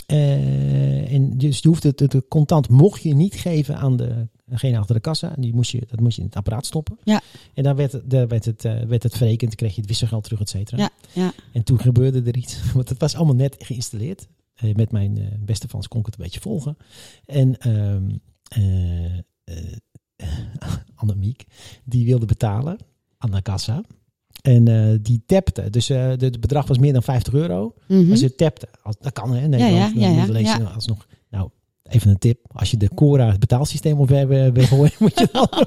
Eh, 0.07 1.13
en 1.13 1.39
dus 1.39 1.59
je 1.59 1.69
hoeft 1.69 1.83
het, 1.83 2.01
het 2.01 2.29
contant 2.29 2.69
mocht 2.69 3.03
je 3.03 3.15
niet 3.15 3.35
geven 3.35 3.77
aan 3.77 3.97
de, 3.97 4.29
degene 4.45 4.79
achter 4.79 4.95
de 4.95 5.01
kassa. 5.01 5.35
Die 5.39 5.55
moest 5.55 5.71
je, 5.71 5.83
dat 5.89 6.01
moest 6.01 6.15
je 6.17 6.21
in 6.21 6.27
het 6.27 6.37
apparaat 6.37 6.67
stoppen. 6.67 6.99
Ja. 7.05 7.21
En 7.55 7.63
dan 7.63 7.77
werd, 7.77 8.11
daar 8.11 8.29
werd, 8.29 8.45
het, 8.45 8.65
eh, 8.65 8.83
werd 8.83 9.03
het 9.03 9.17
verrekend, 9.17 9.55
kreeg 9.55 9.75
je 9.75 9.81
het 9.81 9.89
wisselgeld 9.89 10.25
terug, 10.25 10.41
et 10.41 10.49
cetera. 10.49 10.83
Ja, 10.83 10.91
ja. 11.13 11.33
En 11.53 11.63
toen 11.63 11.81
gebeurde 11.81 12.23
er 12.23 12.37
iets, 12.37 12.63
want 12.75 12.89
het 12.89 13.01
was 13.01 13.15
allemaal 13.15 13.35
net 13.35 13.57
geïnstalleerd. 13.59 14.29
Met 14.75 14.93
mijn 14.93 15.43
beste 15.45 15.69
fans 15.69 15.89
kon 15.89 16.01
ik 16.01 16.07
het 16.07 16.17
een 16.19 16.25
beetje 16.25 16.41
volgen. 16.41 16.77
En 17.25 17.59
ehm 17.59 18.05
eh, 18.49 19.19
eh, 20.17 20.39
Annemiek, 20.95 21.47
die 21.85 22.07
wilde 22.07 22.27
betalen 22.27 22.79
aan 23.19 23.31
de 23.31 23.43
kassa. 23.43 23.85
En 24.41 24.69
eh, 24.69 24.99
die 25.03 25.23
tapte. 25.27 25.71
Dus 25.71 25.91
eh, 25.91 25.97
de- 26.17 26.25
het 26.27 26.41
bedrag 26.41 26.67
was 26.67 26.79
meer 26.79 26.93
dan 26.93 27.03
50 27.03 27.33
euro. 27.35 27.75
Mhm. 27.89 28.09
Maar 28.09 28.17
ze 28.17 28.35
tapte. 28.35 28.69
Dat 29.01 29.13
kan 29.13 29.35
hè, 29.35 29.49
Nederland. 29.49 29.95
ja, 29.95 30.09
ja, 30.09 30.25
lezen 30.27 30.61
ja. 30.63 30.71
alsnog. 30.75 31.07
Nou, 31.31 31.49
even 31.83 32.11
een 32.11 32.19
tip. 32.19 32.39
Als 32.53 32.71
je 32.71 32.77
de 32.77 32.91
Cora 32.95 33.31
het 33.31 33.41
betaalsysteem 33.41 33.99
op 33.99 34.09
wil 34.09 34.53
gooien, 34.65 34.93
moet 34.99 35.19
je 35.19 35.29
dan... 35.33 35.49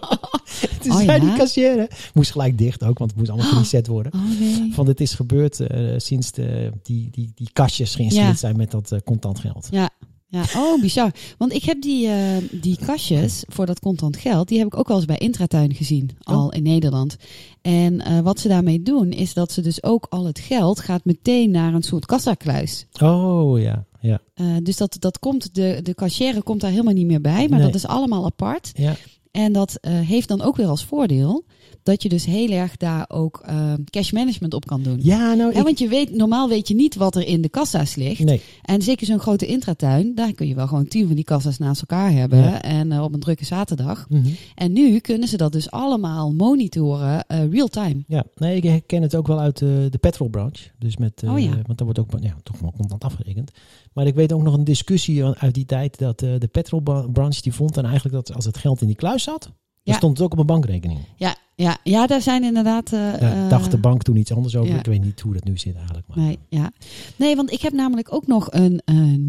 Toen 0.82 0.92
Oh, 0.92 0.98
zei 0.98 1.20
die 1.20 1.34
kassière. 1.34 1.90
Moest 2.14 2.32
gelijk 2.32 2.58
dicht 2.58 2.84
ook, 2.84 2.98
want 2.98 3.10
het 3.12 3.20
moest 3.20 3.32
allemaal 3.32 3.52
gereset 3.52 3.88
worden. 3.88 4.14
Oh 4.14 4.40
nee. 4.40 4.74
Van 4.74 4.86
dit 4.86 5.02
is 5.02 5.14
gebeurd 5.14 5.60
eh, 5.60 5.94
sinds 5.98 6.32
de, 6.32 6.72
die, 6.84 7.10
die, 7.12 7.32
die 7.36 7.50
kastjes 7.54 7.96
geïnstalleerd 7.96 8.40
zijn 8.40 8.58
met 8.58 8.72
dat 8.72 8.92
eh, 8.92 9.00
contant 9.06 9.40
geld. 9.40 9.68
Ja, 9.72 9.90
ja, 10.32 10.44
oh 10.56 10.82
bizar. 10.82 11.12
Want 11.38 11.54
ik 11.54 11.64
heb 11.64 11.82
die, 11.82 12.08
eh, 12.08 12.38
die 12.52 12.78
kastjes 12.86 13.44
voor 13.48 13.66
dat 13.66 13.80
contant 13.80 14.18
geld, 14.18 14.48
die 14.48 14.58
heb 14.58 14.68
ik 14.68 14.78
ook 14.78 14.88
wel 14.88 14.98
eens 14.98 15.06
bij 15.06 15.18
Intratuin 15.18 15.74
gezien, 15.74 16.10
al 16.24 16.46
Oh. 16.46 16.56
in 16.56 16.64
Nederland. 16.64 17.16
En 17.62 18.02
eh, 18.02 18.20
wat 18.20 18.40
ze 18.40 18.48
daarmee 18.48 18.82
doen, 18.82 19.12
is 19.12 19.34
dat 19.34 19.52
ze 19.52 19.62
dus 19.62 19.84
ook 19.84 20.06
al 20.10 20.26
het 20.26 20.40
geld 20.40 20.80
gaat 20.80 21.06
meteen 21.06 21.52
naar 21.52 21.74
een 21.74 21.84
soort 21.84 22.06
kassakluis. 22.06 22.86
Oh 23.02 23.60
ja, 23.62 23.86
ja. 24.00 24.22
Eh, 24.34 24.46
dus 24.64 24.78
dat, 24.78 24.96
dat 25.00 25.20
komt, 25.20 25.56
de, 25.56 25.80
de 25.84 25.94
cashier 25.96 26.44
komt 26.44 26.62
daar 26.62 26.72
helemaal 26.72 26.94
niet 26.94 27.06
meer 27.08 27.22
bij, 27.22 27.48
maar 27.50 27.60
Nee. 27.60 27.68
dat 27.68 27.76
is 27.76 27.86
allemaal 27.88 28.26
apart. 28.26 28.72
ja. 28.76 28.96
En 29.32 29.54
dat 29.54 29.78
eh, 29.82 30.00
heeft 30.00 30.28
dan 30.28 30.42
ook 30.42 30.56
weer 30.56 30.68
als 30.68 30.86
voordeel 30.86 31.46
dat 31.84 32.04
je 32.04 32.10
dus 32.10 32.26
heel 32.26 32.50
erg 32.50 32.78
daar 32.78 33.06
ook 33.08 33.42
eh, 33.46 33.74
cash 33.90 34.12
management 34.12 34.54
op 34.54 34.66
kan 34.66 34.82
doen. 34.84 35.00
Ja, 35.02 35.34
nou, 35.34 35.52
Ja, 35.52 35.58
ik, 35.60 35.64
want 35.64 35.80
je 35.80 35.88
weet, 35.88 36.16
normaal 36.16 36.50
weet 36.50 36.68
je 36.68 36.76
niet 36.76 36.96
wat 36.96 37.16
er 37.16 37.28
in 37.28 37.42
de 37.42 37.50
kassa's 37.50 37.96
ligt. 37.96 38.24
nee. 38.24 38.42
En 38.62 38.82
zeker 38.82 39.06
zo'n 39.06 39.20
grote 39.20 39.46
intratuin, 39.46 40.16
daar 40.16 40.34
kun 40.34 40.48
je 40.48 40.56
wel 40.56 40.68
gewoon 40.68 40.88
tien 40.88 41.06
van 41.06 41.16
die 41.16 41.24
kassa's 41.24 41.58
naast 41.58 41.82
elkaar 41.82 42.12
hebben. 42.12 42.40
Ja. 42.40 42.62
En 42.62 42.92
eh, 42.92 43.04
op 43.04 43.14
een 43.14 43.20
drukke 43.20 43.46
zaterdag. 43.46 44.06
Mhm. 44.10 44.30
En 44.56 44.72
nu 44.74 45.00
kunnen 45.00 45.28
ze 45.28 45.38
dat 45.38 45.52
dus 45.52 45.72
allemaal 45.72 46.34
monitoren 46.34 47.26
eh, 47.28 47.50
real-time. 47.50 48.04
Ja, 48.08 48.26
nee, 48.36 48.56
ik 48.56 48.64
herken 48.64 49.02
het 49.02 49.16
ook 49.16 49.28
wel 49.28 49.40
uit 49.40 49.58
de 49.58 49.98
petrolbranche. 50.00 50.70
Dus 50.80 50.98
met, 50.98 51.24
Oh 51.26 51.40
ja. 51.40 51.50
want 51.50 51.78
daar 51.78 51.86
wordt 51.86 52.00
ook 52.00 52.12
ja, 52.20 52.36
toch 52.44 52.60
wel 52.60 52.74
contant 52.78 53.04
afgerekend. 53.04 53.52
Maar 53.94 54.06
ik 54.08 54.16
weet 54.16 54.34
ook 54.34 54.42
nog 54.42 54.54
een 54.54 54.64
discussie 54.64 55.26
uit 55.26 55.54
die 55.54 55.66
tijd 55.66 55.98
dat 55.98 56.22
eh, 56.22 56.30
de 56.40 56.48
petrolbranche 56.48 57.42
die 57.42 57.54
vond 57.54 57.74
dan 57.74 57.84
eigenlijk 57.86 58.16
dat 58.16 58.36
als 58.36 58.46
het 58.46 58.58
geld 58.58 58.82
in 58.82 58.88
die 58.88 58.96
kluis 58.96 59.24
zat, 59.24 59.42
dan 59.44 59.54
Ja. 59.84 59.94
stond 59.94 60.18
het 60.18 60.26
ook 60.26 60.32
op 60.34 60.40
een 60.40 60.46
bankrekening. 60.46 61.00
Ja, 61.16 61.36
ja, 61.56 61.78
ja 61.84 62.08
daar 62.08 62.22
zijn 62.22 62.44
inderdaad... 62.44 62.86
eh, 62.94 63.00
Daar 63.00 63.44
eh, 63.44 63.50
dacht 63.50 63.72
de 63.72 63.78
bank 63.78 64.04
toen 64.04 64.16
iets 64.16 64.34
anders 64.34 64.56
over. 64.56 64.72
ja. 64.74 64.80
Ik 64.80 64.86
weet 64.86 65.04
niet 65.04 65.20
hoe 65.20 65.34
dat 65.34 65.44
nu 65.44 65.58
zit 65.58 65.76
eigenlijk. 65.76 66.08
Maar. 66.08 66.18
Nee, 66.18 66.40
ja. 66.50 66.72
nee, 67.16 67.36
want 67.36 67.52
ik 67.52 67.62
heb 67.62 67.74
namelijk 67.74 68.14
ook 68.14 68.28
nog 68.28 68.48
een 68.52 68.82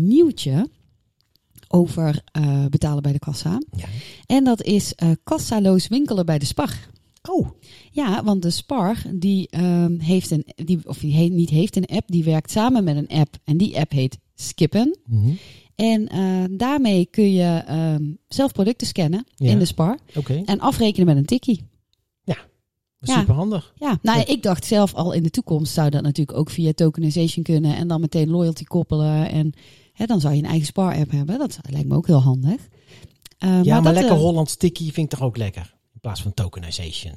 nieuwtje 0.06 0.68
over 1.68 2.22
betalen 2.70 3.02
bij 3.02 3.12
de 3.12 3.18
kassa. 3.18 3.58
Ja. 3.76 3.84
En 4.26 4.44
dat 4.44 4.62
is 4.62 4.94
kassaloos 5.24 5.88
winkelen 5.88 6.26
bij 6.26 6.38
de 6.38 6.44
Spar. 6.44 6.74
Oh, 7.30 7.48
Ja, 7.90 8.24
want 8.24 8.42
de 8.42 8.50
Spar 8.50 8.96
die 9.14 9.48
ehm, 9.48 9.98
heeft 9.98 10.30
een, 10.30 10.44
die, 10.54 10.88
of 10.88 10.98
die 10.98 11.30
niet 11.30 11.50
heeft 11.50 11.76
een 11.76 11.86
app, 11.86 12.08
die 12.08 12.24
werkt 12.24 12.50
samen 12.50 12.84
met 12.84 12.96
een 12.96 13.08
app. 13.08 13.36
En 13.44 13.56
die 13.56 13.78
app 13.78 13.90
heet 13.90 14.18
Skippen. 14.42 14.98
mhm. 15.06 15.30
En 15.74 16.08
eh, 16.08 16.44
daarmee 16.50 17.06
kun 17.06 17.32
je 17.32 17.62
ehm, 17.66 18.02
zelf 18.28 18.52
producten 18.52 18.86
scannen 18.86 19.26
Ja. 19.34 19.50
in 19.50 19.58
de 19.58 19.64
Spar 19.64 19.98
en 20.44 20.60
afrekenen 20.60 21.06
met 21.06 21.16
een 21.16 21.24
tikkie. 21.24 21.68
Ja. 22.24 22.36
Super 23.00 23.34
handig. 23.34 23.72
Ja, 23.76 23.98
nou 24.02 24.20
ik 24.20 24.42
dacht 24.42 24.64
zelf 24.64 24.94
al 24.94 25.12
in 25.12 25.22
de 25.22 25.30
toekomst 25.30 25.72
zou 25.72 25.90
dat 25.90 26.02
natuurlijk 26.02 26.38
ook 26.38 26.50
via 26.50 26.72
tokenization 26.72 27.44
kunnen 27.44 27.76
en 27.76 27.88
dan 27.88 28.00
meteen 28.00 28.30
loyalty 28.30 28.64
koppelen. 28.64 29.30
En 29.30 29.52
hè, 29.92 30.06
dan 30.06 30.20
zou 30.20 30.34
je 30.34 30.42
een 30.42 30.48
eigen 30.48 30.66
spar-app 30.66 31.10
hebben. 31.10 31.38
Dat 31.38 31.58
lijkt 31.70 31.88
me 31.88 31.96
ook 31.96 32.06
heel 32.06 32.22
handig. 32.22 32.68
Eh, 33.38 33.62
Ja, 33.62 33.74
maar, 33.74 33.82
dat, 33.82 33.94
lekker 33.94 34.16
eh, 34.16 34.22
Holland 34.22 34.50
sticky 34.50 34.84
vind 34.92 35.12
ik 35.12 35.18
toch 35.18 35.26
ook 35.28 35.36
lekker. 35.36 35.74
In 35.94 36.00
plaats 36.00 36.22
van 36.22 36.34
tokenization. 36.34 37.14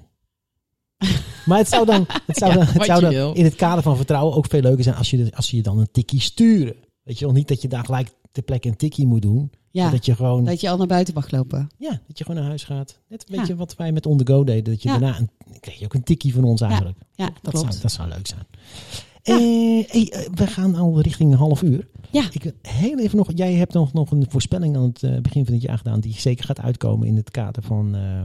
maar 1.45 1.57
het 1.57 1.69
zou 1.69 1.85
dan, 1.85 2.05
het 2.25 2.37
zou 2.37 2.51
Ja, 2.51 2.57
dan, 2.57 2.67
het 2.67 2.85
zou 2.85 3.01
dan 3.01 3.35
in 3.35 3.43
het 3.43 3.55
kader 3.55 3.83
van 3.83 3.95
vertrouwen 3.95 4.35
ook 4.35 4.47
veel 4.49 4.61
leuker 4.61 4.83
zijn 4.83 4.95
als 4.95 5.09
je, 5.09 5.31
als 5.35 5.49
je 5.49 5.57
je 5.57 5.63
dan 5.63 5.79
een 5.79 5.91
tikkie 5.91 6.21
sturen. 6.21 6.75
Weet 7.05 7.19
je 7.19 7.25
wel, 7.25 7.33
niet 7.33 7.47
dat 7.47 7.61
je 7.61 7.67
daar 7.67 7.85
gelijk 7.85 8.11
ter 8.31 8.43
plekke 8.43 8.67
een 8.67 8.75
tikkie 8.75 9.05
moet 9.07 9.21
doen. 9.21 9.51
Ja, 9.71 9.89
Dat 9.89 10.05
je 10.05 10.15
gewoon, 10.15 10.43
dat 10.45 10.61
je 10.61 10.69
al 10.69 10.77
naar 10.77 10.87
buiten 10.87 11.13
mag 11.13 11.31
lopen. 11.31 11.67
ja, 11.77 12.01
dat 12.07 12.17
je 12.17 12.23
gewoon 12.23 12.39
naar 12.39 12.49
huis 12.49 12.63
gaat. 12.63 12.99
Net 13.09 13.25
een 13.27 13.33
Ja. 13.33 13.39
beetje 13.39 13.55
wat 13.55 13.75
wij 13.75 13.91
met 13.91 14.05
On 14.05 14.17
The 14.17 14.25
Go 14.33 14.43
deden. 14.43 14.63
Dat 14.73 14.81
je 14.83 14.89
Ja. 14.89 14.97
daarna, 14.97 15.19
een, 15.19 15.29
kreeg 15.59 15.79
je 15.79 15.85
ook 15.85 15.93
een 15.93 16.03
tikkie 16.03 16.33
van 16.33 16.43
ons 16.43 16.61
eigenlijk. 16.61 16.97
Ja, 17.15 17.25
dat, 17.41 17.51
klopt. 17.53 17.67
zou, 17.71 17.81
dat 17.81 17.91
zou 17.91 18.09
leuk 18.09 18.27
zijn. 18.27 18.45
Ja. 19.23 19.33
Eh, 19.37 19.79
eh, 19.79 20.27
we 20.33 20.47
gaan 20.47 20.75
al 20.75 21.01
richting 21.01 21.31
een 21.31 21.37
half 21.37 21.61
uur. 21.61 21.87
Ja. 22.11 22.27
Ik 22.31 22.43
wil 22.43 22.51
heel 22.61 22.99
even 22.99 23.17
nog. 23.17 23.31
Jij 23.35 23.53
hebt 23.53 23.73
nog, 23.73 23.93
nog 23.93 24.11
een 24.11 24.25
voorspelling 24.29 24.75
aan 24.75 24.83
het 24.83 25.03
eh, 25.03 25.17
begin 25.21 25.45
van 25.45 25.53
het 25.53 25.63
jaar 25.63 25.77
gedaan. 25.77 25.99
Die 25.99 26.13
zeker 26.19 26.45
gaat 26.45 26.59
uitkomen 26.59 27.07
in 27.07 27.15
het 27.15 27.31
kader 27.31 27.63
van. 27.63 27.95
eh 27.95 28.21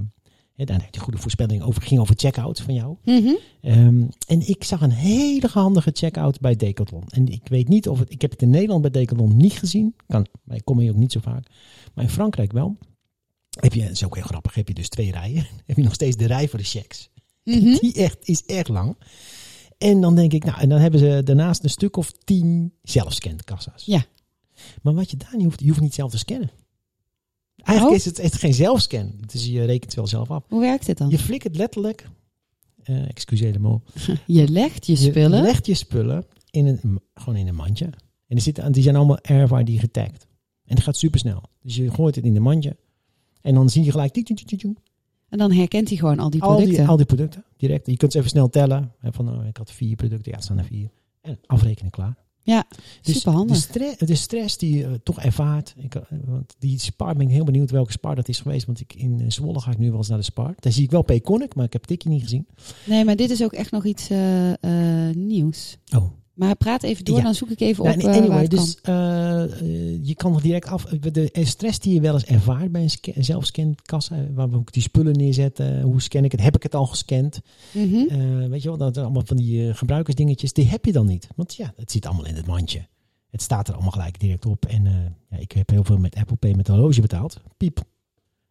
daar 0.64 0.82
heb 0.82 0.94
je 0.94 1.00
goede 1.00 1.18
voorspelling 1.18 1.62
over. 1.62 1.82
ging 1.82 2.00
over 2.00 2.14
checkout 2.18 2.60
van 2.60 2.74
jou. 2.74 2.96
Mhm. 3.04 3.34
Ehm, 3.60 4.04
en 4.26 4.48
ik 4.48 4.64
zag 4.64 4.80
een 4.80 4.90
hele 4.90 5.48
handige 5.52 5.90
checkout 5.94 6.40
bij 6.40 6.56
Decathlon. 6.56 7.04
En 7.08 7.28
ik 7.28 7.48
weet 7.48 7.68
niet 7.68 7.88
of 7.88 7.98
het. 7.98 8.12
Ik 8.12 8.20
heb 8.20 8.30
het 8.30 8.42
in 8.42 8.50
Nederland 8.50 8.82
bij 8.82 8.90
Decathlon 8.90 9.36
niet 9.36 9.52
gezien. 9.52 9.94
Kan, 10.06 10.26
maar 10.44 10.56
ik 10.56 10.64
kom 10.64 10.78
hier 10.78 10.90
ook 10.90 10.96
niet 10.96 11.12
zo 11.12 11.20
vaak. 11.20 11.46
Maar 11.94 12.04
in 12.04 12.10
Frankrijk 12.10 12.52
wel. 12.52 12.76
Heb 13.60 13.74
je, 13.74 13.80
dat 13.80 13.90
is 13.90 14.04
ook 14.04 14.14
heel 14.14 14.24
grappig. 14.24 14.54
Heb 14.54 14.68
je 14.68 14.74
dus 14.74 14.88
twee 14.88 15.10
rijen. 15.10 15.46
Heb 15.66 15.76
je 15.76 15.82
nog 15.82 15.94
steeds 15.94 16.16
de 16.16 16.26
rij 16.26 16.48
voor 16.48 16.58
de 16.58 16.64
checks. 16.64 17.10
Mhm. 17.44 17.78
Die 17.80 17.94
echt, 17.94 18.28
is 18.28 18.44
echt 18.46 18.68
lang. 18.68 18.96
En 19.78 20.00
dan 20.00 20.14
denk 20.14 20.32
ik, 20.32 20.44
nou, 20.44 20.60
en 20.60 20.68
dan 20.68 20.78
hebben 20.78 21.00
ze 21.00 21.20
daarnaast 21.24 21.64
een 21.64 21.70
stuk 21.70 21.96
of 21.96 22.12
tien 22.24 22.72
zelfscankassa's. 22.82 23.84
Ja. 23.84 24.04
Maar 24.82 24.94
wat 24.94 25.10
je 25.10 25.16
daar 25.16 25.36
niet 25.36 25.44
hoeft, 25.44 25.60
je 25.60 25.68
hoeft 25.68 25.80
niet 25.80 25.94
zelf 25.94 26.10
te 26.10 26.18
scannen. 26.18 26.50
Eigenlijk 27.62 27.88
Oh. 27.88 27.94
is 27.94 28.04
het, 28.04 28.18
is 28.18 28.24
het 28.24 28.40
geen 28.40 28.54
zelfscan. 28.54 29.12
Dus 29.26 29.46
je 29.46 29.64
rekent 29.64 29.84
het 29.84 29.94
wel 29.94 30.06
zelf 30.06 30.30
af. 30.30 30.44
Hoe 30.48 30.60
werkt 30.60 30.86
dit 30.86 30.98
dan? 30.98 31.08
Je 31.10 31.18
flikkert 31.18 31.56
letterlijk, 31.56 32.08
eh 32.82 33.08
excuseer 33.08 33.52
de 33.52 33.80
Je 34.26 34.48
legt 34.48 34.86
je 34.86 34.92
je 34.92 34.98
spullen. 34.98 35.42
legt 35.42 35.66
je 35.66 35.74
spullen 35.74 36.24
in 36.50 36.66
een, 36.66 37.00
gewoon 37.14 37.36
in 37.38 37.48
een 37.48 37.54
mandje. 37.54 37.84
En 38.26 38.36
er 38.36 38.40
zitten, 38.42 38.72
die 38.72 38.82
zijn 38.82 38.96
allemaal 38.96 39.18
RFID 39.22 39.80
getagd. 39.80 40.26
En 40.64 40.74
dat 40.74 40.84
gaat 40.84 40.96
super 40.96 41.18
snel. 41.20 41.42
Dus 41.62 41.76
je 41.76 41.90
gooit 41.90 42.14
het 42.14 42.24
in 42.24 42.36
een 42.36 42.42
mandje. 42.42 42.76
En 43.40 43.54
dan 43.54 43.70
zie 43.70 43.84
je 43.84 43.90
gelijk 43.90 44.12
En 45.28 45.38
dan 45.38 45.52
herkent 45.52 45.88
hij 45.88 45.96
gewoon 45.98 46.18
al 46.18 46.30
die 46.30 46.42
al, 46.42 46.48
producten. 46.48 46.76
die, 46.78 46.88
al 46.88 46.96
die 46.96 47.06
producten 47.06 47.44
direct. 47.56 47.86
Je 47.86 47.96
kunt 47.96 48.12
ze 48.12 48.18
even 48.18 48.30
snel 48.30 48.48
tellen. 48.48 48.92
Van, 49.02 49.38
oh, 49.38 49.46
ik 49.46 49.56
had 49.56 49.70
vier 49.72 49.96
producten, 49.96 50.30
ja, 50.30 50.36
het 50.36 50.44
staan 50.44 50.58
er 50.58 50.64
vier. 50.64 50.90
En 51.20 51.38
afrekenen 51.46 51.90
klaar. 51.90 52.16
Ja, 52.42 52.64
Dus 53.02 53.14
superhandig. 53.14 53.56
De, 53.56 53.62
stre- 53.62 54.06
de 54.06 54.14
stress 54.14 54.56
die 54.58 54.76
je 54.76 54.84
eh, 54.84 54.90
toch 55.02 55.20
ervaart. 55.20 55.74
Ik, 55.76 55.94
eh, 55.94 56.02
want 56.24 56.54
die 56.58 56.78
Spar 56.78 57.14
ben 57.14 57.26
ik 57.26 57.32
heel 57.32 57.44
benieuwd 57.44 57.70
welke 57.70 57.92
Spar 57.92 58.14
dat 58.14 58.28
is 58.28 58.40
geweest. 58.40 58.66
Want 58.66 58.80
ik, 58.80 58.94
in 58.94 59.20
eh, 59.20 59.30
Zwolle 59.30 59.60
ga 59.60 59.70
ik 59.70 59.78
nu 59.78 59.88
wel 59.88 59.98
eens 59.98 60.08
naar 60.08 60.18
de 60.18 60.24
Spar. 60.24 60.54
Daar 60.58 60.72
zie 60.72 60.84
ik 60.84 60.90
wel 60.90 61.02
Payconic, 61.02 61.54
maar 61.54 61.64
ik 61.64 61.72
heb 61.72 61.84
Tikkie 61.84 62.10
niet 62.10 62.22
gezien. 62.22 62.46
Nee, 62.86 63.04
maar 63.04 63.16
dit 63.16 63.30
is 63.30 63.42
ook 63.42 63.52
echt 63.52 63.70
nog 63.70 63.84
iets 63.84 64.08
nieuws. 65.14 65.76
Oh. 65.96 66.04
Maar 66.40 66.56
praat 66.56 66.82
even 66.82 67.04
door, 67.04 67.16
Ja. 67.16 67.22
dan 67.22 67.34
zoek 67.34 67.50
ik 67.50 67.60
even 67.60 67.84
Ja, 67.84 67.90
op 67.92 67.96
eh, 67.96 68.04
waar 68.04 68.14
anyway, 68.14 68.40
het 68.42 68.48
kan. 68.54 68.64
dus 68.64 68.80
eh, 68.82 69.42
eh, 69.44 69.98
je 70.06 70.14
kan 70.14 70.32
nog 70.32 70.40
direct 70.42 70.66
af. 70.68 70.84
De 70.84 71.30
stress 71.32 71.78
die 71.78 71.94
je 71.94 72.00
wel 72.00 72.14
eens 72.14 72.24
ervaart 72.24 72.72
bij 72.72 72.82
een 72.82 72.90
sca- 72.90 73.12
een 73.14 73.24
zelfscankassa, 73.24 74.16
waar 74.34 74.50
we 74.50 74.56
ook 74.56 74.72
die 74.72 74.82
spullen 74.82 75.12
neerzetten. 75.16 75.80
Hoe 75.82 76.02
scan 76.02 76.24
ik 76.24 76.32
het? 76.32 76.40
Heb 76.42 76.56
ik 76.56 76.62
het 76.62 76.74
al 76.74 76.86
gescand? 76.86 77.40
Mhm. 77.72 78.48
Weet 78.48 78.62
je 78.62 78.68
wel, 78.68 78.76
dat 78.78 78.96
allemaal 78.96 79.22
van 79.24 79.36
die 79.36 79.74
gebruikersdingetjes. 79.74 80.52
Die 80.52 80.66
heb 80.66 80.84
je 80.84 80.92
dan 80.92 81.06
niet. 81.06 81.28
Want 81.36 81.54
ja, 81.54 81.72
het 81.76 81.90
zit 81.90 82.06
allemaal 82.06 82.26
in 82.26 82.34
het 82.34 82.46
mandje. 82.46 82.86
Het 83.30 83.42
staat 83.42 83.68
er 83.68 83.74
allemaal 83.74 83.92
gelijk 83.92 84.20
direct 84.20 84.46
op. 84.46 84.64
En 84.66 84.84
ja, 85.30 85.36
ik 85.38 85.52
heb 85.52 85.70
heel 85.70 85.84
veel 85.84 85.98
met 85.98 86.14
Apple 86.14 86.36
Pay 86.36 86.52
met 86.54 86.68
horloge 86.68 87.00
betaald. 87.00 87.40
Piep. 87.56 87.82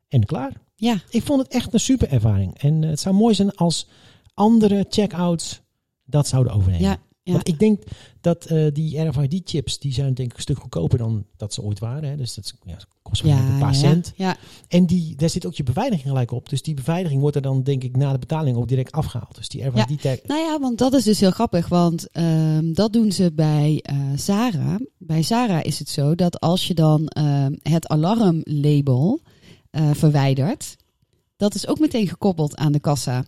En 0.07 0.25
klaar. 0.25 0.51
Ja, 0.75 1.01
Ik 1.09 1.23
vond 1.23 1.41
het 1.43 1.53
echt 1.53 1.73
een 1.73 1.79
super 1.79 2.09
ervaring. 2.11 2.57
En 2.57 2.81
het 2.81 2.99
zou 2.99 3.15
mooi 3.15 3.35
zijn 3.35 3.55
als 3.55 3.87
andere 4.33 4.85
checkouts 4.89 5.61
dat 6.05 6.27
zouden 6.27 6.53
overnemen. 6.53 6.85
ja, 6.89 6.97
ja. 7.23 7.31
Want 7.33 7.47
ik 7.47 7.59
denk 7.59 7.83
dat 8.21 8.45
eh, 8.45 8.67
die 8.73 8.99
RFID-chips, 8.99 9.79
die 9.79 9.93
zijn 9.93 10.13
denk 10.13 10.29
ik 10.29 10.35
een 10.35 10.41
stuk 10.41 10.57
goedkoper 10.57 10.97
dan 10.97 11.25
dat 11.37 11.53
ze 11.53 11.61
ooit 11.61 11.79
waren. 11.79 12.09
Hè. 12.09 12.15
Dus 12.15 12.33
dat 12.33 12.53
ja, 12.65 12.77
kost 13.01 13.21
wel 13.21 13.31
ja, 13.31 13.49
een 13.49 13.59
paar 13.59 13.73
ja, 13.73 13.79
cent. 13.79 14.13
Ja, 14.15 14.37
En 14.67 14.85
die, 14.85 15.15
daar 15.15 15.29
zit 15.29 15.45
ook 15.45 15.53
je 15.53 15.63
beveiliging 15.63 16.07
gelijk 16.07 16.31
op. 16.31 16.49
Dus 16.49 16.61
die 16.61 16.73
beveiliging 16.73 17.21
wordt 17.21 17.35
er 17.35 17.41
dan 17.41 17.63
denk 17.63 17.83
ik 17.83 17.97
na 17.97 18.11
de 18.11 18.19
betaling 18.19 18.57
ook 18.57 18.67
direct 18.67 18.91
afgehaald. 18.91 19.35
Dus 19.35 19.49
die 19.49 19.67
RFID-tag... 19.67 20.17
Nou 20.23 20.41
ja, 20.41 20.59
want 20.59 20.77
dat 20.77 20.93
is 20.93 21.03
dus 21.03 21.19
heel 21.19 21.31
grappig, 21.31 21.67
want 21.67 22.09
ehm, 22.11 22.73
dat 22.73 22.93
doen 22.93 23.11
ze 23.11 23.31
bij 23.33 23.79
eh 23.83 23.97
Zara. 24.15 24.79
Bij 24.97 25.23
Zara 25.23 25.63
is 25.63 25.79
het 25.79 25.89
zo 25.89 26.15
dat 26.15 26.39
als 26.39 26.67
je 26.67 26.73
dan 26.73 27.07
ehm, 27.07 27.53
het 27.61 27.87
alarmlabel 27.87 29.21
eh, 29.69 29.89
verwijdert, 29.93 30.75
dat 31.37 31.55
is 31.55 31.67
ook 31.67 31.79
meteen 31.79 32.07
gekoppeld 32.07 32.55
aan 32.55 32.71
de 32.71 32.79
kassa. 32.79 33.25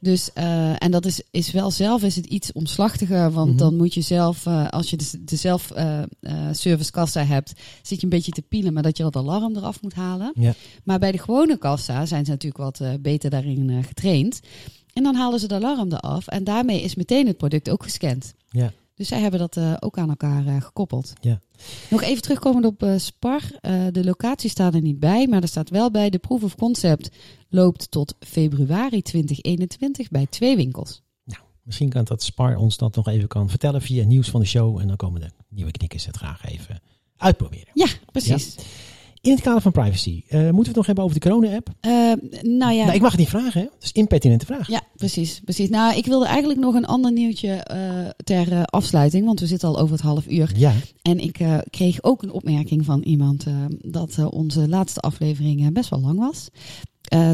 Dus, 0.00 0.32
eh, 0.32 0.82
en 0.82 0.90
dat 0.90 1.04
is, 1.06 1.20
is 1.30 1.50
wel 1.52 1.70
zelf 1.70 2.02
is 2.02 2.16
het 2.16 2.26
iets 2.26 2.52
omslachtiger, 2.52 3.30
want 3.32 3.48
Mhm. 3.48 3.56
dan 3.58 3.76
moet 3.76 3.94
je 3.94 4.00
zelf, 4.00 4.46
eh, 4.46 4.68
als 4.68 4.90
je 4.90 4.96
de, 4.96 5.10
de 5.24 5.36
zelf 5.36 5.70
eh, 5.70 6.02
eh, 6.02 6.06
service 6.52 6.90
kassa 6.90 7.24
hebt, 7.24 7.52
zit 7.82 7.98
je 7.98 8.04
een 8.04 8.10
beetje 8.10 8.32
te 8.32 8.42
pielen, 8.42 8.72
maar 8.72 8.82
dat 8.82 8.96
je 8.96 9.02
dat 9.02 9.16
alarm 9.16 9.56
eraf 9.56 9.82
moet 9.82 9.94
halen. 9.94 10.32
Ja. 10.34 10.54
Maar 10.84 10.98
bij 10.98 11.12
de 11.12 11.18
gewone 11.18 11.56
kassa 11.58 12.06
zijn 12.06 12.24
ze 12.24 12.30
natuurlijk 12.30 12.62
wat 12.78 13.00
beter 13.00 13.30
daarin 13.30 13.84
getraind. 13.84 14.40
En 14.92 15.02
dan 15.02 15.14
halen 15.14 15.40
ze 15.40 15.48
de 15.48 15.54
alarm 15.54 15.92
eraf 15.92 16.26
en 16.26 16.44
daarmee 16.44 16.82
is 16.82 16.94
meteen 16.94 17.26
het 17.26 17.36
product 17.36 17.70
ook 17.70 17.82
gescand. 17.82 18.34
Ja. 18.50 18.72
Dus 18.96 19.08
zij 19.08 19.20
hebben 19.20 19.40
dat 19.40 19.56
eh, 19.56 19.74
ook 19.80 19.98
aan 19.98 20.08
elkaar 20.08 20.46
eh, 20.46 20.62
gekoppeld. 20.62 21.12
Ja. 21.20 21.40
Nog 21.90 22.02
even 22.02 22.22
terugkomend 22.22 22.64
op 22.64 22.82
eh, 22.82 22.98
Spar. 22.98 23.42
De 23.92 24.04
locatie 24.04 24.50
staat 24.50 24.74
er 24.74 24.80
niet 24.80 25.00
bij, 25.00 25.26
maar 25.26 25.42
er 25.42 25.48
staat 25.48 25.70
wel 25.70 25.90
bij. 25.90 26.10
De 26.10 26.18
proof 26.18 26.42
of 26.42 26.54
concept 26.54 27.10
loopt 27.48 27.90
tot 27.90 28.14
februari 28.20 29.02
2021 29.02 30.08
bij 30.08 30.26
twee 30.26 30.56
winkels. 30.56 31.04
Misschien 31.62 31.88
kan 31.88 32.04
dat 32.04 32.22
Spar 32.22 32.56
ons 32.56 32.76
dat 32.76 32.96
nog 32.96 33.08
even 33.08 33.28
kan 33.28 33.48
vertellen 33.48 33.82
via 33.82 34.04
nieuws 34.04 34.30
van 34.30 34.40
de 34.40 34.46
show. 34.46 34.78
En 34.78 34.88
dan 34.88 34.96
komen 34.96 35.20
de 35.20 35.30
nieuwe 35.48 35.70
knikkers 35.70 36.06
het 36.06 36.16
graag 36.16 36.44
even 36.44 36.80
uitproberen. 37.16 37.70
Ja, 37.72 37.86
precies. 38.12 38.56
In 39.26 39.32
het 39.32 39.40
kader 39.40 39.60
van 39.60 39.72
privacy, 39.72 40.22
eh, 40.28 40.40
moeten 40.40 40.58
we 40.58 40.66
het 40.66 40.76
nog 40.76 40.86
hebben 40.86 41.04
over 41.04 41.20
de 41.20 41.28
corona-app? 41.28 41.68
Eh, 41.80 41.90
nou 42.42 42.72
ja. 42.72 42.84
Nou, 42.84 42.94
ik 42.94 43.00
mag 43.00 43.10
het 43.10 43.20
niet 43.20 43.28
vragen, 43.28 43.60
hè? 43.60 43.66
Dat 43.66 43.82
is 43.82 43.92
impertinente 43.92 44.46
vraag. 44.46 44.68
Ja, 44.68 44.82
precies, 44.96 45.40
precies. 45.44 45.68
Nou, 45.68 45.96
ik 45.96 46.06
wilde 46.06 46.26
eigenlijk 46.26 46.60
nog 46.60 46.74
een 46.74 46.86
ander 46.86 47.12
nieuwtje 47.12 47.48
eh, 47.48 48.08
ter 48.24 48.64
afsluiting, 48.64 49.24
want 49.24 49.40
we 49.40 49.46
zitten 49.46 49.68
al 49.68 49.78
over 49.78 49.92
het 49.92 50.04
half 50.04 50.26
uur. 50.28 50.52
Ja, 50.56 50.72
En 51.02 51.18
ik 51.18 51.38
kreeg 51.70 52.02
ook 52.02 52.22
een 52.22 52.32
opmerking 52.32 52.84
van 52.84 53.02
iemand 53.02 53.46
dat 53.84 54.30
onze 54.30 54.68
laatste 54.68 55.00
aflevering 55.00 55.72
best 55.72 55.90
wel 55.90 56.00
lang 56.00 56.18
was. 56.18 56.48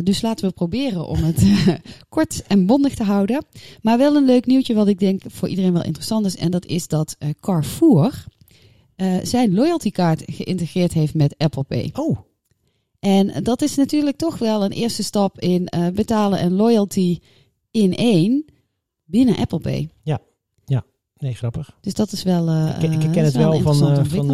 Dus 0.05 0.23
laten 0.23 0.47
we 0.49 0.53
proberen 0.55 1.07
om 1.07 1.23
het 1.23 1.45
kort 2.09 2.43
en 2.47 2.67
bondig 2.67 2.95
te 2.95 3.05
houden. 3.05 3.45
Maar 3.83 3.99
wel 3.99 4.17
een 4.17 4.25
leuk 4.25 4.47
nieuwtje 4.47 4.75
wat 4.75 4.89
ik 4.89 4.99
denk 4.99 5.23
voor 5.27 5.49
iedereen 5.49 5.73
wel 5.73 5.85
interessant 5.85 6.27
is. 6.27 6.37
En 6.37 6.51
dat 6.51 6.67
is 6.67 6.89
dat 6.89 7.17
eh, 7.19 7.29
Carrefour 7.41 8.25
eh, 8.97 9.17
zijn 9.23 9.55
loyaltykaart 9.55 10.23
geïntegreerd 10.27 10.93
heeft 10.93 11.15
met 11.15 11.35
Apple 11.39 11.63
Pay. 11.63 11.91
Oh, 11.95 12.19
En 13.01 13.43
dat 13.45 13.63
is 13.63 13.75
natuurlijk 13.77 14.17
toch 14.17 14.39
wel 14.39 14.65
een 14.65 14.71
eerste 14.73 15.03
stap 15.03 15.39
in 15.41 15.67
eh, 15.67 15.89
betalen 15.89 16.39
en 16.39 16.53
loyalty 16.53 17.19
in 17.71 17.95
één 17.95 18.45
binnen 19.05 19.37
Apple 19.37 19.59
Pay. 19.61 19.89
nee, 21.17 21.35
grappig. 21.35 21.77
Dus 21.81 21.95
dat 21.95 22.13
is 22.13 22.23
wel. 22.23 22.49
eh, 22.49 22.69
ik, 22.69 22.79
ken- 22.81 22.93
ik 22.93 22.99
ken 23.01 23.13
dat 23.13 23.25
het 23.25 23.37
wel 23.37 23.61
van, 23.61 23.75
van 24.07 24.31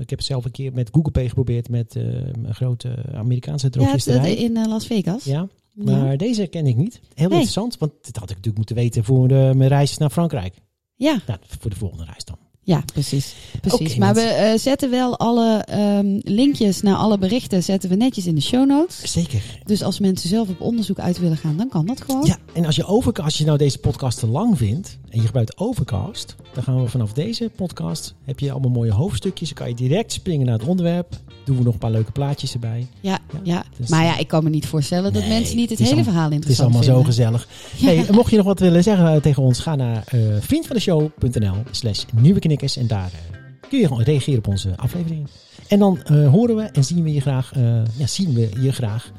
ik 0.00 0.10
heb 0.10 0.18
het 0.18 0.24
zelf 0.28 0.44
een 0.44 0.50
keer 0.50 0.72
met 0.72 0.88
Google 0.92 1.10
Pay 1.12 1.28
geprobeerd 1.28 1.68
met 1.68 1.94
een 1.94 2.54
grote 2.54 2.94
Amerikaanse 3.14 3.66
ja, 3.66 3.70
drogisterij. 3.72 4.36
eh, 4.36 4.42
in 4.42 4.68
Las 4.68 4.86
Vegas. 4.86 5.24
Ja, 5.24 5.48
Ja. 5.70 5.96
maar 5.96 6.16
deze 6.16 6.46
ken 6.46 6.66
ik 6.66 6.76
niet. 6.76 6.94
Heel 6.94 7.08
Nee. 7.14 7.24
interessant, 7.28 7.78
want 7.78 7.92
dit 8.02 8.14
had 8.16 8.22
ik 8.30 8.36
natuurlijk 8.36 8.56
moeten 8.56 8.76
weten 8.76 9.04
voor 9.04 9.28
de, 9.28 9.52
mijn 9.54 9.68
reis 9.68 9.96
naar 9.98 10.10
Frankrijk. 10.10 10.54
Ja, 10.94 11.20
Nou, 11.26 11.38
voor 11.60 11.70
de 11.70 11.76
volgende 11.76 12.04
reis 12.04 12.24
dan. 12.24 12.38
Ja, 12.64 12.82
precies. 12.92 13.34
precies. 13.60 13.96
Maar 13.96 14.14
we 14.14 14.20
eh, 14.20 14.58
zetten 14.58 14.90
wel 14.90 15.18
alle 15.18 15.56
ehm, 15.58 16.18
linkjes 16.22 16.82
naar 16.82 16.96
alle 16.96 17.18
berichten 17.18 17.62
zetten 17.62 17.90
we 17.90 17.96
netjes 17.96 18.26
in 18.26 18.34
de 18.34 18.40
show 18.40 18.66
notes. 18.68 19.12
Zeker. 19.12 19.42
Dus 19.64 19.82
als 19.82 19.98
mensen 19.98 20.28
zelf 20.28 20.48
op 20.48 20.60
onderzoek 20.60 20.98
uit 20.98 21.18
willen 21.20 21.36
gaan, 21.36 21.56
dan 21.56 21.68
kan 21.68 21.86
dat 21.86 22.00
gewoon. 22.00 22.24
Ja, 22.26 22.36
en 22.52 22.64
als 22.64 22.76
je, 22.76 22.84
over, 22.84 23.12
als 23.12 23.38
je 23.38 23.44
nou 23.44 23.58
deze 23.58 23.78
podcast 23.78 24.18
te 24.18 24.26
lang 24.26 24.58
vindt 24.58 24.98
en 25.10 25.20
je 25.20 25.26
gebruikt 25.26 25.58
Overcast, 25.58 26.34
dan 26.54 26.62
gaan 26.62 26.82
we 26.82 26.88
vanaf 26.88 27.12
deze 27.12 27.50
podcast, 27.56 28.14
heb 28.24 28.40
je 28.40 28.50
allemaal 28.50 28.70
mooie 28.70 28.92
hoofdstukjes, 28.92 29.48
dan 29.48 29.56
kan 29.58 29.68
je 29.68 29.74
direct 29.74 30.12
springen 30.12 30.46
naar 30.46 30.58
het 30.58 30.68
onderwerp. 30.68 31.16
Doen 31.44 31.56
we 31.56 31.62
nog 31.62 31.72
een 31.72 31.78
paar 31.78 31.90
leuke 31.90 32.12
plaatjes 32.12 32.52
erbij. 32.52 32.86
Ja, 33.00 33.18
Ja, 33.32 33.40
ja. 33.42 33.64
dus, 33.78 33.88
maar 33.88 34.04
ja, 34.04 34.18
ik 34.18 34.28
kan 34.28 34.44
me 34.44 34.50
niet 34.50 34.66
voorstellen 34.66 35.12
dat 35.12 35.22
nee, 35.22 35.30
mensen 35.30 35.56
niet 35.56 35.70
het, 35.70 35.78
hele 35.78 35.96
al- 35.96 36.02
verhaal 36.02 36.22
Het 36.30 36.30
is 36.30 36.36
interessant 36.36 36.68
allemaal 36.74 36.82
zo 36.82 36.94
vinden. 36.94 37.12
gezellig. 37.12 37.48
Ja. 37.76 38.02
Hey, 38.04 38.14
mocht 38.14 38.30
je 38.30 38.36
nog 38.36 38.46
wat 38.46 38.58
willen 38.60 38.82
zeggen 38.82 39.22
tegen 39.22 39.42
ons, 39.42 39.58
ga 39.58 39.74
naar 39.74 40.04
eh 40.06 40.18
vriendvandeshow.nl 40.40 41.54
slash 41.70 42.04
nieuwe 42.20 42.38
en 42.62 42.86
daar 42.86 43.10
eh, 43.12 43.68
kun 43.68 43.78
je 43.78 43.86
gewoon 43.86 44.02
reageren 44.02 44.38
op 44.38 44.48
onze 44.48 44.76
afleveringen. 44.76 45.28
En 45.68 45.78
dan 45.78 46.02
eh, 46.02 46.30
horen 46.30 46.56
we 46.56 46.62
en 46.62 46.84
zien 46.84 47.02
we 47.02 47.12
je 47.12 47.20
graag, 47.20 47.52
eh, 47.54 47.84
ja, 47.96 48.06
zien 48.06 48.34
we 48.34 48.48
je 48.60 48.72
graag 48.72 49.12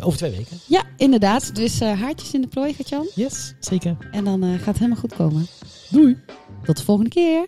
over 0.00 0.18
twee 0.18 0.30
weken. 0.30 0.56
Ja, 0.66 0.82
inderdaad. 0.96 1.54
Dus 1.54 1.80
haartjes 1.80 2.34
in 2.34 2.40
de 2.40 2.46
plooi, 2.46 2.74
Gertjan. 2.74 3.06
Yes, 3.14 3.54
zeker. 3.60 3.96
En 4.10 4.24
dan 4.24 4.42
gaat 4.42 4.66
het 4.66 4.78
helemaal 4.78 5.00
goed 5.00 5.14
komen. 5.14 5.46
Doei! 5.90 6.16
Tot 6.64 6.76
de 6.76 6.84
volgende 6.84 7.10
keer. 7.10 7.46